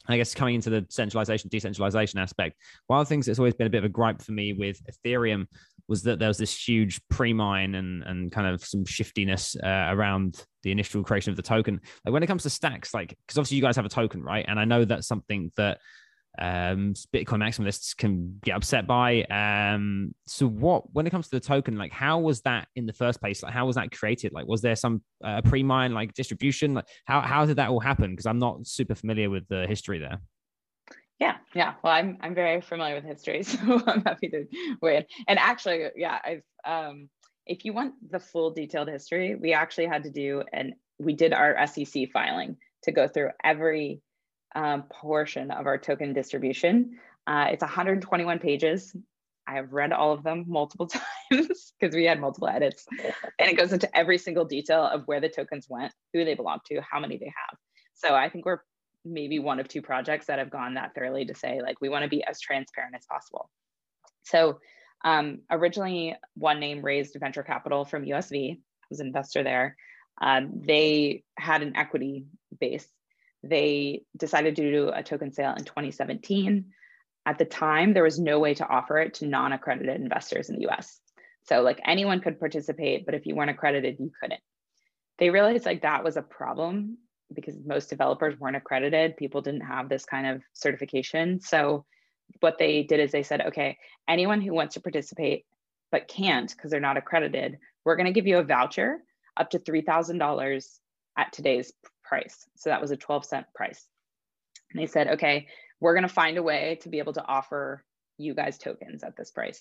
I 0.08 0.16
guess 0.16 0.34
coming 0.34 0.56
into 0.56 0.70
the 0.70 0.84
centralization, 0.88 1.48
decentralization 1.48 2.18
aspect, 2.18 2.56
one 2.86 3.00
of 3.00 3.06
the 3.06 3.08
things 3.08 3.26
that's 3.26 3.38
always 3.38 3.54
been 3.54 3.66
a 3.66 3.70
bit 3.70 3.78
of 3.78 3.84
a 3.84 3.88
gripe 3.88 4.20
for 4.20 4.32
me 4.32 4.52
with 4.52 4.80
Ethereum 4.86 5.46
was 5.88 6.02
that 6.02 6.18
there 6.18 6.28
was 6.28 6.38
this 6.38 6.56
huge 6.56 7.00
pre-mine 7.08 7.74
and 7.74 8.02
and 8.04 8.32
kind 8.32 8.46
of 8.46 8.64
some 8.64 8.84
shiftiness 8.84 9.56
uh, 9.62 9.86
around 9.90 10.44
the 10.62 10.70
initial 10.70 11.02
creation 11.02 11.30
of 11.30 11.36
the 11.36 11.42
token. 11.42 11.80
Like 12.04 12.12
when 12.12 12.22
it 12.22 12.28
comes 12.28 12.44
to 12.44 12.50
stacks, 12.50 12.94
like 12.94 13.16
because 13.26 13.38
obviously 13.38 13.56
you 13.56 13.62
guys 13.62 13.76
have 13.76 13.84
a 13.84 13.90
token, 13.90 14.22
right? 14.22 14.44
And 14.48 14.58
I 14.58 14.64
know 14.64 14.84
that's 14.84 15.06
something 15.06 15.52
that 15.56 15.78
um 16.38 16.94
bitcoin 17.14 17.38
maximalists 17.38 17.96
can 17.96 18.38
get 18.44 18.56
upset 18.56 18.86
by. 18.86 19.22
Um 19.24 20.14
so 20.26 20.48
what 20.48 20.92
when 20.92 21.06
it 21.06 21.10
comes 21.10 21.28
to 21.28 21.36
the 21.36 21.40
token 21.40 21.76
like 21.76 21.92
how 21.92 22.18
was 22.18 22.40
that 22.42 22.68
in 22.76 22.86
the 22.86 22.92
first 22.92 23.20
place? 23.20 23.42
Like 23.42 23.52
how 23.52 23.66
was 23.66 23.76
that 23.76 23.90
created? 23.92 24.32
Like 24.32 24.46
was 24.46 24.62
there 24.62 24.76
some 24.76 25.02
uh, 25.22 25.42
pre-mine 25.42 25.92
like 25.92 26.14
distribution? 26.14 26.74
Like 26.74 26.86
how 27.04 27.20
how 27.20 27.44
did 27.44 27.56
that 27.56 27.68
all 27.68 27.80
happen? 27.80 28.10
Because 28.10 28.26
i'm 28.26 28.38
not 28.38 28.66
super 28.66 28.94
familiar 28.94 29.30
with 29.30 29.46
the 29.48 29.66
history 29.66 29.98
there. 29.98 30.20
Yeah, 31.18 31.36
yeah. 31.54 31.74
Well, 31.84 31.92
I'm 31.92 32.18
I'm 32.20 32.34
very 32.34 32.60
familiar 32.60 32.96
with 32.96 33.04
history, 33.04 33.42
so 33.44 33.80
I'm 33.86 34.02
happy 34.02 34.28
to 34.30 34.46
weigh 34.80 34.96
in. 34.96 35.04
And 35.28 35.38
actually, 35.38 35.86
yeah, 35.94 36.18
I've 36.24 36.42
um, 36.64 37.08
if 37.46 37.64
you 37.64 37.72
want 37.72 37.94
the 38.10 38.18
full 38.18 38.50
detailed 38.50 38.88
history, 38.88 39.34
we 39.34 39.52
actually 39.52 39.86
had 39.86 40.02
to 40.04 40.10
do 40.10 40.42
and 40.52 40.74
we 40.98 41.14
did 41.14 41.32
our 41.32 41.66
SEC 41.66 42.10
filing 42.12 42.56
to 42.84 42.92
go 42.92 43.08
through 43.08 43.30
every 43.42 44.00
um, 44.54 44.84
portion 44.84 45.50
of 45.50 45.66
our 45.66 45.78
token 45.78 46.12
distribution. 46.12 46.98
Uh, 47.26 47.46
it's 47.50 47.62
121 47.62 48.38
pages. 48.38 48.94
I 49.46 49.54
have 49.54 49.72
read 49.72 49.92
all 49.92 50.12
of 50.12 50.22
them 50.22 50.44
multiple 50.48 50.86
times 51.30 51.72
because 51.78 51.94
we 51.94 52.04
had 52.04 52.20
multiple 52.20 52.48
edits. 52.48 52.86
And 53.38 53.50
it 53.50 53.56
goes 53.56 53.72
into 53.72 53.94
every 53.96 54.18
single 54.18 54.44
detail 54.44 54.84
of 54.84 55.06
where 55.06 55.20
the 55.20 55.28
tokens 55.28 55.66
went, 55.68 55.92
who 56.12 56.24
they 56.24 56.34
belong 56.34 56.58
to, 56.66 56.80
how 56.80 57.00
many 57.00 57.16
they 57.16 57.26
have. 57.26 57.58
So 57.94 58.14
I 58.14 58.28
think 58.28 58.46
we're 58.46 58.60
maybe 59.04 59.38
one 59.38 59.58
of 59.58 59.68
two 59.68 59.82
projects 59.82 60.26
that 60.26 60.38
have 60.38 60.50
gone 60.50 60.74
that 60.74 60.94
thoroughly 60.94 61.24
to 61.26 61.34
say, 61.34 61.60
like, 61.60 61.80
we 61.80 61.88
want 61.88 62.04
to 62.04 62.08
be 62.08 62.24
as 62.24 62.40
transparent 62.40 62.94
as 62.96 63.04
possible. 63.06 63.50
So 64.24 64.60
um, 65.04 65.40
originally, 65.50 66.16
Onename 66.38 66.82
raised 66.82 67.16
venture 67.18 67.42
capital 67.42 67.84
from 67.84 68.04
USV, 68.04 68.60
was 68.88 69.00
an 69.00 69.08
investor 69.08 69.42
there. 69.42 69.76
Um, 70.20 70.62
they 70.64 71.24
had 71.36 71.62
an 71.62 71.76
equity 71.76 72.26
base. 72.60 72.86
They 73.42 74.02
decided 74.16 74.56
to 74.56 74.70
do 74.70 74.88
a 74.88 75.02
token 75.02 75.32
sale 75.32 75.54
in 75.56 75.64
2017. 75.64 76.66
At 77.24 77.38
the 77.38 77.44
time, 77.44 77.92
there 77.92 78.02
was 78.02 78.18
no 78.18 78.38
way 78.38 78.54
to 78.54 78.68
offer 78.68 78.98
it 78.98 79.14
to 79.14 79.26
non 79.26 79.52
accredited 79.52 80.00
investors 80.00 80.48
in 80.48 80.56
the 80.56 80.68
US. 80.68 81.00
So, 81.44 81.62
like 81.62 81.80
anyone 81.84 82.20
could 82.20 82.38
participate, 82.38 83.04
but 83.04 83.14
if 83.14 83.26
you 83.26 83.34
weren't 83.34 83.50
accredited, 83.50 83.96
you 83.98 84.10
couldn't. 84.20 84.40
They 85.18 85.30
realized 85.30 85.66
like 85.66 85.82
that 85.82 86.04
was 86.04 86.16
a 86.16 86.22
problem 86.22 86.98
because 87.34 87.56
most 87.64 87.90
developers 87.90 88.38
weren't 88.38 88.56
accredited. 88.56 89.16
People 89.16 89.40
didn't 89.40 89.62
have 89.62 89.88
this 89.88 90.04
kind 90.04 90.26
of 90.26 90.42
certification. 90.52 91.40
So, 91.40 91.84
what 92.40 92.58
they 92.58 92.82
did 92.82 93.00
is 93.00 93.12
they 93.12 93.22
said, 93.22 93.42
okay, 93.48 93.78
anyone 94.08 94.40
who 94.40 94.52
wants 94.52 94.74
to 94.74 94.80
participate 94.80 95.44
but 95.90 96.08
can't 96.08 96.50
because 96.50 96.70
they're 96.70 96.80
not 96.80 96.96
accredited, 96.96 97.58
we're 97.84 97.96
going 97.96 98.06
to 98.06 98.12
give 98.12 98.26
you 98.26 98.38
a 98.38 98.44
voucher 98.44 98.98
up 99.36 99.50
to 99.50 99.58
$3,000 99.58 100.78
at 101.16 101.32
today's 101.32 101.72
price. 102.02 102.46
So 102.56 102.70
that 102.70 102.80
was 102.80 102.90
a 102.90 102.96
12 102.96 103.24
cent 103.24 103.46
price. 103.54 103.86
And 104.72 104.82
they 104.82 104.86
said, 104.86 105.08
okay, 105.08 105.48
we're 105.80 105.94
going 105.94 106.02
to 106.02 106.08
find 106.08 106.38
a 106.38 106.42
way 106.42 106.78
to 106.82 106.88
be 106.88 106.98
able 106.98 107.12
to 107.14 107.26
offer 107.26 107.84
you 108.18 108.34
guys 108.34 108.58
tokens 108.58 109.02
at 109.02 109.16
this 109.16 109.30
price. 109.30 109.60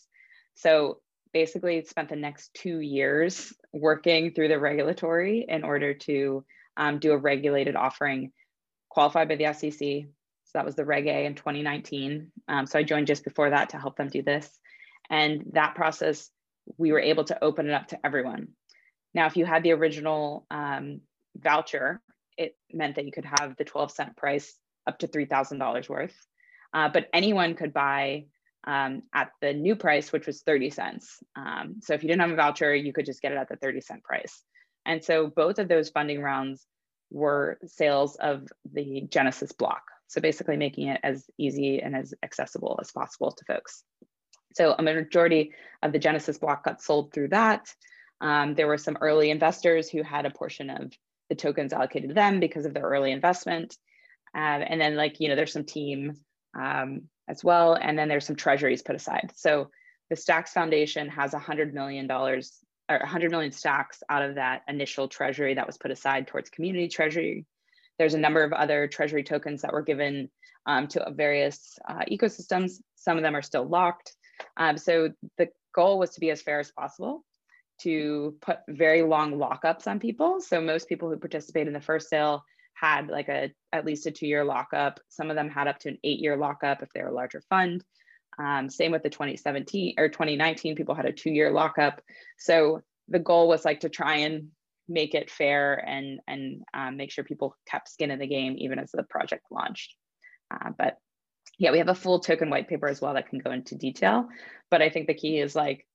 So 0.56 1.00
basically, 1.34 1.84
spent 1.84 2.10
the 2.10 2.16
next 2.16 2.54
two 2.54 2.80
years 2.80 3.54
working 3.74 4.32
through 4.32 4.50
the 4.50 4.60
regulatory 4.60 5.46
in 5.48 5.64
order 5.64 5.94
to 5.94 6.46
um, 6.78 7.00
do 7.00 7.12
a 7.12 7.18
regulated 7.18 7.76
offering 7.76 8.32
qualified 8.90 9.30
by 9.30 9.36
the 9.36 9.54
SEC. 9.54 9.80
So 9.80 10.52
that 10.56 10.66
was 10.66 10.76
the 10.76 10.86
Reg 10.86 11.08
A 11.08 11.26
in 11.26 11.36
2019. 11.36 12.32
Um, 12.48 12.66
so 12.66 12.78
I 12.78 12.84
joined 12.84 13.08
just 13.08 13.24
before 13.24 13.50
that 13.50 13.70
to 13.70 13.78
help 13.78 13.96
them 13.96 14.10
do 14.10 14.22
this. 14.22 14.50
And 15.10 15.44
that 15.54 15.76
process, 15.76 16.30
we 16.78 16.92
were 16.92 17.00
able 17.00 17.24
to 17.26 17.44
open 17.44 17.68
it 17.68 17.74
up 17.74 17.88
to 17.88 18.06
everyone. 18.06 18.50
Now, 19.14 19.28
if 19.28 19.38
you 19.38 19.46
had 19.46 19.64
the 19.64 19.72
original 19.72 20.46
um, 20.52 21.02
voucher, 21.36 22.02
it 22.38 22.56
meant 22.72 22.96
that 22.96 23.06
you 23.06 23.12
could 23.12 23.26
have 23.26 23.56
the 23.58 23.66
12 23.66 23.92
cent 23.92 24.18
price 24.18 24.54
up 24.88 25.00
to 25.00 25.08
$3,000 25.08 25.90
worth. 25.90 26.16
Uh, 26.74 26.90
but 26.90 27.08
anyone 27.14 27.56
could 27.56 27.74
buy 27.74 28.26
um, 28.66 29.04
at 29.14 29.32
the 29.42 29.54
new 29.54 29.76
price, 29.76 30.12
which 30.12 30.28
was 30.28 30.42
30 30.42 30.70
cents. 30.70 31.18
Um, 31.36 31.78
so 31.82 31.94
if 31.94 32.04
you 32.04 32.08
didn't 32.08 32.22
have 32.22 32.32
a 32.32 32.36
voucher, 32.36 32.74
you 32.74 32.94
could 32.94 33.06
just 33.06 33.22
get 33.22 33.32
it 33.32 33.38
at 33.38 33.50
the 33.50 33.56
30 33.56 33.82
cent 33.82 34.04
price. 34.04 34.44
And 34.86 35.04
so 35.04 35.28
both 35.28 35.60
of 35.60 35.68
those 35.68 35.90
funding 35.90 36.22
rounds 36.22 36.66
were 37.10 37.60
sales 37.66 38.16
of 38.16 38.48
the 38.72 39.02
Genesis 39.10 39.52
block. 39.52 39.84
So 40.08 40.22
basically 40.22 40.58
making 40.58 40.88
it 40.88 41.00
as 41.04 41.26
easy 41.38 41.82
and 41.82 41.96
as 41.96 42.14
accessible 42.24 42.80
as 42.82 42.92
possible 42.92 43.32
to 43.32 43.46
folks. 43.46 43.84
So 44.54 44.76
a 44.78 44.82
majority 44.82 45.54
of 45.82 45.92
the 45.92 46.00
Genesis 46.00 46.38
block 46.38 46.66
got 46.66 46.82
sold 46.82 47.14
through 47.14 47.30
that. 47.30 47.74
Um, 48.20 48.54
there 48.54 48.68
were 48.68 48.78
some 48.78 48.98
early 49.02 49.32
investors 49.32 49.90
who 49.90 50.04
had 50.04 50.26
a 50.26 50.32
portion 50.32 50.70
of 50.70 50.92
the 51.32 51.36
tokens 51.36 51.72
allocated 51.72 52.10
to 52.10 52.14
them 52.14 52.42
because 52.42 52.66
of 52.66 52.74
their 52.74 52.84
early 52.84 53.14
investment. 53.14 53.78
Um, 54.36 54.62
and 54.68 54.82
then 54.82 54.98
like, 54.98 55.22
you 55.22 55.30
know, 55.30 55.36
there's 55.38 55.54
some 55.54 55.64
team 55.64 56.18
um, 56.60 57.04
as 57.30 57.42
well. 57.42 57.76
And 57.76 57.98
then 57.98 58.10
there's 58.10 58.26
some 58.26 58.36
treasuries 58.36 58.82
put 58.82 58.98
aside. 58.98 59.32
So 59.38 59.72
the 60.10 60.18
Stacks 60.18 60.52
Foundation 60.52 61.08
has 61.08 61.32
$100 61.32 61.72
million 61.72 62.12
or 62.12 62.42
100 62.90 63.32
million 63.32 63.54
stacks 63.54 64.04
out 64.10 64.24
of 64.24 64.36
that 64.36 64.64
initial 64.68 65.08
treasury 65.08 65.54
that 65.54 65.66
was 65.66 65.78
put 65.78 65.90
aside 65.90 66.28
towards 66.28 66.50
community 66.50 66.90
treasury. 66.90 67.46
There's 67.98 68.14
a 68.14 68.20
number 68.20 68.44
of 68.44 68.52
other 68.52 68.90
treasury 68.90 69.24
tokens 69.24 69.62
that 69.62 69.72
were 69.72 69.84
given 69.84 70.30
um, 70.66 70.90
to 70.90 71.14
various 71.16 71.80
uh, 71.88 72.04
ecosystems. 72.12 72.74
Some 72.96 73.16
of 73.16 73.24
them 73.24 73.38
are 73.38 73.42
still 73.42 73.66
locked. 73.66 74.14
Um, 74.58 74.78
so 74.78 75.12
the 75.38 75.48
goal 75.74 75.98
was 75.98 76.10
to 76.12 76.20
be 76.20 76.30
as 76.30 76.42
fair 76.42 76.60
as 76.60 76.72
possible 76.72 77.24
to 77.84 78.36
put 78.42 78.60
very 78.68 79.02
long 79.04 79.34
lockups 79.34 79.88
on 79.88 80.00
people. 80.00 80.42
So 80.42 80.62
most 80.62 80.90
people 80.90 81.10
who 81.10 81.18
participate 81.18 81.68
in 81.68 81.74
the 81.74 81.82
first 81.82 82.10
sale 82.10 82.44
had 82.74 83.08
like 83.08 83.30
a 83.30 83.52
at 83.72 83.86
least 83.86 84.08
a 84.08 84.12
two 84.12 84.28
year 84.28 84.44
lockup. 84.44 85.00
Some 85.10 85.30
of 85.30 85.36
them 85.36 85.50
had 85.50 85.68
up 85.68 85.80
to 85.80 85.90
an 85.90 85.98
eight 86.04 86.20
year 86.20 86.38
lockup 86.38 86.82
if 86.82 86.90
they're 86.94 87.10
a 87.10 87.14
larger 87.14 87.42
fund. 87.50 87.84
Um, 88.40 88.70
same 88.70 88.92
with 88.92 89.04
the 89.04 89.10
2017 89.10 89.96
or 89.98 90.10
2019, 90.10 90.76
people 90.76 90.96
had 90.96 91.06
a 91.06 91.12
two 91.12 91.32
year 91.32 91.52
lockup. 91.52 92.02
So 92.38 92.82
the 93.08 93.20
goal 93.20 93.48
was 93.48 93.66
like 93.66 93.82
to 93.82 93.90
try 93.90 94.18
and 94.18 94.50
make 94.88 95.14
it 95.14 95.30
fair 95.30 95.76
and 95.88 96.20
and 96.28 96.64
um, 96.74 96.98
make 96.98 97.12
sure 97.12 97.24
people 97.24 97.56
kept 97.68 97.90
skin 97.90 98.12
in 98.12 98.20
the 98.20 98.28
game 98.28 98.56
even 98.58 98.80
as 98.80 98.92
the 98.92 99.04
project 99.04 99.46
launched. 99.52 99.96
Uh, 100.50 100.72
but 100.78 100.98
yeah, 101.58 101.72
we 101.72 101.78
have 101.78 101.90
a 101.90 101.96
full 101.96 102.20
token 102.20 102.50
white 102.50 102.68
paper 102.68 102.88
as 102.88 103.02
well 103.02 103.14
that 103.14 103.30
can 103.30 103.40
go 103.40 103.52
into 103.52 103.76
detail. 103.76 104.28
But 104.70 104.82
I 104.82 104.90
think 104.90 105.08
the 105.08 105.14
key 105.14 105.40
is 105.40 105.56
like 105.56 105.86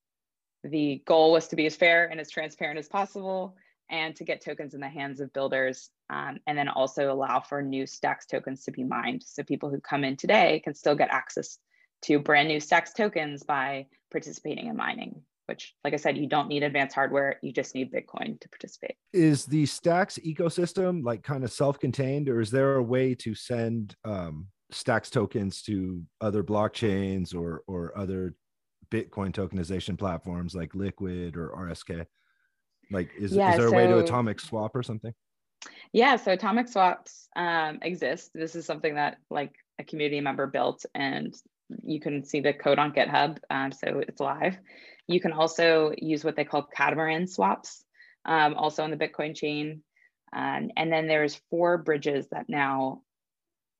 the 0.67 1.03
goal 1.07 1.33
was 1.33 1.49
to 1.49 1.57
be 1.57 1.67
as 1.67 1.77
fair 1.77 2.07
and 2.07 2.21
as 2.21 2.31
transparent 2.31 2.79
as 2.79 2.89
possible 2.89 3.57
and 3.89 4.17
to 4.17 4.25
get 4.25 4.41
tokens 4.41 4.75
in 4.75 4.81
the 4.81 4.89
hands 4.89 5.21
of 5.21 5.33
builders 5.33 5.91
um, 6.11 6.39
and 6.47 6.59
then 6.59 6.69
also 6.69 7.13
allow 7.13 7.41
for 7.41 7.63
new 7.63 7.87
stacks 7.87 8.27
tokens 8.27 8.65
to 8.65 8.73
be 8.73 8.83
mined. 8.83 9.23
So 9.25 9.43
people 9.43 9.71
who 9.71 9.81
come 9.81 10.05
in 10.05 10.17
today 10.17 10.61
can 10.65 10.75
still 10.75 10.95
get 10.95 11.11
access 11.11 11.59
to 12.03 12.19
brand 12.19 12.49
new 12.49 12.61
stacks 12.61 12.93
tokens 12.93 13.43
by 13.43 13.87
participating 14.11 14.67
in 14.67 14.77
mining 14.77 15.23
which 15.47 15.75
like 15.85 15.95
i 15.95 15.97
said 15.97 16.17
you 16.17 16.27
don't 16.27 16.49
need 16.49 16.63
advanced 16.63 16.95
hardware. 16.95 17.39
You 17.43 17.53
just 17.53 17.75
need 17.75 17.93
bitcoin 17.93 18.41
to 18.41 18.49
participate. 18.49 18.97
Is 19.13 19.47
the 19.47 19.67
stacks 19.67 20.19
ecosystem 20.25 21.05
like 21.05 21.23
kind 21.23 21.45
of 21.45 21.53
self-contained 21.53 22.29
or 22.29 22.41
is 22.41 22.51
there 22.51 22.77
a 22.77 22.83
way 22.83 23.15
to 23.17 23.35
send 23.35 23.97
um, 24.05 24.49
stacks 24.71 25.11
tokens 25.11 25.63
to 25.63 26.03
other 26.21 26.43
blockchains 26.43 27.35
or 27.35 27.63
or 27.67 27.97
other 27.97 28.35
bitcoin 28.91 29.33
tokenization 29.33 29.99
platforms 29.99 30.55
like 30.55 30.75
liquid 30.75 31.37
or 31.37 31.51
rsk 31.51 32.07
like, 32.91 33.11
is, 33.19 33.33
yeah, 33.33 33.53
is 33.53 33.59
there 33.59 33.69
a 33.69 33.73
way 33.73 33.87
to 33.87 33.99
atomic 33.99 34.41
swap 34.41 34.77
or 34.77 34.83
something? 34.83 35.13
Yeah, 35.93 36.17
so 36.17 36.33
atomic 36.33 36.69
swaps 36.69 37.29
um, 37.35 37.79
exist. 37.83 38.31
This 38.35 38.55
is 38.55 38.67
something 38.67 38.95
that 38.95 39.19
like 39.31 39.53
a 39.79 39.85
community 39.85 40.21
member 40.21 40.47
built, 40.47 40.85
and 40.95 41.35
you 41.83 42.01
can 42.01 42.25
see 42.25 42.41
the 42.41 42.53
code 42.53 42.79
on 42.79 42.93
GitHub, 42.93 43.39
um, 43.51 43.73
so 43.73 44.03
it's 44.07 44.21
live. 44.21 44.57
You 45.09 45.21
can 45.21 45.33
also 45.33 45.93
use 45.97 46.25
what 46.25 46.37
they 46.37 46.45
call 46.45 46.63
catamaran 46.63 47.27
swaps, 47.27 47.85
um, 48.25 48.55
also 48.55 48.85
on 48.85 48.91
the 48.91 48.97
Bitcoin 48.97 49.35
chain. 49.35 49.83
Um, 50.33 50.71
and 50.77 50.93
then 50.93 51.07
there's 51.07 51.41
four 51.51 51.79
bridges 51.79 52.29
that 52.31 52.49
now 52.49 53.03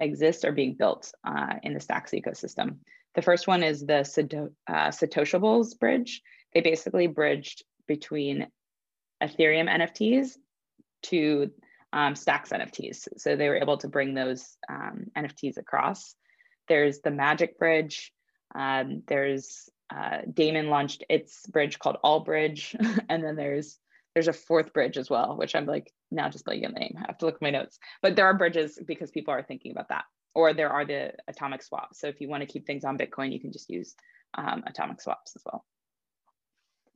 exist 0.01 0.45
or 0.45 0.53
being 0.53 0.75
built 0.75 1.13
uh, 1.25 1.55
in 1.63 1.75
the 1.75 1.81
Stacks 1.81 2.13
ecosystem. 2.13 2.79
The 3.17 3.23
first 3.23 3.49
one 3.49 3.63
is 3.63 3.85
the 3.85 4.05
Sato- 4.05 4.53
uh, 4.69 4.89
Satoshibles 4.89 5.79
bridge. 5.79 6.23
They 6.53 6.61
basically 6.61 7.07
bridged 7.07 7.65
between 7.89 8.47
Ethereum 9.23 9.69
NFTs 9.71 10.37
to 11.05 11.51
um, 11.95 12.15
Stacks 12.15 12.51
NFTs. 12.51 13.09
So 13.17 13.35
they 13.35 13.49
were 13.49 13.57
able 13.57 13.79
to 13.79 13.89
bring 13.89 14.15
those 14.15 14.57
um, 14.69 15.07
NFTs 15.17 15.57
across. 15.57 16.15
There's 16.69 17.01
the 17.01 17.11
Magic 17.11 17.59
Bridge. 17.59 18.13
Um, 18.55 19.03
there's 19.07 19.71
uh, 19.95 20.19
Daemon 20.33 20.69
launched 20.69 21.05
its 21.09 21.47
bridge 21.47 21.79
called 21.79 21.97
Allbridge, 22.05 22.75
and 23.09 23.25
then 23.25 23.37
there's 23.37 23.79
there's 24.15 24.29
a 24.29 24.33
fourth 24.33 24.73
bridge 24.73 24.97
as 24.97 25.09
well, 25.09 25.37
which 25.37 25.55
I'm 25.55 25.67
like 25.67 25.93
now 26.11 26.29
just 26.29 26.45
blanking 26.47 26.67
on 26.67 26.75
the 26.75 26.81
name. 26.81 26.97
I 26.99 27.07
have 27.07 27.19
to 27.19 27.27
look 27.27 27.37
at 27.37 27.43
my 27.43 27.51
notes. 27.51 27.79
But 28.03 28.17
there 28.17 28.27
are 28.27 28.35
bridges 28.35 28.79
because 28.85 29.11
people 29.11 29.33
are 29.33 29.43
thinking 29.43 29.73
about 29.73 29.89
that, 29.89 30.05
or 30.37 30.53
there 30.53 30.69
are 30.69 30.85
the 30.85 31.15
atomic 31.29 31.63
swaps. 31.63 31.99
So 31.99 32.09
if 32.09 32.21
you 32.21 32.29
want 32.29 32.43
to 32.43 32.47
keep 32.47 32.67
things 32.67 32.85
on 32.85 32.99
Bitcoin, 32.99 33.33
you 33.33 33.41
can 33.41 33.53
just 33.53 33.71
use 33.71 33.95
um, 34.35 34.63
atomic 34.67 35.01
swaps 35.01 35.35
as 35.35 35.43
well. 35.47 35.65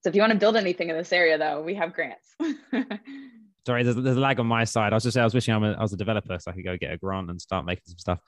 So 0.03 0.11
if 0.11 0.15
you 0.15 0.21
want 0.21 0.35
to 0.35 0.39
build 0.39 0.57
anything 0.57 0.91
in 0.91 0.97
this 0.97 1.11
area, 1.11 1.39
though, 1.39 1.63
we 1.63 1.75
have 1.75 1.95
grants. 1.95 2.37
Sorry, 3.67 3.83
there's, 3.83 3.97
there's 3.97 4.17
a 4.17 4.21
lag 4.21 4.39
on 4.41 4.47
my 4.47 4.65
side. 4.65 4.93
I 4.93 4.97
was 4.97 5.05
just 5.05 5.15
saying, 5.15 5.23
I 5.23 5.25
was 5.25 5.33
wishing 5.33 5.55
I'm 5.55 5.65
a, 5.65 5.73
I 5.73 5.81
was 5.81 5.95
a 5.95 5.97
developer 5.97 6.39
so 6.39 6.51
I 6.51 6.55
could 6.55 6.65
go 6.65 6.77
get 6.77 6.93
a 6.93 6.99
grant 6.99 7.31
and 7.31 7.41
start 7.41 7.65
making 7.65 7.85
some 7.87 7.99
stuff, 7.99 8.19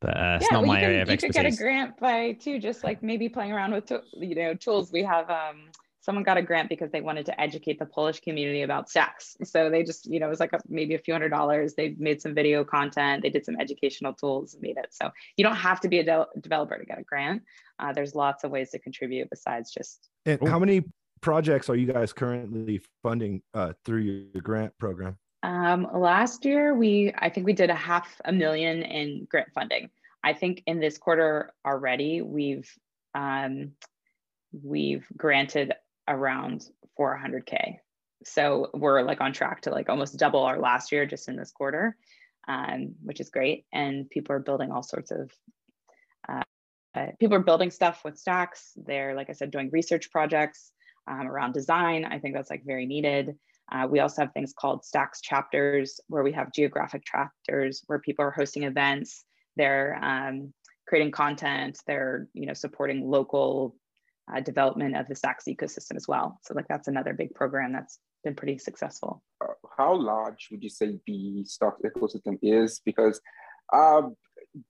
but 0.00 0.16
uh, 0.16 0.38
it's 0.40 0.50
not 0.50 0.62
well, 0.62 0.72
my 0.72 0.80
can, 0.80 0.84
area 0.84 1.02
of 1.02 1.08
you 1.08 1.14
expertise. 1.14 1.36
You 1.36 1.42
could 1.42 1.50
get 1.50 1.60
a 1.60 1.62
grant 1.62 1.98
by 1.98 2.32
too, 2.32 2.58
just 2.58 2.82
like 2.82 3.02
maybe 3.02 3.28
playing 3.28 3.52
around 3.52 3.72
with 3.72 3.90
you 3.90 4.34
know 4.34 4.54
tools. 4.54 4.92
We 4.92 5.02
have 5.02 5.28
um, 5.30 5.70
someone 6.06 6.22
got 6.22 6.38
a 6.38 6.42
grant 6.42 6.68
because 6.68 6.92
they 6.92 7.00
wanted 7.00 7.26
to 7.26 7.38
educate 7.38 7.80
the 7.80 7.84
Polish 7.84 8.20
community 8.20 8.62
about 8.62 8.88
Stacks. 8.88 9.36
So 9.42 9.68
they 9.68 9.82
just 9.82 10.06
you 10.06 10.20
know 10.20 10.26
it 10.26 10.30
was 10.30 10.40
like 10.40 10.52
a, 10.52 10.60
maybe 10.68 10.94
a 10.94 10.98
few 10.98 11.12
hundred 11.12 11.30
dollars. 11.30 11.74
They 11.74 11.96
made 11.98 12.22
some 12.22 12.32
video 12.32 12.64
content. 12.64 13.22
They 13.22 13.28
did 13.28 13.44
some 13.44 13.56
educational 13.60 14.14
tools 14.14 14.54
and 14.54 14.62
made 14.62 14.78
it. 14.78 14.86
So 14.90 15.10
you 15.36 15.44
don't 15.44 15.56
have 15.56 15.80
to 15.80 15.88
be 15.88 15.98
a 15.98 16.04
de- 16.04 16.26
developer 16.40 16.78
to 16.78 16.84
get 16.84 16.98
a 16.98 17.02
grant. 17.02 17.42
Uh, 17.80 17.92
there's 17.92 18.14
lots 18.14 18.44
of 18.44 18.52
ways 18.52 18.70
to 18.70 18.78
contribute 18.78 19.28
besides 19.28 19.72
just. 19.72 20.08
And 20.24 20.48
how 20.48 20.60
many 20.60 20.84
projects 21.20 21.68
are 21.68 21.76
you 21.76 21.92
guys 21.92 22.12
currently 22.12 22.80
funding 23.02 23.42
uh, 23.52 23.72
through 23.84 24.02
your 24.02 24.42
grant 24.42 24.78
program? 24.78 25.18
Um, 25.42 25.88
last 25.92 26.44
year, 26.44 26.74
we 26.74 27.12
I 27.18 27.28
think 27.28 27.46
we 27.46 27.52
did 27.52 27.68
a 27.68 27.74
half 27.74 28.20
a 28.24 28.32
million 28.32 28.82
in 28.82 29.26
grant 29.28 29.48
funding. 29.52 29.90
I 30.22 30.32
think 30.34 30.62
in 30.66 30.78
this 30.78 30.98
quarter 30.98 31.52
already, 31.66 32.22
we've 32.22 32.70
um, 33.16 33.72
we've 34.62 35.06
granted 35.16 35.74
around 36.08 36.64
400k. 36.98 37.76
So 38.24 38.70
we're 38.74 39.02
like 39.02 39.20
on 39.20 39.32
track 39.32 39.62
to 39.62 39.70
like 39.70 39.88
almost 39.88 40.18
double 40.18 40.42
our 40.42 40.58
last 40.58 40.92
year 40.92 41.06
just 41.06 41.28
in 41.28 41.36
this 41.36 41.52
quarter, 41.52 41.96
um, 42.48 42.94
which 43.02 43.20
is 43.20 43.30
great. 43.30 43.66
And 43.72 44.08
people 44.08 44.34
are 44.34 44.40
building 44.40 44.70
all 44.70 44.82
sorts 44.82 45.10
of 45.10 45.30
uh, 46.28 46.42
uh, 46.94 47.06
people 47.20 47.36
are 47.36 47.40
building 47.40 47.70
stuff 47.70 48.02
with 48.04 48.18
stacks. 48.18 48.72
They're 48.76 49.14
like 49.14 49.30
I 49.30 49.34
said, 49.34 49.50
doing 49.50 49.70
research 49.70 50.10
projects 50.10 50.72
um, 51.06 51.28
around 51.28 51.52
design. 51.52 52.04
I 52.04 52.18
think 52.18 52.34
that's 52.34 52.50
like 52.50 52.64
very 52.64 52.86
needed. 52.86 53.36
Uh, 53.70 53.86
we 53.90 54.00
also 54.00 54.22
have 54.22 54.32
things 54.32 54.54
called 54.56 54.84
Stacks 54.84 55.20
chapters, 55.20 56.00
where 56.06 56.22
we 56.22 56.32
have 56.32 56.52
geographic 56.52 57.02
chapters 57.04 57.82
where 57.86 57.98
people 57.98 58.24
are 58.24 58.30
hosting 58.30 58.62
events. 58.62 59.24
They're 59.56 59.98
um, 60.02 60.52
creating 60.86 61.10
content. 61.10 61.78
They're 61.86 62.28
you 62.32 62.46
know 62.46 62.54
supporting 62.54 63.08
local 63.08 63.76
uh, 64.34 64.40
development 64.40 64.96
of 64.96 65.06
the 65.08 65.14
Stacks 65.14 65.44
ecosystem 65.48 65.96
as 65.96 66.06
well. 66.08 66.38
So 66.42 66.54
like 66.54 66.68
that's 66.68 66.88
another 66.88 67.12
big 67.14 67.34
program 67.34 67.72
that's 67.72 67.98
been 68.24 68.34
pretty 68.34 68.58
successful. 68.58 69.22
Uh, 69.42 69.54
how 69.76 69.94
large 69.94 70.48
would 70.50 70.62
you 70.62 70.70
say 70.70 70.98
the 71.06 71.44
Stacks 71.44 71.80
ecosystem 71.84 72.38
is? 72.42 72.80
Because 72.84 73.20
um, 73.72 74.16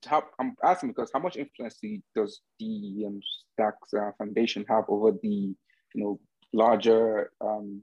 how, 0.05 0.23
I'm 0.39 0.55
asking 0.63 0.89
because 0.89 1.11
how 1.13 1.19
much 1.19 1.37
influence 1.37 1.79
does 2.15 2.41
the 2.59 3.03
um, 3.07 3.19
Stacks 3.53 3.93
uh, 3.93 4.11
Foundation 4.17 4.65
have 4.69 4.85
over 4.89 5.11
the 5.11 5.55
you 5.93 6.03
know 6.03 6.19
larger 6.53 7.31
um, 7.41 7.81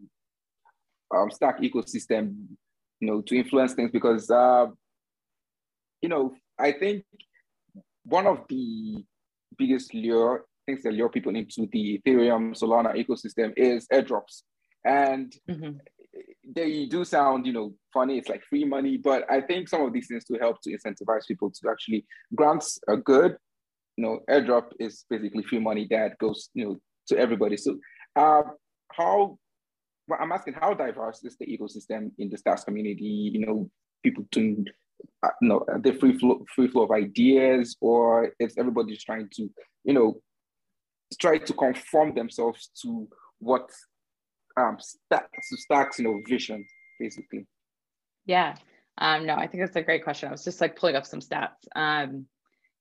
um, 1.14 1.30
stack 1.30 1.60
ecosystem, 1.60 2.34
you 3.00 3.08
know, 3.08 3.20
to 3.22 3.36
influence 3.36 3.74
things 3.74 3.90
because, 3.90 4.30
uh, 4.30 4.66
you 6.00 6.08
know, 6.08 6.34
I 6.58 6.72
think 6.72 7.04
one 8.04 8.26
of 8.26 8.40
the 8.48 9.04
biggest 9.56 9.94
lure 9.94 10.44
things 10.66 10.82
that 10.82 10.92
lure 10.92 11.08
people 11.08 11.34
into 11.34 11.68
the 11.72 12.00
Ethereum 12.04 12.58
Solana 12.58 12.94
ecosystem 12.94 13.52
is 13.56 13.86
airdrops, 13.88 14.42
and 14.84 15.32
mm-hmm. 15.48 15.76
they 16.54 16.86
do 16.86 17.04
sound, 17.04 17.46
you 17.46 17.52
know, 17.52 17.74
funny. 17.92 18.18
It's 18.18 18.28
like 18.28 18.42
free 18.44 18.64
money, 18.64 18.96
but 18.96 19.30
I 19.30 19.40
think 19.40 19.68
some 19.68 19.82
of 19.82 19.92
these 19.92 20.08
things 20.08 20.24
to 20.26 20.38
help 20.38 20.60
to 20.62 20.76
incentivize 20.76 21.26
people 21.26 21.50
to 21.50 21.70
actually 21.70 22.06
grants 22.34 22.78
are 22.88 22.96
good. 22.96 23.36
You 23.96 24.04
know, 24.04 24.20
airdrop 24.28 24.72
is 24.80 25.04
basically 25.08 25.44
free 25.44 25.60
money 25.60 25.86
that 25.90 26.18
goes, 26.18 26.50
you 26.54 26.64
know, 26.64 26.76
to 27.08 27.18
everybody. 27.18 27.56
So, 27.56 27.78
uh, 28.16 28.42
how 28.92 29.38
well, 30.06 30.18
I'm 30.20 30.32
asking 30.32 30.54
how 30.54 30.74
diverse 30.74 31.24
is 31.24 31.36
the 31.38 31.46
ecosystem 31.46 32.10
in 32.18 32.28
the 32.30 32.36
stars 32.36 32.64
community? 32.64 33.30
You 33.32 33.46
know, 33.46 33.70
people 34.02 34.24
to 34.32 34.64
uh, 35.22 35.28
you 35.40 35.48
know 35.48 35.64
the 35.80 35.92
free 35.94 36.18
flow 36.18 36.44
free 36.54 36.68
flow 36.68 36.82
of 36.82 36.90
ideas, 36.90 37.76
or 37.80 38.32
is 38.38 38.54
everybody 38.58 38.92
just 38.92 39.06
trying 39.06 39.28
to 39.34 39.50
you 39.84 39.94
know 39.94 40.20
try 41.16 41.38
to 41.38 41.52
conform 41.52 42.14
themselves 42.14 42.70
to 42.82 43.08
what 43.38 43.68
um 44.56 44.76
stacks 44.78 45.48
to 45.48 45.56
stacks 45.56 45.98
you 45.98 46.04
know 46.04 46.20
vision 46.28 46.64
basically. 46.98 47.46
Yeah. 48.26 48.54
Um, 48.96 49.26
no, 49.26 49.34
I 49.34 49.48
think 49.48 49.64
that's 49.64 49.76
a 49.76 49.82
great 49.82 50.04
question. 50.04 50.28
I 50.28 50.32
was 50.32 50.44
just 50.44 50.60
like 50.60 50.76
pulling 50.76 50.94
up 50.94 51.04
some 51.04 51.18
stats. 51.18 51.66
Um, 51.74 52.26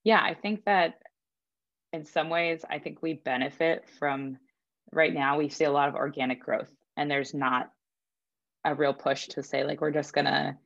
yeah, 0.04 0.22
I 0.22 0.34
think 0.34 0.64
that 0.64 0.94
in 1.92 2.04
some 2.04 2.28
ways, 2.30 2.64
I 2.70 2.78
think 2.78 3.02
we 3.02 3.14
benefit 3.14 3.84
from 3.98 4.38
right 4.92 5.12
now. 5.12 5.38
We 5.38 5.48
see 5.48 5.64
a 5.64 5.72
lot 5.72 5.88
of 5.88 5.96
organic 5.96 6.40
growth 6.40 6.70
and 6.96 7.10
there's 7.10 7.34
not 7.34 7.70
a 8.64 8.74
real 8.74 8.94
push 8.94 9.26
to 9.28 9.42
say 9.42 9.64
like 9.64 9.80
we're 9.80 9.90
just 9.90 10.12
gonna 10.12 10.56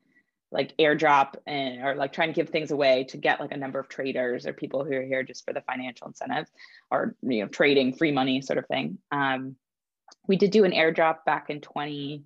like 0.51 0.77
airdrop 0.79 1.35
and 1.47 1.83
or 1.85 1.95
like 1.95 2.13
trying 2.13 2.29
to 2.29 2.35
give 2.35 2.49
things 2.49 2.71
away 2.71 3.05
to 3.05 3.17
get 3.17 3.41
like 3.41 3.53
a 3.53 3.57
number 3.57 3.79
of 3.79 3.89
traders 3.89 4.47
or 4.47 4.53
people 4.53 4.85
who 4.85 4.93
are 4.95 5.03
here 5.03 5.23
just 5.23 5.45
for 5.45 5.53
the 5.53 5.61
financial 5.63 6.07
incentive 6.07 6.47
or 6.91 7.15
you 7.23 7.43
know 7.43 7.49
trading 7.49 7.93
free 7.93 8.13
money 8.13 8.41
sort 8.41 8.59
of 8.59 8.67
thing. 8.67 8.99
Um, 9.13 9.57
we 10.27 10.37
did 10.37 10.51
do 10.51 10.65
an 10.65 10.73
airdrop 10.73 11.25
back 11.25 11.51
in 11.51 11.61
20 11.61 12.25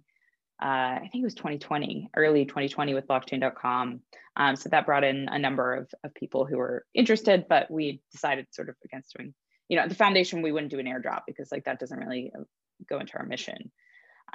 uh, 0.62 0.66
i 0.66 1.08
think 1.10 1.22
it 1.22 1.24
was 1.24 1.34
2020 1.34 2.10
early 2.16 2.44
2020 2.44 2.94
with 2.94 3.06
blockchain.com 3.06 4.00
um, 4.36 4.56
so 4.56 4.68
that 4.68 4.86
brought 4.86 5.04
in 5.04 5.28
a 5.28 5.38
number 5.38 5.74
of, 5.74 5.88
of 6.04 6.14
people 6.14 6.44
who 6.44 6.58
were 6.58 6.84
interested 6.94 7.46
but 7.48 7.70
we 7.70 8.00
decided 8.12 8.46
sort 8.50 8.68
of 8.68 8.76
against 8.84 9.16
doing 9.16 9.34
you 9.68 9.76
know 9.76 9.88
the 9.88 9.94
foundation 9.94 10.42
we 10.42 10.52
wouldn't 10.52 10.70
do 10.70 10.78
an 10.78 10.86
airdrop 10.86 11.22
because 11.26 11.50
like 11.50 11.64
that 11.64 11.80
doesn't 11.80 11.98
really 11.98 12.32
uh, 12.38 12.42
go 12.88 12.98
into 12.98 13.16
our 13.16 13.24
mission 13.24 13.70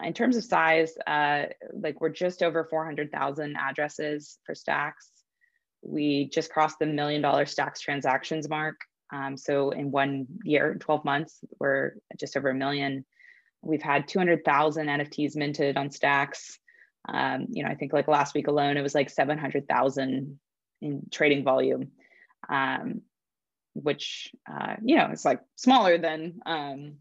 in 0.03 0.13
terms 0.13 0.37
of 0.37 0.43
size, 0.43 0.93
uh, 1.07 1.45
like 1.73 1.99
we're 1.99 2.09
just 2.09 2.43
over 2.43 2.65
400,000 2.65 3.55
addresses 3.55 4.37
for 4.45 4.53
Stacks. 4.53 5.09
We 5.81 6.29
just 6.29 6.51
crossed 6.51 6.79
the 6.79 6.85
million 6.85 7.21
dollar 7.21 7.45
Stacks 7.45 7.81
transactions 7.81 8.49
mark. 8.49 8.75
Um, 9.11 9.37
so 9.37 9.71
in 9.71 9.91
one 9.91 10.27
year, 10.43 10.75
12 10.79 11.05
months, 11.05 11.39
we're 11.59 11.93
just 12.19 12.37
over 12.37 12.49
a 12.49 12.55
million. 12.55 13.05
We've 13.63 13.81
had 13.81 14.07
200,000 14.07 14.87
NFTs 14.87 15.35
minted 15.35 15.77
on 15.77 15.91
Stacks. 15.91 16.59
Um, 17.09 17.47
you 17.49 17.63
know, 17.63 17.69
I 17.69 17.75
think 17.75 17.93
like 17.93 18.07
last 18.07 18.35
week 18.35 18.47
alone, 18.47 18.77
it 18.77 18.81
was 18.81 18.95
like 18.95 19.09
700,000 19.09 20.39
in 20.81 21.01
trading 21.11 21.43
volume, 21.43 21.91
um, 22.49 23.01
which, 23.73 24.31
uh, 24.51 24.75
you 24.83 24.97
know, 24.97 25.09
it's 25.11 25.25
like 25.25 25.39
smaller 25.55 25.97
than 25.97 26.39
um, 26.45 26.97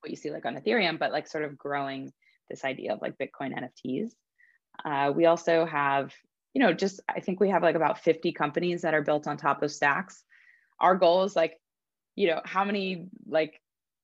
what 0.00 0.10
you 0.10 0.16
see 0.16 0.30
like 0.30 0.46
on 0.46 0.56
Ethereum, 0.56 0.98
but 0.98 1.12
like 1.12 1.28
sort 1.28 1.44
of 1.44 1.58
growing 1.58 2.10
this 2.50 2.64
idea 2.64 2.92
of 2.92 3.00
like 3.00 3.16
Bitcoin 3.18 3.54
NFTs. 3.56 4.10
Uh, 4.84 5.12
we 5.12 5.26
also 5.26 5.64
have, 5.64 6.12
you 6.54 6.62
know, 6.62 6.72
just 6.72 7.00
I 7.08 7.20
think 7.20 7.40
we 7.40 7.50
have 7.50 7.62
like 7.62 7.76
about 7.76 8.00
50 8.00 8.32
companies 8.32 8.82
that 8.82 8.94
are 8.94 9.02
built 9.02 9.26
on 9.26 9.36
top 9.36 9.62
of 9.62 9.70
stacks. 9.70 10.22
Our 10.78 10.96
goal 10.96 11.24
is 11.24 11.36
like, 11.36 11.58
you 12.16 12.28
know, 12.28 12.40
how 12.44 12.64
many 12.64 13.08
like 13.26 13.60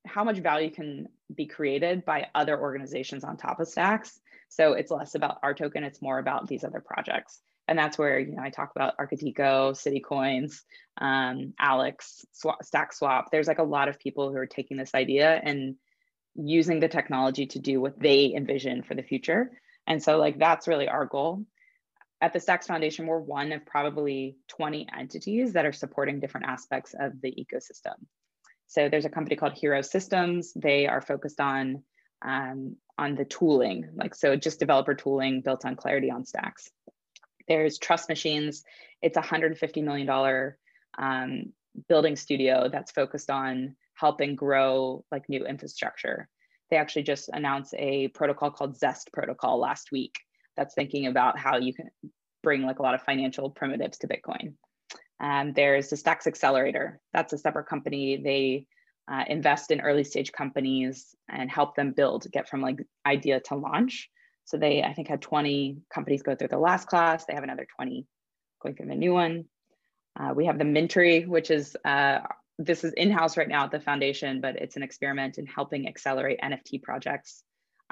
how 0.07 0.25
much 0.25 0.39
value 0.39 0.71
can 0.71 1.09
be 1.35 1.47
created 1.47 2.05
by 2.05 2.29
other 2.35 2.59
organizations 2.59 3.25
on 3.25 3.37
top 3.37 3.61
of 3.61 3.69
stacks. 3.69 4.21
So 4.49 4.75
it's 4.75 4.91
less 4.91 5.15
about 5.15 5.39
our 5.43 5.55
token, 5.55 5.85
it's 5.85 6.01
more 6.01 6.19
about 6.19 6.47
these 6.47 6.65
other 6.65 6.81
projects. 6.81 7.41
And 7.69 7.77
that's 7.77 7.99
where, 7.99 8.19
you 8.21 8.37
know, 8.37 8.43
I 8.43 8.51
talk 8.51 8.71
about 8.77 8.97
Arkadiko, 8.97 9.77
City 9.77 9.99
Coins, 9.99 10.63
um, 10.99 11.53
Alex, 11.59 12.25
Stack 12.63 12.93
Swap. 12.93 13.31
There's 13.33 13.49
like 13.49 13.59
a 13.59 13.65
lot 13.65 13.89
of 13.89 13.99
people 13.99 14.31
who 14.31 14.37
are 14.37 14.47
taking 14.47 14.77
this 14.77 14.95
idea 14.95 15.41
and 15.43 15.75
using 16.37 16.81
the 16.81 16.89
technology 16.89 17.47
to 17.47 17.59
do 17.59 17.81
what 17.81 17.99
they 17.99 18.33
envision 18.35 18.83
for 18.83 18.95
the 18.95 19.03
future. 19.03 19.51
And 19.87 20.03
so 20.03 20.19
like 20.19 20.39
that's 20.39 20.69
really 20.69 20.89
our 20.89 21.07
goal. 21.07 21.45
At 22.21 22.33
the 22.33 22.41
Stacks 22.41 22.67
Foundation, 22.67 23.07
we're 23.07 23.19
one 23.19 23.53
of 23.53 23.67
probably 23.67 24.37
20 24.49 24.87
entities 24.99 25.53
that 25.53 25.67
are 25.67 25.73
supporting 25.73 26.19
different 26.19 26.47
aspects 26.47 26.95
of 26.99 27.21
the 27.21 27.31
ecosystem. 27.31 27.95
So 28.69 28.89
there's 28.89 29.05
a 29.05 29.11
company 29.11 29.37
called 29.37 29.53
Hiro 29.53 29.83
Systems. 29.83 30.53
They 30.55 30.87
are 30.87 31.01
focused 31.01 31.41
on 31.41 31.83
um, 32.25 32.77
on 32.99 33.15
the 33.15 33.27
tooling, 33.27 33.91
like 33.95 34.15
so 34.15 34.37
just 34.37 34.59
developer 34.59 34.95
tooling 34.95 35.43
built 35.43 35.67
on 35.67 35.77
Clarity 35.77 36.11
on 36.11 36.25
Stacks. 36.25 36.71
There's 37.47 37.79
Trust 37.79 38.09
Machines. 38.09 38.65
It's 39.03 39.19
a 39.19 39.23
$150 39.23 39.85
million 39.85 40.55
um, 40.99 41.53
building 41.89 42.17
studio 42.17 42.69
that's 42.73 42.91
focused 42.91 43.31
on 43.31 43.77
helping 43.97 44.37
grow 44.37 45.05
like 45.11 45.29
new 45.29 45.45
infrastructure. 45.47 46.29
They 46.71 46.77
actually 46.77 47.05
just 47.05 47.29
announced 47.33 47.75
a 47.79 48.09
protocol 48.09 48.51
called 48.51 48.79
Zest 48.79 49.11
protocol 49.13 49.59
last 49.59 49.93
week 49.93 50.15
that's 50.57 50.75
thinking 50.75 51.07
about 51.07 51.39
how 51.39 51.59
you 51.59 51.75
can 51.75 51.91
bring 52.43 52.63
like 52.63 52.79
a 52.79 52.83
lot 52.83 52.95
of 52.95 53.03
financial 53.03 53.51
primitives 53.51 53.99
to 53.99 54.09
Bitcoin. 54.09 54.55
And 55.21 55.55
there's 55.55 55.89
the 55.89 55.97
Stacks 55.97 56.27
Accelerator. 56.27 57.01
That's 57.13 57.33
a 57.33 57.39
separate 57.39 57.67
company. 57.67 58.21
They 58.23 58.67
uh, 59.11 59.25
invest 59.29 59.71
in 59.71 59.81
early 59.81 60.05
stage 60.05 60.33
companies 60.33 61.15
and 61.29 61.51
help 61.51 61.77
them 61.77 61.93
build, 61.93 62.27
get 62.33 62.49
from 62.49 62.61
like 62.61 62.79
idea 63.07 63.41
to 63.41 63.55
launch. 63.55 64.09
So 64.45 64.57
they, 64.57 64.83
I 64.83 64.93
think, 64.93 65.09
had 65.09 65.23
20 65.23 65.79
companies 65.93 66.23
go 66.23 66.35
through 66.35 66.49
the 66.49 66.59
last 66.59 66.87
class. 66.87 67.25
They 67.25 67.35
have 67.35 67.45
another 67.45 67.67
20 67.77 68.07
going 68.63 68.77
through 68.77 68.89
the 68.89 68.95
new 68.95 69.13
one. 69.13 69.47
Uh, 70.19 70.33
we 70.35 70.47
have 70.47 70.59
the 70.59 70.65
Mintery, 70.65 71.27
which 71.27 71.51
is 71.51 71.77
uh, 71.85 72.21
this 72.59 72.85
is 72.85 72.93
in-house 72.95 73.37
right 73.37 73.49
now 73.49 73.65
at 73.65 73.71
the 73.71 73.81
foundation, 73.81 74.41
but 74.41 74.57
it's 74.57 74.77
an 74.77 74.83
experiment 74.83 75.39
in 75.39 75.47
helping 75.47 75.87
accelerate 75.87 76.41
NFT 76.43 76.83
projects 76.83 77.43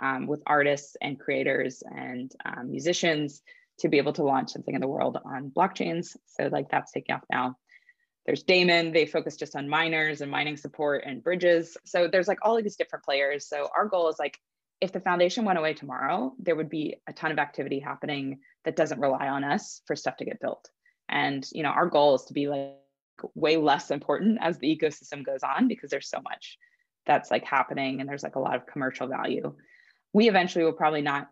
um, 0.01 0.27
with 0.27 0.43
artists 0.47 0.97
and 1.01 1.21
creators 1.21 1.83
and 1.87 2.33
um, 2.45 2.71
musicians 2.71 3.43
to 3.79 3.89
be 3.89 3.99
able 3.99 4.13
to 4.15 4.23
launch 4.23 4.51
something 4.51 4.75
in 4.75 4.81
the 4.81 4.89
world 4.89 5.19
on 5.25 5.51
blockchains. 5.51 6.17
So 6.27 6.49
like 6.51 6.69
that's 6.71 6.93
taking 6.93 7.15
off 7.15 7.25
now. 7.31 7.57
There's 8.27 8.43
Daemon, 8.43 8.93
they 8.93 9.05
focus 9.05 9.37
just 9.37 9.55
on 9.55 9.69
miners 9.69 10.23
and 10.23 10.31
mining 10.31 10.57
support 10.57 11.05
and 11.05 11.23
bridges. 11.23 11.77
So 11.85 12.09
there's 12.09 12.29
like 12.29 12.39
all 12.41 12.57
of 12.57 12.65
these 12.65 12.77
different 12.77 13.05
players. 13.05 13.47
So 13.47 13.69
our 13.77 13.87
goal 13.87 14.09
is 14.09 14.19
like, 14.19 14.39
if 14.81 14.93
the 14.93 15.01
foundation 15.01 15.45
went 15.45 15.59
away 15.59 15.75
tomorrow, 15.75 16.33
there 16.39 16.57
would 16.57 16.71
be 16.71 16.97
a 17.07 17.13
ton 17.13 17.33
of 17.33 17.39
activity 17.39 17.81
happening 17.81 18.41
that 18.65 18.77
doesn't 18.77 19.01
rely 19.01 19.29
on 19.29 19.45
us 19.45 19.83
for 19.87 19.95
stuff 19.95 20.17
to 20.19 20.25
get 20.25 20.41
built. 20.41 20.71
And 21.09 21.47
you 21.53 21.63
know, 21.63 21.69
our 21.69 21.87
goal 21.87 22.15
is 22.15 22.25
to 22.25 22.33
be 22.33 22.49
like 22.49 22.77
way 23.35 23.57
less 23.57 23.91
important 23.91 24.39
as 24.41 24.59
the 24.59 24.77
ecosystem 24.77 25.25
goes 25.25 25.43
on 25.43 25.69
because 25.69 25.91
there's 25.91 26.09
so 26.09 26.21
much 26.21 26.59
that's 27.07 27.31
like 27.31 27.45
happening 27.45 28.01
and 28.01 28.09
there's 28.09 28.23
like 28.23 28.37
a 28.37 28.41
lot 28.41 28.57
of 28.57 28.67
commercial 28.67 29.07
value. 29.07 29.55
We 30.13 30.29
eventually 30.29 30.65
will 30.65 30.73
probably 30.73 31.03
not 31.03 31.29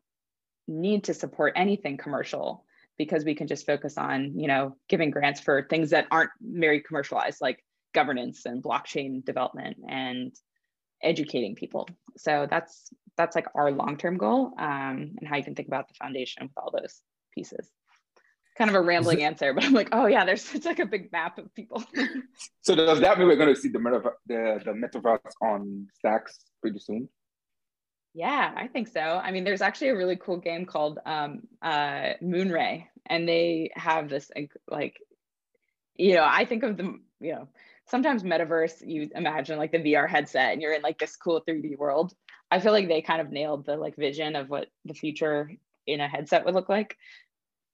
need 0.68 1.04
to 1.04 1.14
support 1.14 1.54
anything 1.56 1.96
commercial 1.96 2.64
because 2.98 3.24
we 3.24 3.34
can 3.34 3.46
just 3.46 3.66
focus 3.66 3.96
on, 3.96 4.38
you 4.38 4.48
know, 4.48 4.76
giving 4.88 5.10
grants 5.10 5.40
for 5.40 5.66
things 5.68 5.90
that 5.90 6.06
aren't 6.10 6.30
very 6.40 6.80
commercialized, 6.80 7.40
like 7.40 7.64
governance 7.94 8.46
and 8.46 8.62
blockchain 8.62 9.24
development 9.24 9.78
and 9.88 10.34
educating 11.02 11.54
people. 11.54 11.88
So 12.16 12.46
that's 12.48 12.92
that's 13.16 13.36
like 13.36 13.46
our 13.54 13.70
long-term 13.70 14.16
goal 14.16 14.52
um, 14.58 15.14
and 15.18 15.28
how 15.28 15.36
you 15.36 15.44
can 15.44 15.54
think 15.54 15.68
about 15.68 15.88
the 15.88 15.94
foundation 15.94 16.44
with 16.44 16.52
all 16.56 16.70
those 16.70 17.02
pieces. 17.34 17.70
Kind 18.56 18.70
of 18.70 18.76
a 18.76 18.80
rambling 18.80 19.20
it, 19.20 19.24
answer, 19.30 19.54
but 19.54 19.64
I'm 19.64 19.72
like, 19.72 19.88
oh 19.92 20.06
yeah, 20.06 20.24
there's 20.24 20.54
it's 20.54 20.66
like 20.66 20.78
a 20.78 20.86
big 20.86 21.10
map 21.12 21.38
of 21.38 21.54
people. 21.54 21.84
so 22.60 22.74
does 22.74 23.00
that 23.00 23.18
mean 23.18 23.28
we're 23.28 23.36
going 23.36 23.54
to 23.54 23.60
see 23.60 23.68
the 23.68 23.78
metaverse, 23.78 24.12
the, 24.26 24.60
the 24.64 24.72
metaverse 24.72 25.32
on 25.42 25.88
Stacks 25.94 26.38
pretty 26.60 26.78
soon? 26.78 27.08
Yeah, 28.14 28.52
I 28.54 28.66
think 28.66 28.88
so. 28.88 29.00
I 29.00 29.30
mean, 29.30 29.44
there's 29.44 29.62
actually 29.62 29.88
a 29.88 29.96
really 29.96 30.16
cool 30.16 30.36
game 30.36 30.66
called 30.66 30.98
um, 31.06 31.42
uh, 31.62 32.14
Moonray, 32.22 32.86
and 33.06 33.26
they 33.26 33.70
have 33.74 34.10
this 34.10 34.30
like, 34.68 34.98
you 35.96 36.14
know, 36.14 36.26
I 36.28 36.44
think 36.44 36.62
of 36.62 36.76
the, 36.76 36.98
you 37.20 37.32
know, 37.32 37.48
sometimes 37.88 38.22
metaverse, 38.22 38.86
you 38.86 39.10
imagine 39.14 39.58
like 39.58 39.72
the 39.72 39.78
VR 39.78 40.08
headset 40.08 40.52
and 40.52 40.62
you're 40.62 40.74
in 40.74 40.82
like 40.82 40.98
this 40.98 41.16
cool 41.16 41.42
3D 41.46 41.78
world. 41.78 42.14
I 42.50 42.60
feel 42.60 42.72
like 42.72 42.88
they 42.88 43.02
kind 43.02 43.20
of 43.20 43.30
nailed 43.30 43.64
the 43.64 43.76
like 43.76 43.96
vision 43.96 44.36
of 44.36 44.50
what 44.50 44.68
the 44.84 44.94
future 44.94 45.50
in 45.86 46.00
a 46.00 46.08
headset 46.08 46.44
would 46.44 46.54
look 46.54 46.68
like. 46.68 46.96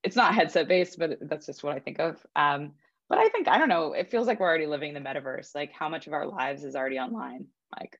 It's 0.05 0.17
not 0.17 0.35
headset 0.35 0.69
based, 0.69 0.99
but 0.99 1.19
that's 1.23 1.47
just 1.47 1.63
what 1.63 1.75
I 1.75 1.81
think 1.81 1.99
of. 1.99 2.25
Um, 2.37 2.73
but 3.09 3.19
I 3.19 3.29
think 3.29 3.49
I 3.49 3.59
don't 3.59 3.69
know. 3.69 3.95
It 3.95 4.11
feels 4.11 4.27
like 4.27 4.41
we're 4.41 4.49
already 4.49 4.67
living 4.67 4.95
the 4.95 5.01
metaverse. 5.01 5.55
Like 5.55 5.73
how 5.73 5.89
much 5.89 6.07
of 6.07 6.13
our 6.13 6.27
lives 6.27 6.65
is 6.65 6.77
already 6.77 6.99
online? 6.99 7.47
Like 7.79 7.99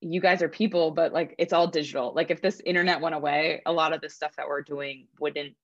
you 0.00 0.20
guys 0.20 0.42
are 0.42 0.48
people, 0.48 0.90
but 0.90 1.12
like 1.12 1.34
it's 1.38 1.52
all 1.52 1.66
digital. 1.66 2.12
Like 2.14 2.30
if 2.30 2.42
this 2.42 2.60
internet 2.64 3.00
went 3.00 3.14
away, 3.14 3.62
a 3.66 3.72
lot 3.72 3.92
of 3.92 4.00
the 4.00 4.08
stuff 4.08 4.36
that 4.36 4.48
we're 4.48 4.62
doing 4.62 5.06
wouldn't 5.18 5.54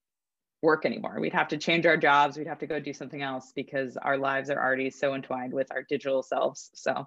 work 0.63 0.87
anymore. 0.87 1.19
We'd 1.21 1.33
have 1.33 1.49
to 1.49 1.57
change 1.57 1.87
our 1.87 1.97
jobs. 1.97 2.37
We'd 2.37 2.47
have 2.47 2.59
to 2.61 2.67
go 2.67 2.79
do 2.79 2.93
something 2.93 3.23
else 3.23 3.53
because 3.55 3.97
our 3.97 4.17
lives 4.17 4.51
are 4.51 4.63
already 4.63 4.91
so 4.91 5.15
entwined 5.15 5.53
with 5.53 5.71
our 5.73 5.83
digital 5.83 6.23
selves. 6.23 6.71
So 6.75 7.07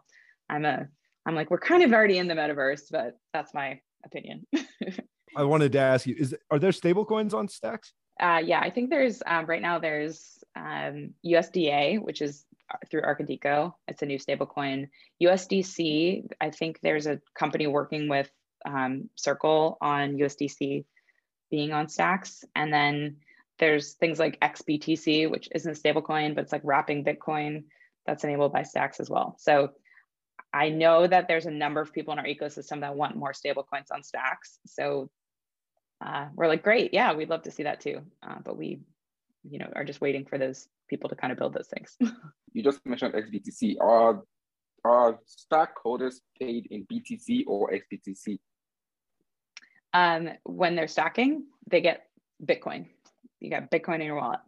I'm 0.49 0.65
a 0.65 0.87
I'm 1.25 1.35
like 1.35 1.49
we're 1.49 1.59
kind 1.59 1.83
of 1.83 1.93
already 1.93 2.17
in 2.17 2.27
the 2.27 2.33
metaverse, 2.33 2.91
but 2.91 3.17
that's 3.33 3.53
my 3.53 3.79
opinion. 4.05 4.45
I 5.35 5.43
wanted 5.43 5.71
to 5.71 5.79
ask 5.79 6.05
you: 6.05 6.15
Is 6.17 6.35
are 6.51 6.59
there 6.59 6.71
stable 6.71 7.05
coins 7.05 7.33
on 7.33 7.47
Stacks? 7.47 7.93
Uh, 8.19 8.41
yeah, 8.43 8.59
I 8.59 8.69
think 8.69 8.89
there's 8.89 9.21
um, 9.25 9.45
right 9.45 9.61
now 9.61 9.79
there's 9.79 10.43
um, 10.55 11.13
USDA, 11.25 12.01
which 12.01 12.21
is 12.21 12.45
through 12.89 13.01
Arkadiko. 13.01 13.73
It's 13.87 14.01
a 14.01 14.05
new 14.05 14.17
stablecoin. 14.17 14.89
USDC, 15.21 16.27
I 16.39 16.49
think 16.49 16.79
there's 16.81 17.07
a 17.07 17.21
company 17.37 17.67
working 17.67 18.07
with 18.07 18.29
um, 18.65 19.09
Circle 19.15 19.77
on 19.81 20.15
USDC 20.17 20.85
being 21.51 21.73
on 21.73 21.89
stacks. 21.89 22.43
And 22.55 22.73
then 22.73 23.17
there's 23.59 23.93
things 23.93 24.19
like 24.19 24.39
XBTC, 24.39 25.29
which 25.29 25.49
isn't 25.53 25.77
a 25.77 25.79
stablecoin, 25.79 26.35
but 26.35 26.43
it's 26.43 26.51
like 26.51 26.61
wrapping 26.63 27.03
Bitcoin 27.03 27.65
that's 28.05 28.23
enabled 28.23 28.53
by 28.53 28.63
stacks 28.63 28.99
as 28.99 29.09
well. 29.09 29.35
So 29.39 29.71
I 30.53 30.69
know 30.69 31.05
that 31.05 31.27
there's 31.27 31.45
a 31.45 31.51
number 31.51 31.81
of 31.81 31.93
people 31.93 32.13
in 32.13 32.19
our 32.19 32.25
ecosystem 32.25 32.81
that 32.81 32.95
want 32.95 33.15
more 33.15 33.33
stablecoins 33.33 33.91
on 33.91 34.03
stacks. 34.03 34.59
So 34.65 35.09
uh, 36.03 36.27
we're 36.35 36.47
like, 36.47 36.63
great, 36.63 36.93
yeah, 36.93 37.13
we'd 37.13 37.29
love 37.29 37.43
to 37.43 37.51
see 37.51 37.63
that 37.63 37.79
too. 37.79 38.01
Uh, 38.21 38.35
but 38.43 38.57
we, 38.57 38.79
you 39.43 39.59
know, 39.59 39.69
are 39.75 39.85
just 39.85 40.01
waiting 40.01 40.25
for 40.25 40.37
those 40.37 40.67
people 40.89 41.09
to 41.09 41.15
kind 41.15 41.31
of 41.31 41.39
build 41.39 41.53
those 41.53 41.67
things. 41.67 41.97
you 42.53 42.63
just 42.63 42.85
mentioned 42.85 43.13
XBTC. 43.13 43.75
Are 43.79 44.23
are 44.85 45.19
stockholders 45.25 46.21
paid 46.39 46.67
in 46.69 46.85
BTC 46.85 47.43
or 47.47 47.71
XBTC? 47.71 48.37
Um, 49.93 50.29
when 50.43 50.75
they're 50.75 50.87
stacking, 50.87 51.45
they 51.69 51.79
get 51.79 52.07
Bitcoin. 52.43 52.87
You 53.39 53.49
got 53.49 53.71
Bitcoin 53.71 53.95
in 53.95 54.07
your 54.07 54.17
wallet. 54.17 54.41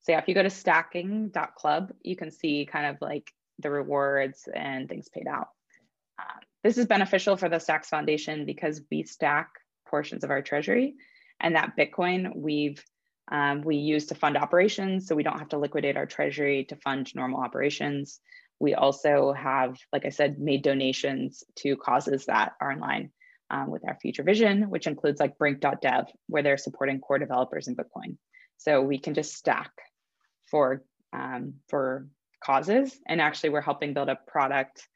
So 0.00 0.12
yeah, 0.12 0.18
if 0.18 0.26
you 0.26 0.34
go 0.34 0.42
to 0.42 0.50
stacking.club, 0.50 1.92
you 2.02 2.16
can 2.16 2.32
see 2.32 2.66
kind 2.66 2.86
of 2.86 2.96
like 3.00 3.32
the 3.60 3.70
rewards 3.70 4.48
and 4.52 4.88
things 4.88 5.08
paid 5.08 5.28
out. 5.28 5.48
Uh, 6.18 6.40
this 6.64 6.78
is 6.78 6.86
beneficial 6.86 7.36
for 7.36 7.48
the 7.48 7.60
Stacks 7.60 7.88
Foundation 7.88 8.44
because 8.44 8.80
we 8.90 9.04
stack 9.04 9.48
portions 9.92 10.24
of 10.24 10.30
our 10.30 10.42
treasury 10.42 10.94
and 11.38 11.54
that 11.54 11.76
Bitcoin 11.78 12.34
we've 12.34 12.82
um, 13.30 13.62
we 13.62 13.76
use 13.76 14.06
to 14.06 14.14
fund 14.14 14.36
operations, 14.36 15.06
so 15.06 15.14
we 15.14 15.22
don't 15.22 15.38
have 15.38 15.50
to 15.50 15.58
liquidate 15.58 15.96
our 15.96 16.06
treasury 16.06 16.64
to 16.68 16.76
fund 16.76 17.14
normal 17.14 17.40
operations. 17.40 18.20
We 18.58 18.74
also 18.74 19.32
have, 19.32 19.76
like 19.92 20.04
I 20.04 20.10
said, 20.10 20.38
made 20.38 20.62
donations 20.62 21.44
to 21.60 21.76
causes 21.76 22.26
that 22.26 22.52
are 22.60 22.72
in 22.72 22.80
line 22.80 23.10
um, 23.48 23.70
with 23.70 23.86
our 23.88 23.96
future 24.02 24.24
vision, 24.24 24.70
which 24.70 24.86
includes 24.86 25.20
like 25.20 25.38
brink.dev, 25.38 26.06
where 26.26 26.42
they're 26.42 26.58
supporting 26.58 27.00
core 27.00 27.20
developers 27.20 27.68
in 27.68 27.76
Bitcoin. 27.76 28.16
So 28.58 28.82
we 28.82 28.98
can 28.98 29.14
just 29.14 29.34
stack 29.34 29.70
for, 30.50 30.82
um, 31.12 31.54
for 31.68 32.08
causes. 32.44 32.98
And 33.06 33.20
actually, 33.20 33.50
we're 33.50 33.60
helping 33.70 33.94
build 33.94 34.10
a 34.10 34.18
product 34.26 34.86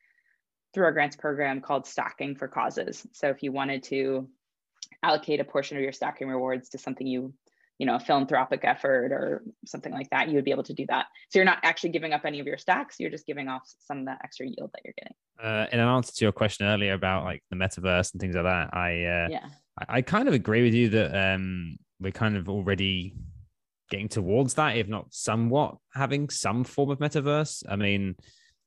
through 0.75 0.85
our 0.85 0.93
grants 0.93 1.17
program 1.17 1.61
called 1.61 1.87
Stacking 1.87 2.37
for 2.37 2.49
Causes. 2.49 3.07
So 3.13 3.29
if 3.31 3.43
you 3.43 3.53
wanted 3.53 3.85
to 3.85 4.29
allocate 5.07 5.41
a 5.41 5.45
portion 5.45 5.77
of 5.77 5.83
your 5.83 5.93
stacking 5.93 6.29
rewards 6.29 6.71
to 6.71 6.79
something 6.79 7.07
you 7.07 7.33
you 7.79 7.85
know, 7.85 7.97
a 7.97 8.01
philanthropic 8.01 8.61
effort 8.65 9.13
or 9.13 9.43
something 9.67 9.93
like 9.93 10.09
that, 10.11 10.29
you 10.29 10.35
would 10.37 10.45
be 10.45 10.51
able 10.51 10.63
to 10.63 10.73
do 10.73 10.87
that. 10.89 11.07
So 11.29 11.39
you're 11.39 11.45
not 11.45 11.59
actually 11.63 11.91
giving 11.91 12.13
up 12.13 12.25
any 12.25 12.41
of 12.41 12.47
your 12.47 12.57
stacks, 12.57 12.97
you're 12.99 13.11
just 13.11 13.27
giving 13.27 13.49
off 13.49 13.71
some 13.81 13.99
of 14.01 14.07
that 14.07 14.21
extra 14.25 14.47
yield 14.47 14.71
that 14.73 14.83
you're 14.85 14.95
getting. 14.97 15.15
Uh, 15.43 15.67
in 15.71 15.81
an 15.81 15.89
answer 15.89 16.13
to 16.15 16.25
your 16.25 16.33
question 16.33 16.67
earlier 16.67 16.95
about 16.95 17.25
like 17.25 17.43
the 17.51 17.57
metaverse 17.57 18.13
and 18.13 18.21
things 18.21 18.35
like 18.35 18.45
that, 18.45 18.75
I 18.75 19.05
uh, 19.05 19.29
yeah, 19.31 19.47
I, 19.79 19.99
I 19.99 20.03
kind 20.03 20.27
of 20.27 20.33
agree 20.33 20.63
with 20.63 20.73
you 20.73 20.89
that 20.91 21.35
um, 21.35 21.77
we're 22.01 22.13
kind 22.13 22.37
of 22.37 22.49
already 22.49 23.15
getting 23.91 24.09
towards 24.09 24.55
that, 24.55 24.77
if 24.77 24.89
not 24.89 25.07
somewhat 25.11 25.77
having 25.95 26.31
some 26.31 26.65
form 26.65 26.91
of 26.91 26.99
metaverse. 26.99 27.63
I 27.69 27.77
mean, 27.77 28.17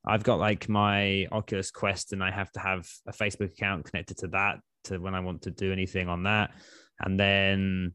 I've 0.06 0.22
got 0.22 0.38
like 0.38 0.68
my 0.68 1.26
Oculus 1.32 1.72
Quest, 1.72 2.12
and 2.12 2.22
I 2.22 2.30
have 2.30 2.52
to 2.52 2.60
have 2.60 2.88
a 3.08 3.12
Facebook 3.12 3.52
account 3.52 3.90
connected 3.90 4.18
to 4.18 4.28
that 4.28 4.60
to 4.84 4.98
when 4.98 5.14
I 5.14 5.20
want 5.20 5.42
to 5.42 5.50
do 5.50 5.72
anything 5.72 6.08
on 6.08 6.24
that, 6.24 6.50
and 7.00 7.18
then 7.18 7.92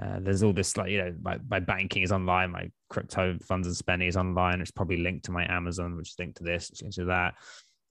uh, 0.00 0.18
there's 0.20 0.42
all 0.42 0.52
this 0.52 0.76
like 0.76 0.90
you 0.90 0.98
know 0.98 1.14
my, 1.22 1.38
my 1.48 1.60
banking 1.60 2.02
is 2.02 2.12
online 2.12 2.52
my 2.52 2.70
crypto 2.88 3.36
funds 3.46 3.66
and 3.66 3.76
spending 3.76 4.08
is 4.08 4.16
online. 4.16 4.60
It's 4.60 4.70
probably 4.70 4.98
linked 4.98 5.24
to 5.26 5.32
my 5.32 5.50
amazon 5.52 5.96
which 5.96 6.10
is 6.10 6.16
linked 6.18 6.38
to 6.38 6.44
this 6.44 6.70
it's 6.70 6.82
linked 6.82 6.96
to 6.96 7.04
that. 7.06 7.34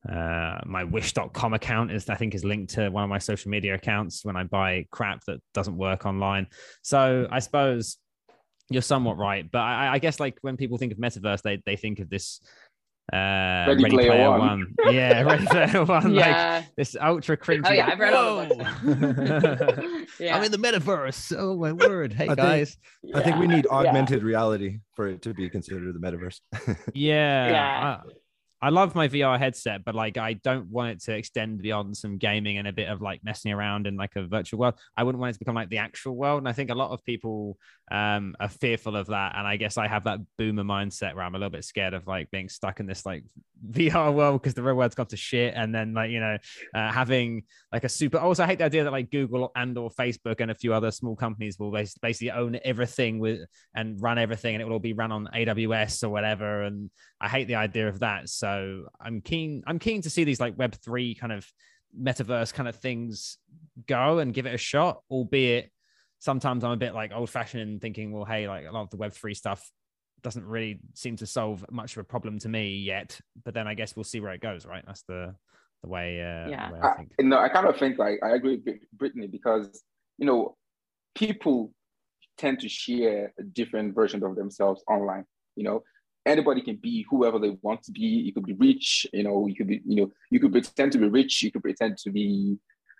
Uh, 0.09 0.61
my 0.65 0.85
wish.com 0.85 1.53
account 1.53 1.91
is 1.91 2.07
i 2.07 2.15
think 2.15 2.33
is 2.33 2.45
linked 2.45 2.73
to 2.73 2.89
one 2.89 3.03
of 3.03 3.09
my 3.09 3.17
social 3.17 3.51
media 3.51 3.75
accounts 3.75 4.23
when 4.23 4.37
i 4.37 4.43
buy 4.43 4.85
crap 4.91 5.21
that 5.25 5.39
doesn't 5.53 5.77
work 5.77 6.05
online. 6.05 6.47
So 6.81 7.27
i 7.29 7.39
suppose 7.39 7.97
you're 8.69 8.81
somewhat 8.81 9.17
right 9.17 9.49
but 9.51 9.59
i, 9.59 9.93
I 9.93 9.99
guess 9.99 10.19
like 10.19 10.37
when 10.41 10.55
people 10.55 10.77
think 10.77 10.93
of 10.93 10.99
metaverse 10.99 11.41
they, 11.41 11.61
they 11.65 11.75
think 11.75 11.99
of 11.99 12.09
this 12.09 12.39
uh, 13.13 13.65
Ready, 13.67 13.83
Ready 13.83 13.95
Player, 13.95 14.11
Player 14.11 14.29
One. 14.29 14.39
One. 14.39 14.93
Yeah, 14.93 15.21
Ready 15.23 15.45
Player 15.45 15.83
One. 15.85 16.13
yeah. 16.13 16.57
Like 16.57 16.75
this 16.75 16.95
ultra 16.99 17.37
cringy. 17.37 17.61
Oh 17.65 17.71
yeah, 17.71 17.87
I've 17.87 17.99
read 17.99 18.13
all 18.13 18.37
the 18.45 20.05
yeah. 20.19 20.35
I'm 20.35 20.43
in 20.43 20.51
the 20.51 20.57
metaverse. 20.57 21.35
Oh 21.37 21.55
my 21.55 21.71
word! 21.71 22.13
Hey 22.13 22.27
I 22.27 22.35
guys. 22.35 22.77
Think, 23.03 23.15
I 23.15 23.23
think 23.23 23.37
we 23.37 23.47
need 23.47 23.65
augmented 23.67 24.21
yeah. 24.21 24.27
reality 24.27 24.79
for 24.95 25.07
it 25.07 25.21
to 25.23 25.33
be 25.33 25.49
considered 25.49 25.93
the 25.93 25.99
metaverse. 25.99 26.39
yeah. 26.93 27.49
yeah. 27.49 27.97
I 28.61 28.69
love 28.69 28.93
my 28.93 29.07
VR 29.07 29.39
headset, 29.39 29.85
but 29.85 29.95
like 29.95 30.17
I 30.17 30.33
don't 30.33 30.67
want 30.67 30.91
it 30.91 31.01
to 31.03 31.15
extend 31.15 31.61
beyond 31.61 31.95
some 31.95 32.17
gaming 32.17 32.57
and 32.57 32.67
a 32.67 32.73
bit 32.73 32.89
of 32.89 33.01
like 33.01 33.23
messing 33.23 33.53
around 33.53 33.87
in 33.87 33.95
like 33.95 34.15
a 34.17 34.27
virtual 34.27 34.59
world. 34.59 34.75
I 34.97 35.03
wouldn't 35.03 35.19
want 35.19 35.31
it 35.31 35.33
to 35.33 35.39
become 35.39 35.55
like 35.55 35.69
the 35.69 35.77
actual 35.77 36.15
world. 36.17 36.39
And 36.39 36.49
I 36.49 36.51
think 36.51 36.69
a 36.69 36.75
lot 36.75 36.91
of 36.91 37.03
people 37.05 37.57
um, 37.89 38.35
are 38.39 38.49
fearful 38.49 38.97
of 38.97 39.07
that. 39.07 39.35
And 39.37 39.47
I 39.47 39.55
guess 39.55 39.77
I 39.77 39.87
have 39.87 40.03
that 40.03 40.19
boomer 40.37 40.63
mindset 40.63 41.15
where 41.15 41.23
I'm 41.23 41.35
a 41.35 41.37
little 41.37 41.51
bit 41.51 41.63
scared 41.63 41.93
of 41.93 42.05
like 42.05 42.29
being 42.31 42.49
stuck 42.49 42.81
in 42.81 42.85
this 42.85 43.05
like 43.05 43.23
VR 43.71 44.13
world 44.13 44.41
because 44.41 44.53
the 44.53 44.63
real 44.63 44.75
world's 44.75 44.95
gone 44.95 45.07
to 45.07 45.17
shit. 45.17 45.53
And 45.55 45.73
then 45.73 45.93
like, 45.93 46.11
you 46.11 46.19
know, 46.19 46.37
uh, 46.75 46.91
having 46.91 47.43
like 47.71 47.85
a 47.85 47.89
super, 47.89 48.17
also 48.17 48.43
I 48.43 48.47
hate 48.47 48.57
the 48.57 48.65
idea 48.65 48.83
that 48.83 48.91
like 48.91 49.09
Google 49.09 49.51
and 49.55 49.77
or 49.77 49.89
Facebook 49.89 50.41
and 50.41 50.51
a 50.51 50.55
few 50.55 50.73
other 50.73 50.91
small 50.91 51.15
companies 51.15 51.57
will 51.57 51.71
basically 51.71 52.31
own 52.31 52.59
everything 52.65 53.19
with 53.19 53.39
and 53.73 54.01
run 54.01 54.17
everything 54.17 54.55
and 54.55 54.61
it 54.61 54.65
will 54.65 54.73
all 54.73 54.79
be 54.79 54.93
run 54.93 55.13
on 55.13 55.29
AWS 55.33 56.03
or 56.03 56.09
whatever. 56.09 56.63
And 56.63 56.89
I 57.21 57.29
hate 57.29 57.47
the 57.47 57.55
idea 57.55 57.87
of 57.87 57.99
that. 57.99 58.29
So 58.29 58.48
so 58.49 58.85
I'm 58.99 59.21
keen. 59.21 59.63
I'm 59.67 59.79
keen 59.79 60.01
to 60.01 60.09
see 60.09 60.23
these 60.23 60.39
like 60.39 60.57
Web 60.57 60.75
three 60.75 61.15
kind 61.15 61.31
of 61.31 61.45
metaverse 61.99 62.53
kind 62.53 62.69
of 62.69 62.75
things 62.75 63.37
go 63.87 64.19
and 64.19 64.33
give 64.33 64.45
it 64.45 64.53
a 64.53 64.57
shot. 64.57 65.01
Albeit 65.09 65.71
sometimes 66.19 66.63
I'm 66.63 66.71
a 66.71 66.77
bit 66.77 66.93
like 66.93 67.11
old 67.13 67.29
fashioned 67.29 67.61
and 67.63 67.81
thinking, 67.81 68.11
well, 68.11 68.25
hey, 68.25 68.47
like 68.47 68.65
a 68.65 68.71
lot 68.71 68.83
of 68.83 68.89
the 68.89 68.97
Web 68.97 69.13
three 69.13 69.33
stuff 69.33 69.69
doesn't 70.21 70.45
really 70.45 70.79
seem 70.95 71.15
to 71.17 71.25
solve 71.25 71.65
much 71.71 71.95
of 71.95 72.01
a 72.01 72.03
problem 72.03 72.39
to 72.39 72.49
me 72.49 72.75
yet. 72.77 73.19
But 73.43 73.53
then 73.53 73.67
I 73.67 73.73
guess 73.73 73.95
we'll 73.95 74.03
see 74.03 74.19
where 74.19 74.33
it 74.33 74.41
goes. 74.41 74.65
Right? 74.65 74.83
That's 74.85 75.03
the 75.03 75.35
the 75.83 75.89
way. 75.89 76.19
Uh, 76.19 76.49
yeah. 76.49 76.71
Way 76.71 76.79
I, 76.81 76.97
think. 76.97 77.11
I, 77.19 77.23
no, 77.23 77.39
I 77.39 77.49
kind 77.49 77.67
of 77.67 77.77
think 77.77 77.97
like 77.97 78.19
I 78.23 78.31
agree 78.31 78.61
with 78.65 78.75
Brittany 78.93 79.27
because 79.27 79.83
you 80.17 80.25
know 80.25 80.57
people 81.15 81.71
tend 82.37 82.59
to 82.61 82.69
share 82.69 83.33
a 83.37 83.43
different 83.43 83.93
version 83.93 84.23
of 84.23 84.35
themselves 84.35 84.83
online. 84.87 85.25
You 85.55 85.63
know, 85.63 85.83
anybody 86.29 86.61
can 86.61 86.75
be 86.75 87.05
whoever 87.09 87.39
they 87.39 87.57
want 87.61 87.83
to 87.83 87.91
be. 87.91 88.01
You 88.01 88.33
could 88.33 88.45
be 88.45 88.53
rich, 88.53 89.07
you 89.11 89.23
know, 89.23 89.47
you 89.47 89.55
could 89.55 89.67
be, 89.67 89.81
you 89.85 89.95
know, 89.95 90.11
you 90.29 90.39
could 90.39 90.51
pretend 90.51 90.91
to 90.93 90.97
be 90.97 91.09
rich, 91.09 91.41
you 91.41 91.51
could 91.51 91.63
pretend 91.63 91.97
to 91.97 92.11
be, 92.11 92.57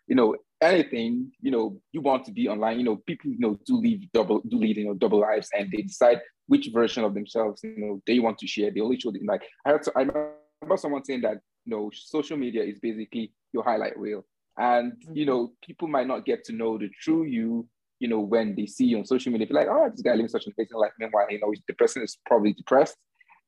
you 0.07 0.15
know, 0.15 0.35
anything, 0.59 1.31
you 1.39 1.51
know, 1.51 1.79
you 1.91 2.01
want 2.01 2.25
to 2.25 2.31
be 2.31 2.49
online. 2.49 2.79
You 2.79 2.85
know, 2.85 2.95
people, 2.95 3.29
you 3.31 3.39
know, 3.39 3.57
do 3.65 3.77
live 3.77 4.01
double, 4.11 4.41
do 4.41 4.57
lead, 4.57 4.77
you 4.77 4.85
know, 4.85 4.95
double 4.95 5.19
lives, 5.21 5.49
and 5.57 5.69
they 5.71 5.83
decide 5.83 6.19
which 6.47 6.69
version 6.73 7.03
of 7.03 7.13
themselves, 7.13 7.61
you 7.63 7.77
know, 7.77 8.01
they 8.07 8.19
want 8.19 8.39
to 8.39 8.47
share. 8.47 8.71
They 8.71 8.81
only 8.81 8.99
show 8.99 9.11
them 9.11 9.25
like 9.25 9.43
I 9.65 9.69
heard, 9.69 9.87
I 9.95 10.01
remember 10.01 10.77
someone 10.77 11.05
saying 11.05 11.21
that, 11.21 11.37
you 11.65 11.71
know, 11.71 11.91
social 11.93 12.37
media 12.37 12.63
is 12.63 12.79
basically 12.79 13.31
your 13.53 13.63
highlight 13.63 13.97
reel, 13.97 14.25
and 14.57 14.93
mm-hmm. 14.93 15.15
you 15.15 15.25
know, 15.25 15.53
people 15.63 15.87
might 15.87 16.07
not 16.07 16.25
get 16.25 16.43
to 16.45 16.53
know 16.53 16.77
the 16.77 16.89
true 17.01 17.25
you 17.25 17.67
you 17.99 18.07
know, 18.07 18.19
when 18.19 18.55
they 18.55 18.65
see 18.65 18.85
you 18.85 18.97
on 18.97 19.05
social 19.05 19.31
media, 19.31 19.45
feel 19.45 19.57
like, 19.57 19.67
oh, 19.69 19.89
this 19.89 20.01
guy 20.01 20.11
living 20.11 20.29
such 20.29 20.45
an 20.47 20.53
amazing 20.57 20.77
life. 20.77 20.91
Meanwhile, 20.97 21.27
you 21.29 21.39
know, 21.39 21.53
the 21.67 21.73
person 21.73 22.01
is 22.01 22.17
probably 22.25 22.53
depressed. 22.53 22.95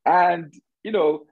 And, 0.05 0.53
you 0.83 0.91
know, 0.91 1.25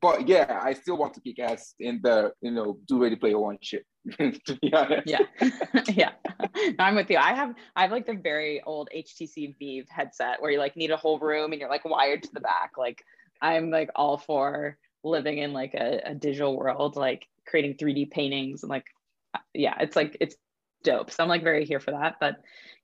but 0.00 0.28
yeah, 0.28 0.60
I 0.62 0.74
still 0.74 0.96
want 0.96 1.14
to 1.14 1.20
kick 1.20 1.38
ass 1.38 1.74
in 1.80 2.00
the, 2.02 2.32
you 2.40 2.50
know, 2.50 2.78
do 2.86 3.02
ready 3.02 3.16
player 3.16 3.38
one 3.38 3.58
shit. 3.60 3.84
to 4.18 4.58
be 4.62 4.72
honest. 4.72 5.06
Yeah. 5.06 5.18
yeah. 5.88 6.12
No, 6.40 6.74
I'm 6.78 6.94
with 6.94 7.10
you. 7.10 7.18
I 7.18 7.34
have 7.34 7.54
I 7.76 7.82
have 7.82 7.90
like 7.90 8.06
the 8.06 8.14
very 8.14 8.62
old 8.62 8.88
HTC 8.94 9.54
Vive 9.58 9.86
headset 9.90 10.40
where 10.40 10.50
you 10.50 10.58
like 10.58 10.76
need 10.76 10.90
a 10.90 10.96
whole 10.96 11.18
room 11.18 11.52
and 11.52 11.60
you're 11.60 11.70
like 11.70 11.84
wired 11.84 12.22
to 12.22 12.30
the 12.32 12.40
back. 12.40 12.72
Like 12.78 13.02
I'm 13.42 13.70
like 13.70 13.90
all 13.94 14.18
for 14.18 14.78
living 15.04 15.38
in 15.38 15.52
like 15.52 15.74
a, 15.74 16.00
a 16.04 16.14
digital 16.14 16.56
world, 16.56 16.96
like 16.96 17.26
creating 17.46 17.74
3D 17.74 18.10
paintings 18.10 18.62
and 18.62 18.70
like 18.70 18.86
uh, 19.34 19.40
yeah, 19.52 19.74
it's 19.80 19.96
like 19.96 20.16
it's 20.20 20.36
dope. 20.84 21.10
So 21.10 21.22
I'm 21.22 21.28
like 21.28 21.44
very 21.44 21.64
here 21.64 21.80
for 21.80 21.90
that. 21.90 22.16
But 22.20 22.36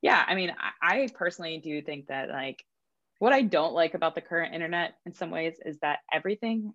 yeah, 0.02 0.22
I 0.26 0.34
mean, 0.34 0.52
I, 0.82 1.04
I 1.04 1.08
personally 1.14 1.58
do 1.58 1.80
think 1.82 2.08
that 2.08 2.28
like 2.28 2.64
what 3.18 3.32
I 3.32 3.42
don't 3.42 3.74
like 3.74 3.94
about 3.94 4.14
the 4.14 4.20
current 4.20 4.54
internet 4.54 4.94
in 5.06 5.12
some 5.12 5.30
ways 5.30 5.56
is 5.64 5.78
that 5.80 6.00
everything 6.12 6.72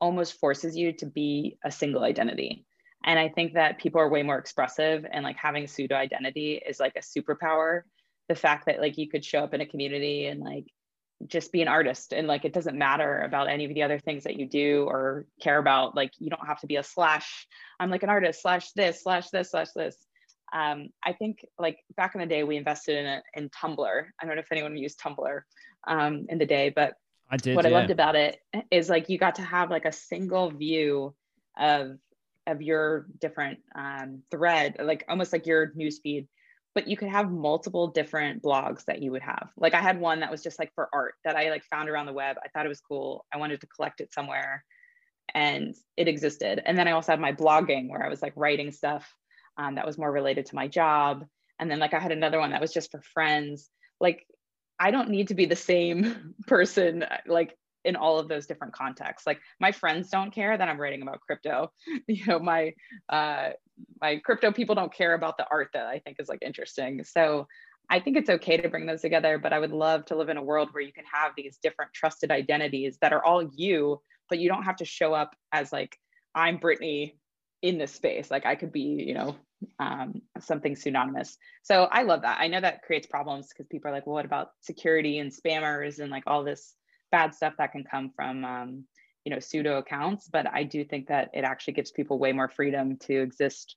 almost 0.00 0.38
forces 0.38 0.76
you 0.76 0.92
to 0.94 1.06
be 1.06 1.58
a 1.64 1.70
single 1.70 2.04
identity. 2.04 2.64
And 3.04 3.18
I 3.18 3.28
think 3.28 3.54
that 3.54 3.78
people 3.78 4.00
are 4.00 4.08
way 4.08 4.22
more 4.22 4.38
expressive 4.38 5.06
and 5.10 5.24
like 5.24 5.36
having 5.36 5.66
pseudo 5.66 5.94
identity 5.94 6.60
is 6.64 6.80
like 6.80 6.96
a 6.96 7.00
superpower. 7.00 7.82
The 8.28 8.34
fact 8.34 8.66
that 8.66 8.80
like 8.80 8.98
you 8.98 9.08
could 9.08 9.24
show 9.24 9.40
up 9.40 9.54
in 9.54 9.60
a 9.60 9.66
community 9.66 10.26
and 10.26 10.40
like 10.40 10.66
just 11.26 11.50
be 11.50 11.62
an 11.62 11.68
artist 11.68 12.12
and 12.12 12.28
like 12.28 12.44
it 12.44 12.52
doesn't 12.52 12.78
matter 12.78 13.22
about 13.22 13.48
any 13.48 13.64
of 13.64 13.74
the 13.74 13.82
other 13.82 13.98
things 13.98 14.24
that 14.24 14.38
you 14.38 14.46
do 14.46 14.84
or 14.88 15.26
care 15.42 15.58
about 15.58 15.96
like 15.96 16.12
you 16.18 16.30
don't 16.30 16.46
have 16.46 16.60
to 16.60 16.68
be 16.68 16.76
a 16.76 16.82
slash 16.82 17.46
i'm 17.80 17.90
like 17.90 18.04
an 18.04 18.08
artist 18.08 18.40
slash 18.40 18.70
this 18.72 19.02
slash 19.02 19.28
this 19.30 19.50
slash 19.50 19.72
this 19.74 19.96
um, 20.52 20.88
I 21.04 21.12
think 21.12 21.44
like 21.58 21.78
back 21.96 22.14
in 22.14 22.20
the 22.20 22.26
day, 22.26 22.44
we 22.44 22.56
invested 22.56 22.98
in 22.98 23.06
a, 23.06 23.22
in 23.34 23.50
Tumblr. 23.50 24.04
I 24.20 24.26
don't 24.26 24.34
know 24.34 24.40
if 24.40 24.52
anyone 24.52 24.76
used 24.76 25.00
Tumblr 25.00 25.40
um, 25.86 26.26
in 26.28 26.38
the 26.38 26.46
day, 26.46 26.72
but 26.74 26.94
I 27.30 27.36
did. 27.36 27.56
What 27.56 27.64
yeah. 27.64 27.70
I 27.70 27.80
loved 27.80 27.90
about 27.90 28.16
it 28.16 28.40
is 28.70 28.88
like 28.88 29.08
you 29.08 29.18
got 29.18 29.36
to 29.36 29.42
have 29.42 29.70
like 29.70 29.84
a 29.84 29.92
single 29.92 30.50
view 30.50 31.14
of 31.58 31.98
of 32.46 32.62
your 32.62 33.06
different 33.20 33.58
um, 33.74 34.22
thread, 34.30 34.76
like 34.80 35.04
almost 35.08 35.32
like 35.32 35.46
your 35.46 35.72
newsfeed. 35.72 36.26
But 36.74 36.86
you 36.86 36.96
could 36.96 37.08
have 37.08 37.30
multiple 37.30 37.88
different 37.88 38.42
blogs 38.42 38.84
that 38.84 39.02
you 39.02 39.10
would 39.10 39.22
have. 39.22 39.50
Like 39.56 39.74
I 39.74 39.80
had 39.80 40.00
one 40.00 40.20
that 40.20 40.30
was 40.30 40.42
just 40.42 40.58
like 40.58 40.72
for 40.74 40.88
art 40.92 41.14
that 41.24 41.36
I 41.36 41.50
like 41.50 41.64
found 41.64 41.88
around 41.88 42.06
the 42.06 42.12
web. 42.12 42.36
I 42.42 42.48
thought 42.48 42.66
it 42.66 42.70
was 42.70 42.80
cool. 42.80 43.26
I 43.32 43.38
wanted 43.38 43.60
to 43.60 43.66
collect 43.66 44.00
it 44.00 44.12
somewhere, 44.12 44.64
and 45.34 45.74
it 45.96 46.08
existed. 46.08 46.62
And 46.64 46.78
then 46.78 46.88
I 46.88 46.92
also 46.92 47.12
had 47.12 47.20
my 47.20 47.32
blogging 47.32 47.90
where 47.90 48.04
I 48.04 48.08
was 48.08 48.22
like 48.22 48.32
writing 48.36 48.70
stuff 48.70 49.12
um, 49.58 49.74
that 49.74 49.86
was 49.86 49.98
more 49.98 50.10
related 50.10 50.46
to 50.46 50.54
my 50.54 50.68
job. 50.68 51.26
And 51.58 51.70
then 51.70 51.80
like 51.80 51.92
I 51.92 51.98
had 51.98 52.12
another 52.12 52.38
one 52.38 52.50
that 52.50 52.60
was 52.60 52.72
just 52.72 52.90
for 52.90 53.02
friends. 53.02 53.68
Like 54.00 54.24
I 54.78 54.90
don't 54.90 55.10
need 55.10 55.28
to 55.28 55.34
be 55.34 55.44
the 55.44 55.56
same 55.56 56.34
person 56.46 57.04
like 57.26 57.56
in 57.84 57.96
all 57.96 58.18
of 58.18 58.28
those 58.28 58.46
different 58.46 58.74
contexts. 58.74 59.26
Like 59.26 59.40
my 59.60 59.72
friends 59.72 60.10
don't 60.10 60.32
care 60.32 60.56
that 60.56 60.68
I'm 60.68 60.80
writing 60.80 61.02
about 61.02 61.20
crypto. 61.20 61.72
You 62.06 62.24
know, 62.26 62.38
my 62.38 62.72
uh 63.08 63.50
my 64.00 64.16
crypto 64.16 64.52
people 64.52 64.74
don't 64.74 64.92
care 64.92 65.14
about 65.14 65.36
the 65.36 65.46
art 65.50 65.70
that 65.74 65.86
I 65.86 65.98
think 66.00 66.16
is 66.18 66.28
like 66.28 66.42
interesting. 66.42 67.04
So 67.04 67.46
I 67.90 68.00
think 68.00 68.16
it's 68.16 68.30
okay 68.30 68.56
to 68.58 68.68
bring 68.68 68.86
those 68.86 69.00
together, 69.00 69.38
but 69.38 69.52
I 69.52 69.58
would 69.58 69.72
love 69.72 70.04
to 70.06 70.16
live 70.16 70.28
in 70.28 70.36
a 70.36 70.42
world 70.42 70.68
where 70.72 70.82
you 70.82 70.92
can 70.92 71.04
have 71.10 71.32
these 71.36 71.58
different 71.62 71.92
trusted 71.94 72.30
identities 72.30 72.98
that 73.00 73.12
are 73.14 73.24
all 73.24 73.48
you, 73.54 74.02
but 74.28 74.38
you 74.38 74.48
don't 74.48 74.64
have 74.64 74.76
to 74.76 74.84
show 74.84 75.14
up 75.14 75.34
as 75.52 75.72
like 75.72 75.96
I'm 76.34 76.58
Brittany 76.58 77.16
in 77.62 77.78
this 77.78 77.92
space. 77.92 78.30
Like 78.30 78.46
I 78.46 78.54
could 78.54 78.72
be, 78.72 79.04
you 79.06 79.14
know, 79.14 79.36
um, 79.78 80.22
something 80.40 80.76
pseudonymous. 80.76 81.36
So 81.62 81.84
I 81.90 82.02
love 82.02 82.22
that. 82.22 82.38
I 82.40 82.48
know 82.48 82.60
that 82.60 82.82
creates 82.82 83.06
problems 83.06 83.48
because 83.48 83.66
people 83.66 83.90
are 83.90 83.94
like, 83.94 84.06
well, 84.06 84.14
what 84.14 84.24
about 84.24 84.50
security 84.60 85.18
and 85.18 85.32
spammers 85.32 85.98
and 85.98 86.10
like 86.10 86.24
all 86.26 86.44
this 86.44 86.74
bad 87.10 87.34
stuff 87.34 87.54
that 87.58 87.72
can 87.72 87.84
come 87.84 88.10
from, 88.14 88.44
um, 88.44 88.84
you 89.24 89.32
know, 89.32 89.40
pseudo 89.40 89.78
accounts. 89.78 90.28
But 90.28 90.46
I 90.52 90.62
do 90.62 90.84
think 90.84 91.08
that 91.08 91.30
it 91.34 91.44
actually 91.44 91.74
gives 91.74 91.90
people 91.90 92.18
way 92.18 92.32
more 92.32 92.48
freedom 92.48 92.96
to 92.98 93.20
exist 93.20 93.76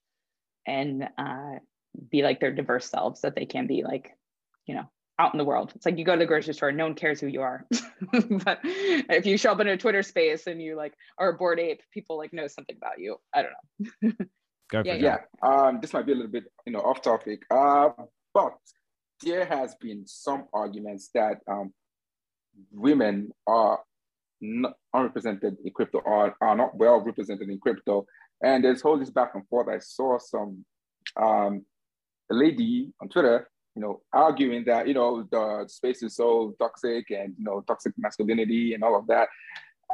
and 0.67 1.09
uh, 1.17 1.55
be 2.09 2.21
like 2.21 2.39
their 2.39 2.53
diverse 2.53 2.89
selves 2.89 3.21
that 3.21 3.35
they 3.35 3.45
can 3.45 3.67
be 3.67 3.83
like, 3.83 4.11
you 4.65 4.75
know, 4.75 4.89
out 5.21 5.33
in 5.33 5.37
the 5.37 5.45
world. 5.45 5.71
It's 5.75 5.85
like 5.85 5.97
you 5.97 6.05
go 6.05 6.13
to 6.13 6.19
the 6.19 6.25
grocery 6.25 6.53
store, 6.53 6.71
no 6.71 6.85
one 6.85 6.95
cares 6.95 7.19
who 7.21 7.27
you 7.27 7.41
are. 7.41 7.65
but 8.11 8.59
if 8.63 9.25
you 9.25 9.37
show 9.37 9.51
up 9.51 9.59
in 9.59 9.67
a 9.67 9.77
Twitter 9.77 10.03
space 10.03 10.47
and 10.47 10.61
you 10.61 10.75
like 10.75 10.93
are 11.17 11.29
a 11.29 11.33
Bored 11.33 11.59
Ape, 11.59 11.81
people 11.93 12.17
like 12.17 12.33
know 12.33 12.47
something 12.47 12.75
about 12.75 12.99
you. 12.99 13.17
I 13.33 13.43
don't 13.43 13.53
know. 13.79 14.11
Go 14.71 14.81
for 14.81 14.87
yeah, 14.87 14.95
yeah. 14.95 15.17
Um, 15.43 15.79
this 15.81 15.93
might 15.93 16.05
be 16.05 16.13
a 16.13 16.15
little 16.15 16.31
bit, 16.31 16.45
you 16.65 16.73
know, 16.73 16.79
off 16.79 17.01
topic. 17.01 17.43
Uh, 17.51 17.89
but 18.33 18.57
there 19.23 19.45
has 19.45 19.75
been 19.75 20.07
some 20.07 20.45
arguments 20.53 21.09
that 21.13 21.39
um, 21.47 21.73
women 22.71 23.31
are 23.45 23.79
not 24.39 24.73
unrepresented 24.93 25.57
in 25.63 25.71
crypto 25.71 25.99
or 25.99 26.35
are 26.41 26.55
not 26.55 26.75
well 26.75 26.99
represented 26.99 27.49
in 27.49 27.59
crypto. 27.59 28.05
And 28.41 28.63
there's 28.63 28.81
all 28.81 28.97
this 28.97 29.11
back 29.11 29.35
and 29.35 29.47
forth. 29.47 29.67
I 29.67 29.77
saw 29.79 30.17
some 30.17 30.65
um, 31.15 31.65
a 32.31 32.33
lady 32.33 32.91
on 33.01 33.09
Twitter, 33.09 33.50
you 33.75 33.81
know, 33.81 34.01
arguing 34.11 34.65
that 34.65 34.87
you 34.87 34.93
know 34.93 35.23
the 35.31 35.65
space 35.67 36.03
is 36.03 36.15
so 36.15 36.55
toxic 36.59 37.09
and 37.11 37.33
you 37.37 37.43
know 37.43 37.61
toxic 37.61 37.93
masculinity 37.97 38.73
and 38.73 38.83
all 38.83 38.97
of 38.97 39.07
that. 39.07 39.29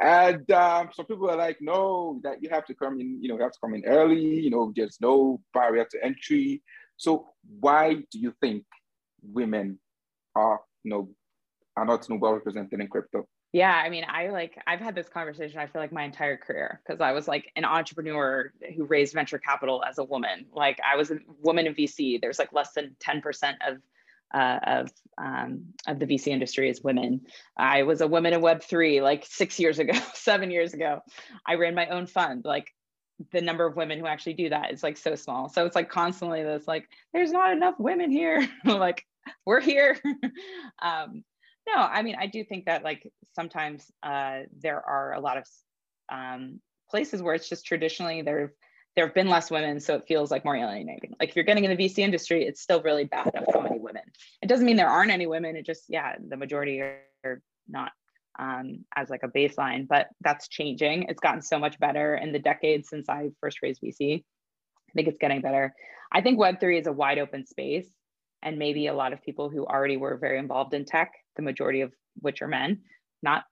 And 0.00 0.48
um, 0.52 0.90
some 0.92 1.06
people 1.06 1.28
are 1.28 1.36
like, 1.36 1.58
no, 1.60 2.20
that 2.22 2.40
you 2.40 2.48
have 2.50 2.64
to 2.66 2.74
come 2.74 3.00
in, 3.00 3.20
you 3.20 3.28
know, 3.28 3.36
you 3.36 3.42
have 3.42 3.52
to 3.52 3.58
come 3.60 3.74
in 3.74 3.84
early, 3.84 4.40
you 4.40 4.50
know, 4.50 4.72
there's 4.74 4.98
no 5.00 5.40
barrier 5.52 5.86
to 5.90 6.04
entry. 6.04 6.62
So 6.96 7.26
why 7.58 7.94
do 7.94 8.18
you 8.18 8.32
think 8.40 8.64
women 9.22 9.78
are, 10.36 10.60
you 10.84 10.90
know, 10.90 11.08
are 11.76 11.84
not 11.84 12.06
well 12.08 12.34
represented 12.34 12.80
in 12.80 12.86
crypto? 12.86 13.26
Yeah, 13.52 13.72
I 13.72 13.88
mean, 13.88 14.04
I 14.06 14.28
like 14.28 14.58
I've 14.66 14.80
had 14.80 14.94
this 14.94 15.08
conversation. 15.08 15.58
I 15.58 15.66
feel 15.66 15.80
like 15.80 15.92
my 15.92 16.04
entire 16.04 16.36
career 16.36 16.80
because 16.86 17.00
I 17.00 17.12
was 17.12 17.26
like 17.26 17.50
an 17.56 17.64
entrepreneur 17.64 18.52
who 18.76 18.84
raised 18.84 19.14
venture 19.14 19.38
capital 19.38 19.82
as 19.88 19.98
a 19.98 20.04
woman. 20.04 20.46
Like 20.52 20.78
I 20.86 20.96
was 20.96 21.10
a 21.10 21.18
woman 21.40 21.66
in 21.66 21.74
VC. 21.74 22.20
There's 22.20 22.38
like 22.38 22.52
less 22.52 22.72
than 22.74 22.94
ten 23.00 23.22
percent 23.22 23.56
of 23.66 23.78
uh, 24.34 24.58
of 24.62 24.92
um, 25.16 25.64
of 25.86 25.98
the 25.98 26.06
VC 26.06 26.28
industry 26.28 26.68
is 26.68 26.82
women. 26.82 27.22
I 27.56 27.84
was 27.84 28.02
a 28.02 28.06
woman 28.06 28.34
in 28.34 28.42
Web 28.42 28.62
three 28.62 29.00
like 29.00 29.24
six 29.24 29.58
years 29.58 29.78
ago, 29.78 29.94
seven 30.14 30.50
years 30.50 30.74
ago. 30.74 31.00
I 31.46 31.54
ran 31.54 31.74
my 31.74 31.86
own 31.86 32.06
fund. 32.06 32.44
Like 32.44 32.74
the 33.32 33.40
number 33.40 33.66
of 33.66 33.76
women 33.76 33.98
who 33.98 34.06
actually 34.06 34.34
do 34.34 34.50
that 34.50 34.72
is 34.72 34.82
like 34.82 34.98
so 34.98 35.14
small. 35.14 35.48
So 35.48 35.64
it's 35.64 35.74
like 35.74 35.88
constantly 35.88 36.42
this 36.42 36.68
like 36.68 36.88
there's 37.14 37.32
not 37.32 37.52
enough 37.52 37.74
women 37.78 38.10
here. 38.10 38.46
like 38.64 39.06
we're 39.46 39.60
here. 39.60 39.96
um, 40.82 41.24
no, 41.74 41.82
I 41.82 42.02
mean 42.02 42.16
I 42.18 42.26
do 42.26 42.44
think 42.44 42.66
that 42.66 42.82
like 42.82 43.10
sometimes 43.34 43.90
uh, 44.02 44.40
there 44.58 44.80
are 44.80 45.14
a 45.14 45.20
lot 45.20 45.36
of 45.36 45.44
um, 46.10 46.60
places 46.90 47.22
where 47.22 47.34
it's 47.34 47.48
just 47.48 47.66
traditionally 47.66 48.22
there 48.22 48.52
there 48.96 49.06
have 49.06 49.14
been 49.14 49.28
less 49.28 49.48
women, 49.48 49.78
so 49.78 49.94
it 49.94 50.04
feels 50.08 50.30
like 50.32 50.44
more 50.44 50.56
alienating. 50.56 51.14
Like 51.20 51.28
if 51.28 51.36
you're 51.36 51.44
getting 51.44 51.64
in 51.64 51.70
the 51.70 51.76
VC 51.76 51.98
industry, 51.98 52.44
it's 52.44 52.60
still 52.60 52.82
really 52.82 53.04
bad 53.04 53.28
of 53.28 53.62
many 53.62 53.78
women. 53.78 54.02
It 54.42 54.48
doesn't 54.48 54.66
mean 54.66 54.76
there 54.76 54.88
aren't 54.88 55.12
any 55.12 55.28
women. 55.28 55.54
It 55.54 55.64
just, 55.64 55.84
yeah, 55.88 56.16
the 56.18 56.36
majority 56.36 56.80
are, 56.80 57.00
are 57.24 57.40
not 57.68 57.92
um, 58.40 58.84
as 58.96 59.08
like 59.08 59.22
a 59.22 59.28
baseline, 59.28 59.86
but 59.86 60.08
that's 60.22 60.48
changing. 60.48 61.04
It's 61.04 61.20
gotten 61.20 61.42
so 61.42 61.60
much 61.60 61.78
better 61.78 62.16
in 62.16 62.32
the 62.32 62.40
decades 62.40 62.88
since 62.88 63.08
I 63.08 63.30
first 63.40 63.58
raised 63.62 63.80
VC. 63.82 64.24
I 64.24 64.92
think 64.94 65.06
it's 65.06 65.18
getting 65.18 65.42
better. 65.42 65.72
I 66.10 66.20
think 66.20 66.40
Web3 66.40 66.80
is 66.80 66.86
a 66.88 66.92
wide 66.92 67.18
open 67.18 67.46
space. 67.46 67.86
And 68.42 68.58
maybe 68.58 68.86
a 68.86 68.94
lot 68.94 69.12
of 69.12 69.22
people 69.22 69.48
who 69.48 69.66
already 69.66 69.96
were 69.96 70.16
very 70.16 70.38
involved 70.38 70.74
in 70.74 70.84
tech, 70.84 71.12
the 71.36 71.42
majority 71.42 71.80
of 71.80 71.92
which 72.20 72.40
are 72.42 72.48
men, 72.48 72.82
not 73.22 73.44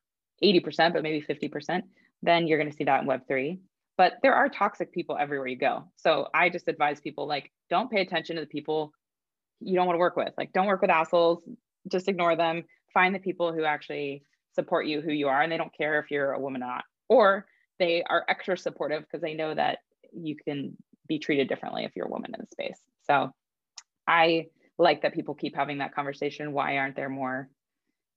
80%, 0.43 0.93
but 0.93 1.03
maybe 1.03 1.25
50%, 1.25 1.83
then 2.23 2.47
you're 2.47 2.59
going 2.59 2.71
to 2.71 2.77
see 2.77 2.85
that 2.85 3.03
in 3.03 3.09
Web3 3.09 3.59
but 3.97 4.15
there 4.23 4.35
are 4.35 4.49
toxic 4.49 4.93
people 4.93 5.17
everywhere 5.19 5.47
you 5.47 5.57
go. 5.57 5.85
So 5.97 6.29
i 6.35 6.49
just 6.49 6.69
advise 6.69 7.01
people 7.01 7.27
like 7.27 7.51
don't 7.71 7.91
pay 7.91 8.01
attention 8.01 8.37
to 8.37 8.43
the 8.43 8.49
people 8.49 8.93
you 9.61 9.75
don't 9.75 9.87
want 9.87 9.97
to 9.97 10.01
work 10.01 10.17
with. 10.17 10.33
Like 10.37 10.53
don't 10.53 10.67
work 10.67 10.83
with 10.83 10.91
assholes. 10.91 11.43
Just 11.91 12.09
ignore 12.09 12.37
them. 12.37 12.65
Find 12.93 13.15
the 13.15 13.19
people 13.19 13.53
who 13.53 13.65
actually 13.65 14.23
support 14.55 14.87
you 14.87 15.01
who 15.01 15.13
you 15.13 15.29
are 15.29 15.41
and 15.41 15.51
they 15.51 15.57
don't 15.57 15.75
care 15.77 15.99
if 15.99 16.11
you're 16.11 16.33
a 16.33 16.41
woman 16.41 16.63
or 16.63 16.67
not. 16.67 16.85
Or 17.09 17.47
they 17.79 18.03
are 18.03 18.25
extra 18.29 18.57
supportive 18.57 19.03
because 19.03 19.23
they 19.23 19.35
know 19.35 19.55
that 19.55 19.79
you 20.13 20.37
can 20.37 20.77
be 21.09 21.19
treated 21.19 21.49
differently 21.49 21.85
if 21.85 21.93
you're 21.95 22.07
a 22.07 22.11
woman 22.11 22.33
in 22.35 22.41
the 22.41 22.47
space. 22.47 22.81
So 23.05 23.33
i 24.09 24.47
like 24.79 25.03
that 25.03 25.15
people 25.15 25.35
keep 25.35 25.57
having 25.57 25.79
that 25.79 25.95
conversation 25.95 26.53
why 26.53 26.77
aren't 26.79 26.97
there 26.97 27.09
more 27.09 27.49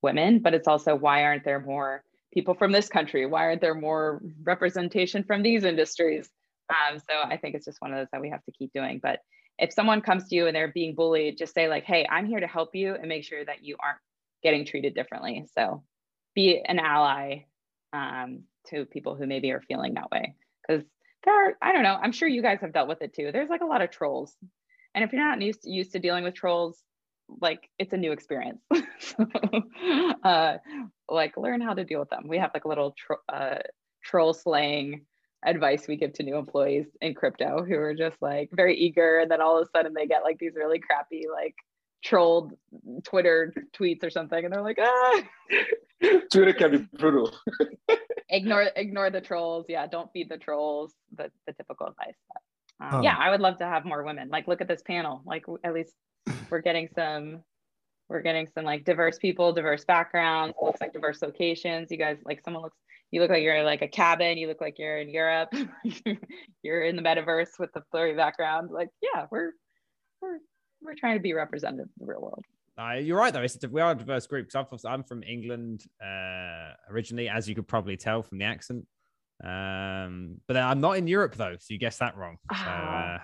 women 0.02 0.40
but 0.40 0.54
it's 0.54 0.68
also 0.68 0.96
why 0.96 1.24
aren't 1.24 1.44
there 1.44 1.60
more 1.60 2.04
people 2.34 2.54
from 2.54 2.72
this 2.72 2.90
country? 2.90 3.26
Why 3.26 3.46
aren't 3.46 3.62
there 3.62 3.76
more 3.76 4.22
representation 4.44 5.24
from 5.24 5.42
these 5.42 5.64
industries? 5.64 6.30
Um, 6.70 7.00
so 7.00 7.16
I 7.24 7.38
think 7.38 7.56
it's 7.56 7.66
just 7.66 7.82
one 7.82 7.92
of 7.92 7.98
those 7.98 8.08
that 8.12 8.22
we 8.22 8.30
have 8.30 8.44
to 8.46 8.52
keep 8.52 8.72
doing. 8.74 9.00
But 9.02 9.20
if 9.58 9.74
someone 9.74 10.02
comes 10.02 10.28
to 10.30 10.36
you 10.36 10.48
and 10.48 10.56
they're 10.56 10.72
being 10.72 10.96
bullied, 10.96 11.38
just 11.38 11.54
say 11.54 11.68
like, 11.68 11.84
"Hey, 11.84 12.08
I'm 12.10 12.28
here 12.28 12.40
to 12.40 12.48
help 12.48 12.76
you 12.76 12.96
and 12.96 13.08
make 13.08 13.24
sure 13.24 13.44
that 13.44 13.64
you 13.64 13.76
aren't 13.84 14.00
getting 14.44 14.66
treated 14.66 14.94
differently." 14.94 15.46
So 15.56 15.84
be 16.36 16.62
an 16.64 16.80
ally 16.80 17.46
um, 17.92 18.44
to 18.68 18.86
people 18.86 19.16
who 19.16 19.26
maybe 19.26 19.52
are 19.52 19.62
feeling 19.62 19.96
that 19.96 20.12
way 20.12 20.36
because 20.68 20.84
there 21.24 21.34
are, 21.34 21.58
I 21.62 21.74
don't 21.74 21.84
know, 21.84 21.98
I'm 22.02 22.12
sure 22.12 22.28
you 22.28 22.42
guys 22.42 22.62
have 22.62 22.72
dealt 22.72 22.88
with 22.88 23.02
it 23.02 23.14
too. 23.14 23.32
There's 23.32 23.50
like 23.50 23.62
a 23.62 23.66
lot 23.66 23.82
of 23.82 23.90
trolls. 23.90 24.34
And 24.96 25.04
if 25.04 25.14
you're 25.14 25.26
not 25.26 25.42
used 25.42 25.64
to, 25.64 25.70
used 25.70 25.92
to 25.94 26.00
dealing 26.00 26.24
with 26.24 26.34
trolls, 26.34 26.84
like 27.42 27.70
it's 27.78 27.94
a 27.94 27.98
new 27.98 28.12
experience. 28.12 28.62
so, 29.00 29.26
uh, 30.24 30.58
like 31.08 31.38
learn 31.38 31.62
how 31.62 31.74
to 31.74 31.84
deal 31.84 32.00
with 32.00 32.10
them. 32.10 32.28
We 32.28 32.38
have 32.40 32.52
like 32.54 32.66
a 32.66 32.68
little 32.68 32.96
tro- 32.98 33.18
uh, 33.32 33.60
troll 34.04 34.34
slaying 34.34 35.06
advice 35.46 35.88
we 35.88 35.96
give 35.96 36.14
to 36.14 36.24
new 36.24 36.36
employees 36.36 36.86
in 37.02 37.14
crypto 37.14 37.64
who 37.64 37.76
are 37.76 37.96
just 37.96 38.18
like 38.22 38.50
very 38.52 38.78
eager 38.78 39.20
and 39.20 39.32
then 39.32 39.42
all 39.42 39.58
of 39.58 39.66
a 39.66 39.70
sudden 39.78 39.94
they 39.94 40.06
get 40.06 40.24
like 40.24 40.38
these 40.38 40.54
really 40.56 40.80
crappy 40.80 41.24
like 41.32 41.56
trolled 42.04 42.54
Twitter 43.04 43.54
tweets 43.78 44.04
or 44.04 44.10
something 44.10 44.44
and 44.44 44.54
they're 44.54 44.62
like 44.62 44.80
ah 44.82 45.22
Twitter 46.32 46.54
can 46.54 46.72
be 46.72 46.98
brutal. 46.98 47.32
ignore 48.30 48.70
ignore 48.76 49.10
the 49.10 49.22
trolls 49.22 49.66
yeah 49.70 49.88
don't 49.88 50.12
feed 50.12 50.28
the 50.30 50.38
trolls 50.38 50.94
the, 51.16 51.32
the 51.48 51.54
typical 51.54 51.88
advice 51.88 52.16
but, 52.28 52.42
um, 52.80 53.04
yeah 53.04 53.16
I 53.18 53.30
would 53.30 53.42
love 53.42 53.58
to 53.58 53.66
have 53.66 53.86
more 53.86 54.04
women. 54.04 54.30
Like 54.30 54.48
look 54.48 54.62
at 54.62 54.68
this 54.68 54.82
panel. 54.82 55.22
Like 55.26 55.46
at 55.64 55.74
least 55.74 55.94
we're 56.50 56.62
getting 56.62 56.88
some 56.96 57.44
we're 58.08 58.22
getting 58.22 58.48
some 58.48 58.66
like 58.66 58.86
diverse 58.86 59.18
people 59.18 59.54
diverse 59.54 59.86
backgrounds 59.86 60.56
looks 60.62 60.82
like 60.82 60.94
diverse 60.94 61.22
locations. 61.22 61.92
You 61.92 61.98
guys 61.98 62.18
like 62.26 62.42
someone 62.44 62.64
looks 62.64 62.78
you 63.12 63.22
look 63.22 63.32
like 63.32 63.44
you're 63.44 63.64
like 63.64 63.82
a 63.82 63.88
cabin. 63.88 64.38
You 64.38 64.48
look 64.48 64.62
like 64.62 64.78
you're 64.78 65.00
in 65.00 65.10
europe. 65.10 65.54
You're 66.64 66.84
in 66.84 66.96
the 66.96 67.02
metaverse 67.02 67.58
with 67.58 67.72
the 67.74 67.82
blurry 67.92 68.16
background. 68.16 68.70
Like 68.72 68.90
yeah 69.02 69.26
we're 69.32 69.52
we're 70.22 70.38
we're 70.82 70.96
trying 70.96 71.18
to 71.18 71.22
be 71.22 71.34
representative 71.34 71.88
of 71.88 72.00
the 72.00 72.06
real 72.06 72.22
world. 72.22 72.46
Uh, 72.80 72.94
you're 72.94 73.18
right 73.18 73.34
though. 73.34 73.42
It's 73.42 73.62
a, 73.62 73.68
we 73.68 73.82
are 73.82 73.92
a 73.92 73.96
diverse 73.96 74.26
group. 74.26 74.48
Because 74.48 74.56
I'm 74.56 74.78
from, 74.78 74.92
I'm 74.92 75.04
from 75.04 75.24
England 75.24 75.84
uh, 76.02 76.74
originally, 76.90 77.28
as 77.28 77.50
you 77.50 77.56
could 77.56 77.68
probably 77.68 77.98
tell 77.98 78.24
from 78.24 78.38
the 78.38 78.46
accent. 78.46 78.86
Um, 79.42 80.42
but 80.48 80.58
I'm 80.58 80.82
not 80.82 80.98
in 80.98 81.08
Europe 81.08 81.36
though, 81.36 81.56
so 81.58 81.68
you 81.74 81.80
guessed 81.80 82.00
that 82.00 82.18
wrong. 82.18 82.38
So, 82.52 82.60
uh, 82.60 83.20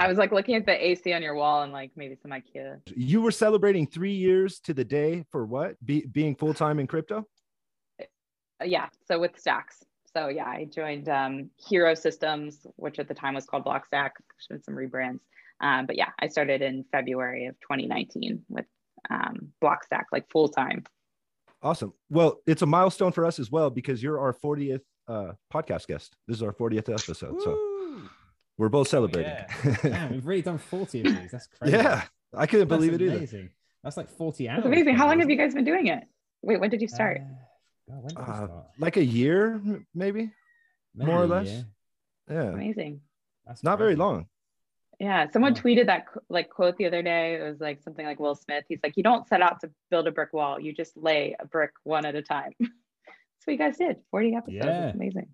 I 0.00 0.06
was 0.08 0.18
like 0.18 0.32
looking 0.32 0.56
at 0.56 0.66
the 0.66 0.84
AC 0.84 1.12
on 1.12 1.22
your 1.22 1.36
wall 1.36 1.62
and 1.62 1.72
like 1.72 1.92
maybe 1.94 2.16
some 2.20 2.32
IKEA. 2.32 2.80
You 2.86 3.20
were 3.22 3.30
celebrating 3.30 3.86
three 3.86 4.14
years 4.14 4.58
to 4.60 4.74
the 4.74 4.84
day 4.84 5.24
for 5.30 5.46
what? 5.46 5.76
Be, 5.84 6.04
being 6.06 6.34
full 6.34 6.54
time 6.54 6.80
in 6.80 6.88
crypto? 6.88 7.24
Uh, 8.00 8.64
yeah. 8.64 8.88
So 9.06 9.20
with 9.20 9.38
Stacks. 9.38 9.84
So 10.12 10.26
yeah, 10.26 10.46
I 10.46 10.66
joined 10.74 11.08
um, 11.08 11.50
Hiro 11.56 11.94
Systems, 11.94 12.66
which 12.74 12.98
at 12.98 13.06
the 13.06 13.14
time 13.14 13.34
was 13.34 13.46
called 13.46 13.64
Blockstack, 13.64 14.10
There's 14.18 14.48
been 14.48 14.62
some 14.62 14.74
rebrands. 14.74 15.20
Um, 15.60 15.86
but 15.86 15.96
yeah, 15.96 16.08
I 16.18 16.26
started 16.26 16.62
in 16.62 16.84
February 16.90 17.46
of 17.46 17.54
2019 17.60 18.42
with 18.48 18.64
um, 19.08 19.52
Blockstack, 19.62 20.04
like 20.10 20.28
full 20.30 20.48
time. 20.48 20.82
Awesome. 21.62 21.92
Well, 22.08 22.40
it's 22.46 22.62
a 22.62 22.66
milestone 22.66 23.12
for 23.12 23.24
us 23.24 23.38
as 23.38 23.50
well 23.50 23.70
because 23.70 24.02
you're 24.02 24.18
our 24.18 24.32
40th 24.32 24.80
uh, 25.08 25.32
podcast 25.52 25.86
guest. 25.86 26.16
This 26.28 26.36
is 26.36 26.42
our 26.42 26.52
40th 26.52 26.92
episode. 26.92 27.32
Woo! 27.34 27.40
So 27.44 28.02
we're 28.58 28.68
both 28.68 28.88
celebrating. 28.88 29.32
Oh, 29.32 29.74
yeah. 29.84 29.90
Man, 29.90 30.12
we've 30.12 30.26
really 30.26 30.42
done 30.42 30.58
40 30.58 31.00
of 31.00 31.06
these. 31.20 31.30
That's 31.30 31.46
crazy. 31.46 31.76
yeah. 31.76 32.02
I 32.34 32.46
couldn't 32.46 32.68
That's 32.68 32.78
believe 32.78 32.94
amazing. 32.94 33.16
it 33.16 33.22
either. 33.42 33.52
That's 33.82 33.96
like 33.96 34.08
40 34.10 34.48
hours. 34.48 34.56
That's 34.58 34.66
amazing. 34.66 34.94
How 34.94 35.06
long 35.06 35.20
have 35.20 35.30
you 35.30 35.36
guys 35.36 35.54
been 35.54 35.64
doing 35.64 35.86
it? 35.88 36.04
Wait, 36.42 36.60
when 36.60 36.70
did 36.70 36.80
you 36.82 36.88
start? 36.88 37.20
Uh, 37.20 37.92
God, 37.94 38.02
when 38.02 38.08
did 38.14 38.18
Uh, 38.18 38.24
start? 38.46 38.50
like 38.78 38.96
a 38.98 39.04
year, 39.04 39.60
maybe. 39.94 40.30
Maybe 40.94 41.10
more 41.10 41.22
or 41.22 41.26
less. 41.26 41.48
year. 41.48 41.64
Yeah. 42.30 42.42
Amazing. 42.50 43.00
That's 43.46 43.64
Not 43.64 43.78
very 43.78 43.96
long. 43.96 44.26
Yeah, 45.00 45.28
someone 45.30 45.54
Yeah. 45.54 45.62
tweeted 45.62 45.86
that 45.86 46.04
like 46.28 46.50
quote 46.50 46.76
the 46.76 46.84
other 46.86 47.02
day. 47.02 47.36
It 47.36 47.42
was 47.42 47.58
like 47.58 47.80
something 47.82 48.04
like 48.04 48.20
Will 48.20 48.34
Smith. 48.34 48.64
He's 48.68 48.80
like, 48.84 48.98
"You 48.98 49.02
don't 49.02 49.26
set 49.26 49.40
out 49.40 49.60
to 49.62 49.70
build 49.90 50.06
a 50.06 50.12
brick 50.12 50.34
wall. 50.34 50.60
You 50.60 50.74
just 50.74 50.94
lay 50.94 51.34
a 51.40 51.46
brick 51.46 51.70
one 51.84 52.04
at 52.04 52.14
a 52.14 52.22
time." 52.22 52.52
That's 53.40 53.46
what 53.46 53.52
you 53.52 53.58
guys 53.58 53.78
did. 53.78 53.96
Forty 54.10 54.34
episodes. 54.34 54.64
Yeah. 54.64 54.88
It's 54.88 54.94
amazing. 54.94 55.28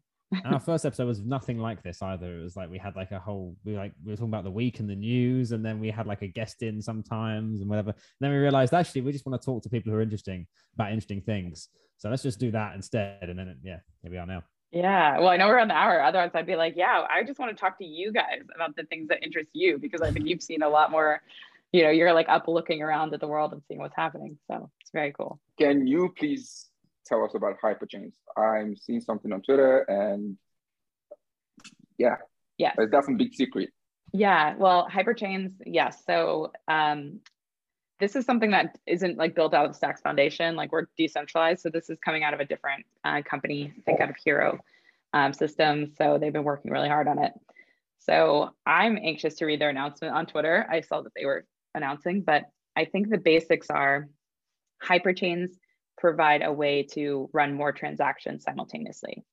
Our 0.45 0.61
first 0.61 0.85
episode 0.85 1.07
was 1.07 1.21
nothing 1.23 1.59
like 1.59 1.83
this 1.83 2.03
either. 2.03 2.39
It 2.39 2.43
was 2.43 2.57
like 2.57 2.71
we 2.71 2.79
had 2.79 2.95
like 2.95 3.11
a 3.11 3.19
whole 3.19 3.57
we 3.65 3.77
like 3.77 3.93
we 4.05 4.13
were 4.13 4.17
talking 4.17 4.29
about 4.29 4.45
the 4.45 4.51
week 4.51 4.79
and 4.79 4.89
the 4.89 4.95
news, 4.95 5.51
and 5.51 5.65
then 5.65 5.81
we 5.81 5.91
had 5.91 6.07
like 6.07 6.23
a 6.23 6.29
guest 6.29 6.63
in 6.63 6.81
sometimes 6.81 7.61
and 7.61 7.69
whatever. 7.69 7.91
And 7.91 7.99
then 8.21 8.31
we 8.31 8.37
realized 8.37 8.75
actually 8.75 9.01
we 9.01 9.13
just 9.13 9.27
want 9.27 9.41
to 9.41 9.45
talk 9.45 9.63
to 9.65 9.69
people 9.69 9.91
who 9.91 9.99
are 9.99 10.03
interesting 10.03 10.47
about 10.75 10.91
interesting 10.91 11.21
things. 11.21 11.69
So 11.99 12.09
let's 12.09 12.23
just 12.23 12.39
do 12.39 12.51
that 12.53 12.77
instead. 12.77 13.29
And 13.29 13.39
then 13.39 13.57
yeah, 13.63 13.79
here 14.03 14.11
we 14.13 14.19
are 14.19 14.27
now. 14.27 14.43
Yeah. 14.71 15.19
Well, 15.19 15.29
I 15.29 15.37
know 15.37 15.49
we're 15.49 15.59
on 15.59 15.69
the 15.69 15.75
hour. 15.75 16.03
Otherwise, 16.03 16.31
I'd 16.35 16.47
be 16.47 16.57
like, 16.57 16.75
yeah, 16.77 17.05
I 17.09 17.25
just 17.25 17.39
want 17.39 17.57
to 17.57 17.61
talk 17.61 17.79
to 17.79 17.85
you 17.85 18.13
guys 18.13 18.43
about 18.55 18.77
the 18.77 18.85
things 18.85 19.09
that 19.09 19.25
interest 19.25 19.51
you 19.53 19.79
because 19.79 20.01
I 20.01 20.11
think 20.11 20.27
you've 20.27 20.43
seen 20.43 20.63
a 20.63 20.69
lot 20.69 20.91
more. 20.93 21.23
You 21.73 21.83
know, 21.83 21.91
you're 21.91 22.13
like 22.13 22.29
up 22.29 22.47
looking 22.47 22.83
around 22.83 23.13
at 23.15 23.21
the 23.21 23.27
world 23.27 23.53
and 23.53 23.63
seeing 23.67 23.81
what's 23.81 23.97
happening. 23.97 24.39
So 24.49 24.71
it's 24.81 24.91
very 24.93 25.13
cool. 25.13 25.41
Can 25.59 25.87
you 25.87 26.13
please 26.17 26.67
tell 27.07 27.25
us 27.25 27.35
about 27.35 27.57
hyperchains? 27.63 28.13
I'm 28.37 28.77
seeing 28.77 29.01
something 29.01 29.33
on 29.33 29.43
Twitter 29.43 29.81
and 29.89 30.37
yeah, 31.99 32.17
Yes. 32.59 32.75
it's 32.79 32.91
definitely 32.91 33.25
a 33.25 33.29
big 33.29 33.35
secret. 33.35 33.71
Yeah, 34.13 34.55
well, 34.57 34.89
hyperchains, 34.91 35.53
yes. 35.65 36.03
So 36.07 36.53
um, 36.69 37.21
this 38.01 38.17
is 38.17 38.25
something 38.25 38.51
that 38.51 38.79
isn't 38.87 39.19
like 39.19 39.35
built 39.35 39.55
out 39.55 39.67
of 39.67 39.73
the 39.73 39.77
Stacks 39.77 40.01
Foundation. 40.01 40.57
Like 40.57 40.73
we're 40.73 40.87
decentralized, 40.97 41.63
so 41.63 41.71
this 41.71 41.91
is 41.91 41.99
coming 42.05 42.23
out 42.23 42.35
of 42.35 42.41
a 42.41 42.45
different 42.45 42.85
uh, 43.05 43.23
company, 43.23 43.73
I 43.77 43.81
think 43.83 44.01
out 44.01 44.11
of 44.11 44.17
Hiro 44.23 44.59
um, 45.13 45.33
Systems. 45.33 45.97
So 45.97 46.19
they've 46.19 46.33
been 46.33 46.45
working 46.45 46.71
really 46.71 46.89
hard 46.89 47.09
on 47.09 47.23
it. 47.23 47.33
So 47.99 48.51
I'm 48.65 48.97
anxious 48.97 49.35
to 49.37 49.47
read 49.47 49.61
their 49.61 49.71
announcement 49.71 50.15
on 50.15 50.27
Twitter. 50.27 50.67
I 50.71 50.81
saw 50.81 51.03
that 51.03 51.13
they 51.17 51.25
were 51.27 51.45
announcing, 51.75 52.23
but 52.23 52.45
I 52.77 52.85
think 52.85 53.11
the 53.11 53.19
basics 53.19 53.69
are 53.71 54.09
hyperchains 54.83 55.51
provide 55.99 56.43
a 56.43 56.53
way 56.53 56.83
to 56.83 57.31
run 57.33 57.55
more 57.55 57.73
transactions 57.73 58.45
simultaneously. 58.45 59.25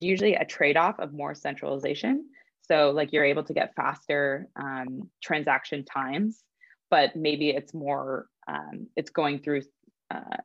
Usually 0.00 0.34
a 0.34 0.44
trade-off 0.44 0.98
of 0.98 1.12
more 1.12 1.34
centralization. 1.34 2.28
So 2.62 2.90
like 2.90 3.12
you're 3.12 3.24
able 3.24 3.44
to 3.44 3.54
get 3.54 3.74
faster 3.74 4.48
um, 4.56 5.10
transaction 5.22 5.84
times, 5.84 6.42
but 6.90 7.14
maybe 7.14 7.50
it's 7.50 7.72
more, 7.72 8.26
um, 8.48 8.88
it's 8.96 9.10
going 9.10 9.40
through 9.40 9.62
uh, 10.10 10.38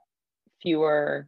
fewer, 0.61 1.27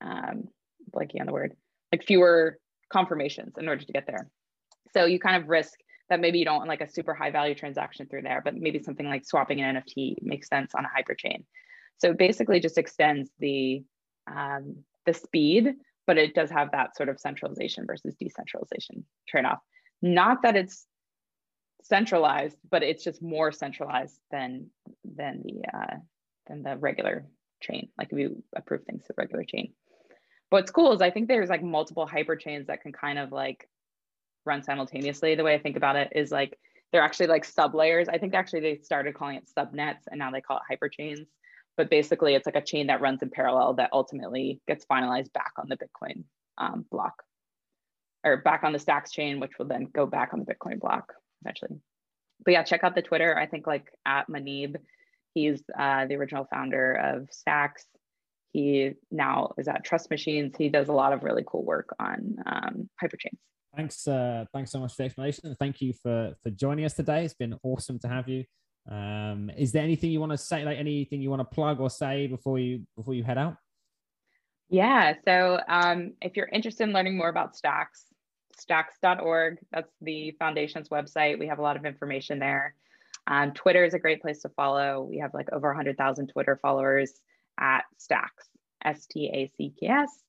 um, 0.00 0.48
blanking 0.90 1.20
on 1.20 1.26
the 1.26 1.32
word, 1.32 1.54
like 1.92 2.04
fewer 2.04 2.58
confirmations 2.90 3.54
in 3.58 3.68
order 3.68 3.84
to 3.84 3.92
get 3.92 4.06
there. 4.06 4.30
So 4.92 5.04
you 5.04 5.18
kind 5.18 5.42
of 5.42 5.48
risk 5.48 5.74
that 6.08 6.20
maybe 6.20 6.38
you 6.38 6.44
don't 6.44 6.58
want 6.58 6.68
like 6.68 6.80
a 6.80 6.88
super 6.88 7.14
high 7.14 7.30
value 7.30 7.54
transaction 7.54 8.06
through 8.06 8.22
there, 8.22 8.40
but 8.42 8.54
maybe 8.54 8.82
something 8.82 9.06
like 9.06 9.26
swapping 9.26 9.60
an 9.60 9.76
NFT 9.76 10.22
makes 10.22 10.48
sense 10.48 10.72
on 10.74 10.84
a 10.84 10.88
hyperchain. 10.88 11.44
So 11.98 12.10
it 12.10 12.18
basically 12.18 12.60
just 12.60 12.78
extends 12.78 13.30
the 13.38 13.84
um, 14.26 14.84
the 15.06 15.14
speed, 15.14 15.74
but 16.06 16.18
it 16.18 16.34
does 16.34 16.50
have 16.50 16.72
that 16.72 16.96
sort 16.96 17.08
of 17.08 17.20
centralization 17.20 17.86
versus 17.86 18.16
decentralization 18.18 19.04
trade-off. 19.28 19.60
Not 20.02 20.42
that 20.42 20.56
it's 20.56 20.86
centralized, 21.82 22.58
but 22.68 22.82
it's 22.82 23.04
just 23.04 23.22
more 23.22 23.52
centralized 23.52 24.18
than 24.30 24.66
than 25.04 25.42
the 25.44 25.62
uh, 25.76 25.96
than 26.46 26.62
the 26.62 26.76
regular 26.76 27.26
chain. 27.62 27.88
Like 27.96 28.08
if 28.12 28.18
you 28.18 28.42
approve 28.54 28.84
things 28.84 29.02
to 29.02 29.08
the 29.08 29.22
regular 29.22 29.44
chain. 29.44 29.72
But 30.50 30.56
What's 30.58 30.70
cool 30.70 30.92
is 30.92 31.00
I 31.00 31.10
think 31.10 31.28
there's 31.28 31.48
like 31.48 31.62
multiple 31.62 32.06
hyper 32.06 32.36
chains 32.36 32.66
that 32.66 32.82
can 32.82 32.92
kind 32.92 33.18
of 33.18 33.32
like 33.32 33.68
run 34.44 34.62
simultaneously. 34.62 35.34
The 35.34 35.44
way 35.44 35.54
I 35.54 35.58
think 35.58 35.76
about 35.76 35.96
it 35.96 36.12
is 36.14 36.30
like 36.30 36.58
they're 36.92 37.02
actually 37.02 37.26
like 37.26 37.44
sub 37.44 37.74
layers. 37.74 38.08
I 38.08 38.18
think 38.18 38.34
actually 38.34 38.60
they 38.60 38.76
started 38.76 39.14
calling 39.14 39.36
it 39.36 39.50
subnets 39.56 40.02
and 40.10 40.18
now 40.18 40.30
they 40.30 40.40
call 40.40 40.58
it 40.58 40.62
hyper 40.68 40.88
chains. 40.88 41.26
But 41.76 41.90
basically, 41.90 42.34
it's 42.34 42.46
like 42.46 42.56
a 42.56 42.62
chain 42.62 42.86
that 42.86 43.00
runs 43.00 43.22
in 43.22 43.30
parallel 43.30 43.74
that 43.74 43.90
ultimately 43.92 44.60
gets 44.66 44.86
finalized 44.86 45.32
back 45.32 45.52
on 45.58 45.68
the 45.68 45.76
Bitcoin 45.76 46.24
um, 46.58 46.86
block 46.90 47.22
or 48.24 48.38
back 48.38 48.64
on 48.64 48.72
the 48.72 48.78
Stacks 48.78 49.12
chain, 49.12 49.40
which 49.40 49.52
will 49.58 49.66
then 49.66 49.88
go 49.94 50.06
back 50.06 50.32
on 50.32 50.40
the 50.40 50.46
Bitcoin 50.46 50.80
block 50.80 51.12
eventually. 51.42 51.78
But 52.44 52.52
yeah, 52.52 52.62
check 52.62 52.82
out 52.82 52.94
the 52.94 53.02
Twitter. 53.02 53.36
I 53.38 53.46
think 53.46 53.66
like 53.66 53.86
at 54.04 54.28
Muneeb, 54.28 54.76
he's 55.34 55.62
uh, 55.78 56.06
the 56.06 56.16
original 56.16 56.46
founder 56.50 56.94
of 56.94 57.28
Stacks. 57.30 57.84
He 58.52 58.92
now 59.10 59.52
is 59.58 59.68
at 59.68 59.84
Trust 59.84 60.10
Machines. 60.10 60.54
He 60.56 60.68
does 60.68 60.88
a 60.88 60.92
lot 60.92 61.12
of 61.12 61.22
really 61.22 61.44
cool 61.46 61.64
work 61.64 61.94
on 61.98 62.36
um, 62.46 62.88
hyperchains. 63.02 63.38
Thanks, 63.76 64.08
uh, 64.08 64.46
thanks 64.54 64.70
so 64.70 64.80
much 64.80 64.92
for 64.92 65.02
the 65.02 65.04
explanation. 65.04 65.54
Thank 65.60 65.82
you 65.82 65.92
for 65.92 66.34
for 66.42 66.50
joining 66.50 66.86
us 66.86 66.94
today. 66.94 67.24
It's 67.24 67.34
been 67.34 67.54
awesome 67.62 67.98
to 68.00 68.08
have 68.08 68.28
you. 68.28 68.44
Um, 68.90 69.50
is 69.56 69.72
there 69.72 69.82
anything 69.82 70.10
you 70.10 70.20
want 70.20 70.32
to 70.32 70.38
say, 70.38 70.64
like 70.64 70.78
anything 70.78 71.20
you 71.20 71.30
want 71.30 71.40
to 71.40 71.54
plug 71.54 71.80
or 71.80 71.90
say 71.90 72.26
before 72.26 72.58
you 72.58 72.86
before 72.96 73.14
you 73.14 73.24
head 73.24 73.38
out? 73.38 73.56
Yeah, 74.68 75.14
so 75.24 75.60
um, 75.68 76.14
if 76.20 76.36
you're 76.36 76.48
interested 76.48 76.84
in 76.84 76.92
learning 76.92 77.16
more 77.16 77.28
about 77.28 77.56
Stacks, 77.56 78.04
stacks.org, 78.56 79.58
that's 79.72 79.92
the 80.00 80.32
foundation's 80.38 80.88
website. 80.88 81.38
We 81.38 81.46
have 81.46 81.60
a 81.60 81.62
lot 81.62 81.76
of 81.76 81.84
information 81.84 82.38
there. 82.38 82.74
Um, 83.28 83.52
Twitter 83.52 83.84
is 83.84 83.94
a 83.94 83.98
great 83.98 84.22
place 84.22 84.42
to 84.42 84.48
follow. 84.50 85.02
We 85.02 85.18
have 85.18 85.34
like 85.34 85.52
over 85.52 85.68
100,000 85.68 86.28
Twitter 86.28 86.58
followers 86.60 87.12
at 87.58 87.84
Stacks. 87.96 88.48
S 88.84 89.06
T 89.06 89.28
A 89.32 89.50
C 89.56 89.72
K 89.78 89.86
S. 89.88 90.22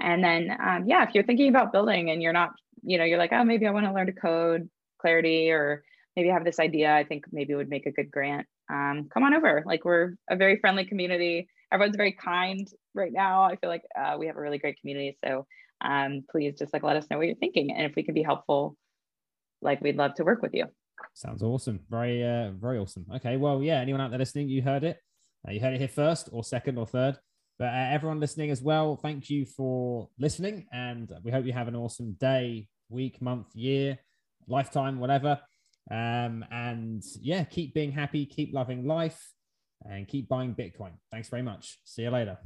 And 0.00 0.22
then, 0.22 0.56
um, 0.62 0.86
yeah, 0.86 1.02
if 1.02 1.14
you're 1.14 1.24
thinking 1.24 1.48
about 1.48 1.72
building 1.72 2.10
and 2.10 2.22
you're 2.22 2.32
not, 2.32 2.52
you 2.82 2.98
know, 2.98 3.04
you're 3.04 3.18
like, 3.18 3.32
oh, 3.32 3.44
maybe 3.44 3.66
I 3.66 3.70
want 3.70 3.86
to 3.86 3.92
learn 3.92 4.06
to 4.06 4.12
code 4.12 4.68
Clarity 4.98 5.50
or 5.50 5.82
maybe 6.16 6.30
have 6.30 6.44
this 6.44 6.58
idea 6.58 6.94
I 6.94 7.04
think 7.04 7.26
maybe 7.30 7.54
would 7.54 7.68
make 7.68 7.86
a 7.86 7.92
good 7.92 8.10
grant. 8.10 8.46
Um, 8.70 9.08
come 9.12 9.22
on 9.22 9.34
over. 9.34 9.62
Like 9.66 9.84
we're 9.84 10.14
a 10.28 10.36
very 10.36 10.58
friendly 10.58 10.84
community. 10.84 11.48
Everyone's 11.70 11.96
very 11.96 12.12
kind 12.12 12.66
right 12.94 13.12
now. 13.12 13.42
I 13.42 13.56
feel 13.56 13.70
like 13.70 13.82
uh, 13.98 14.16
we 14.18 14.26
have 14.26 14.36
a 14.36 14.40
really 14.40 14.58
great 14.58 14.80
community. 14.80 15.16
So 15.24 15.46
um, 15.80 16.24
please 16.30 16.54
just 16.58 16.72
like 16.72 16.82
let 16.82 16.96
us 16.96 17.06
know 17.10 17.18
what 17.18 17.26
you're 17.26 17.36
thinking. 17.36 17.72
And 17.72 17.86
if 17.86 17.94
we 17.94 18.02
can 18.02 18.14
be 18.14 18.22
helpful, 18.22 18.76
like 19.60 19.80
we'd 19.80 19.96
love 19.96 20.14
to 20.14 20.24
work 20.24 20.42
with 20.42 20.54
you. 20.54 20.66
Sounds 21.14 21.42
awesome. 21.42 21.80
Very, 21.90 22.24
uh, 22.24 22.52
very 22.52 22.78
awesome. 22.78 23.06
Okay. 23.16 23.36
Well, 23.36 23.62
yeah, 23.62 23.80
anyone 23.80 24.00
out 24.00 24.10
there 24.10 24.18
listening, 24.18 24.48
you 24.48 24.62
heard 24.62 24.84
it. 24.84 24.98
Uh, 25.46 25.52
you 25.52 25.60
heard 25.60 25.74
it 25.74 25.78
here 25.78 25.88
first 25.88 26.28
or 26.32 26.42
second 26.42 26.78
or 26.78 26.86
third. 26.86 27.18
But 27.58 27.68
uh, 27.68 27.88
everyone 27.90 28.20
listening 28.20 28.50
as 28.50 28.62
well, 28.62 28.96
thank 28.96 29.30
you 29.30 29.46
for 29.46 30.08
listening. 30.18 30.66
And 30.72 31.10
we 31.22 31.30
hope 31.30 31.46
you 31.46 31.52
have 31.52 31.68
an 31.68 31.76
awesome 31.76 32.12
day, 32.20 32.68
week, 32.88 33.22
month, 33.22 33.46
year, 33.54 33.98
lifetime, 34.46 34.98
whatever. 34.98 35.40
Um, 35.90 36.44
and 36.50 37.02
yeah, 37.20 37.44
keep 37.44 37.74
being 37.74 37.92
happy, 37.92 38.26
keep 38.26 38.52
loving 38.52 38.86
life, 38.86 39.32
and 39.84 40.08
keep 40.08 40.28
buying 40.28 40.54
Bitcoin. 40.54 40.92
Thanks 41.10 41.28
very 41.28 41.42
much. 41.42 41.78
See 41.84 42.02
you 42.02 42.10
later. 42.10 42.38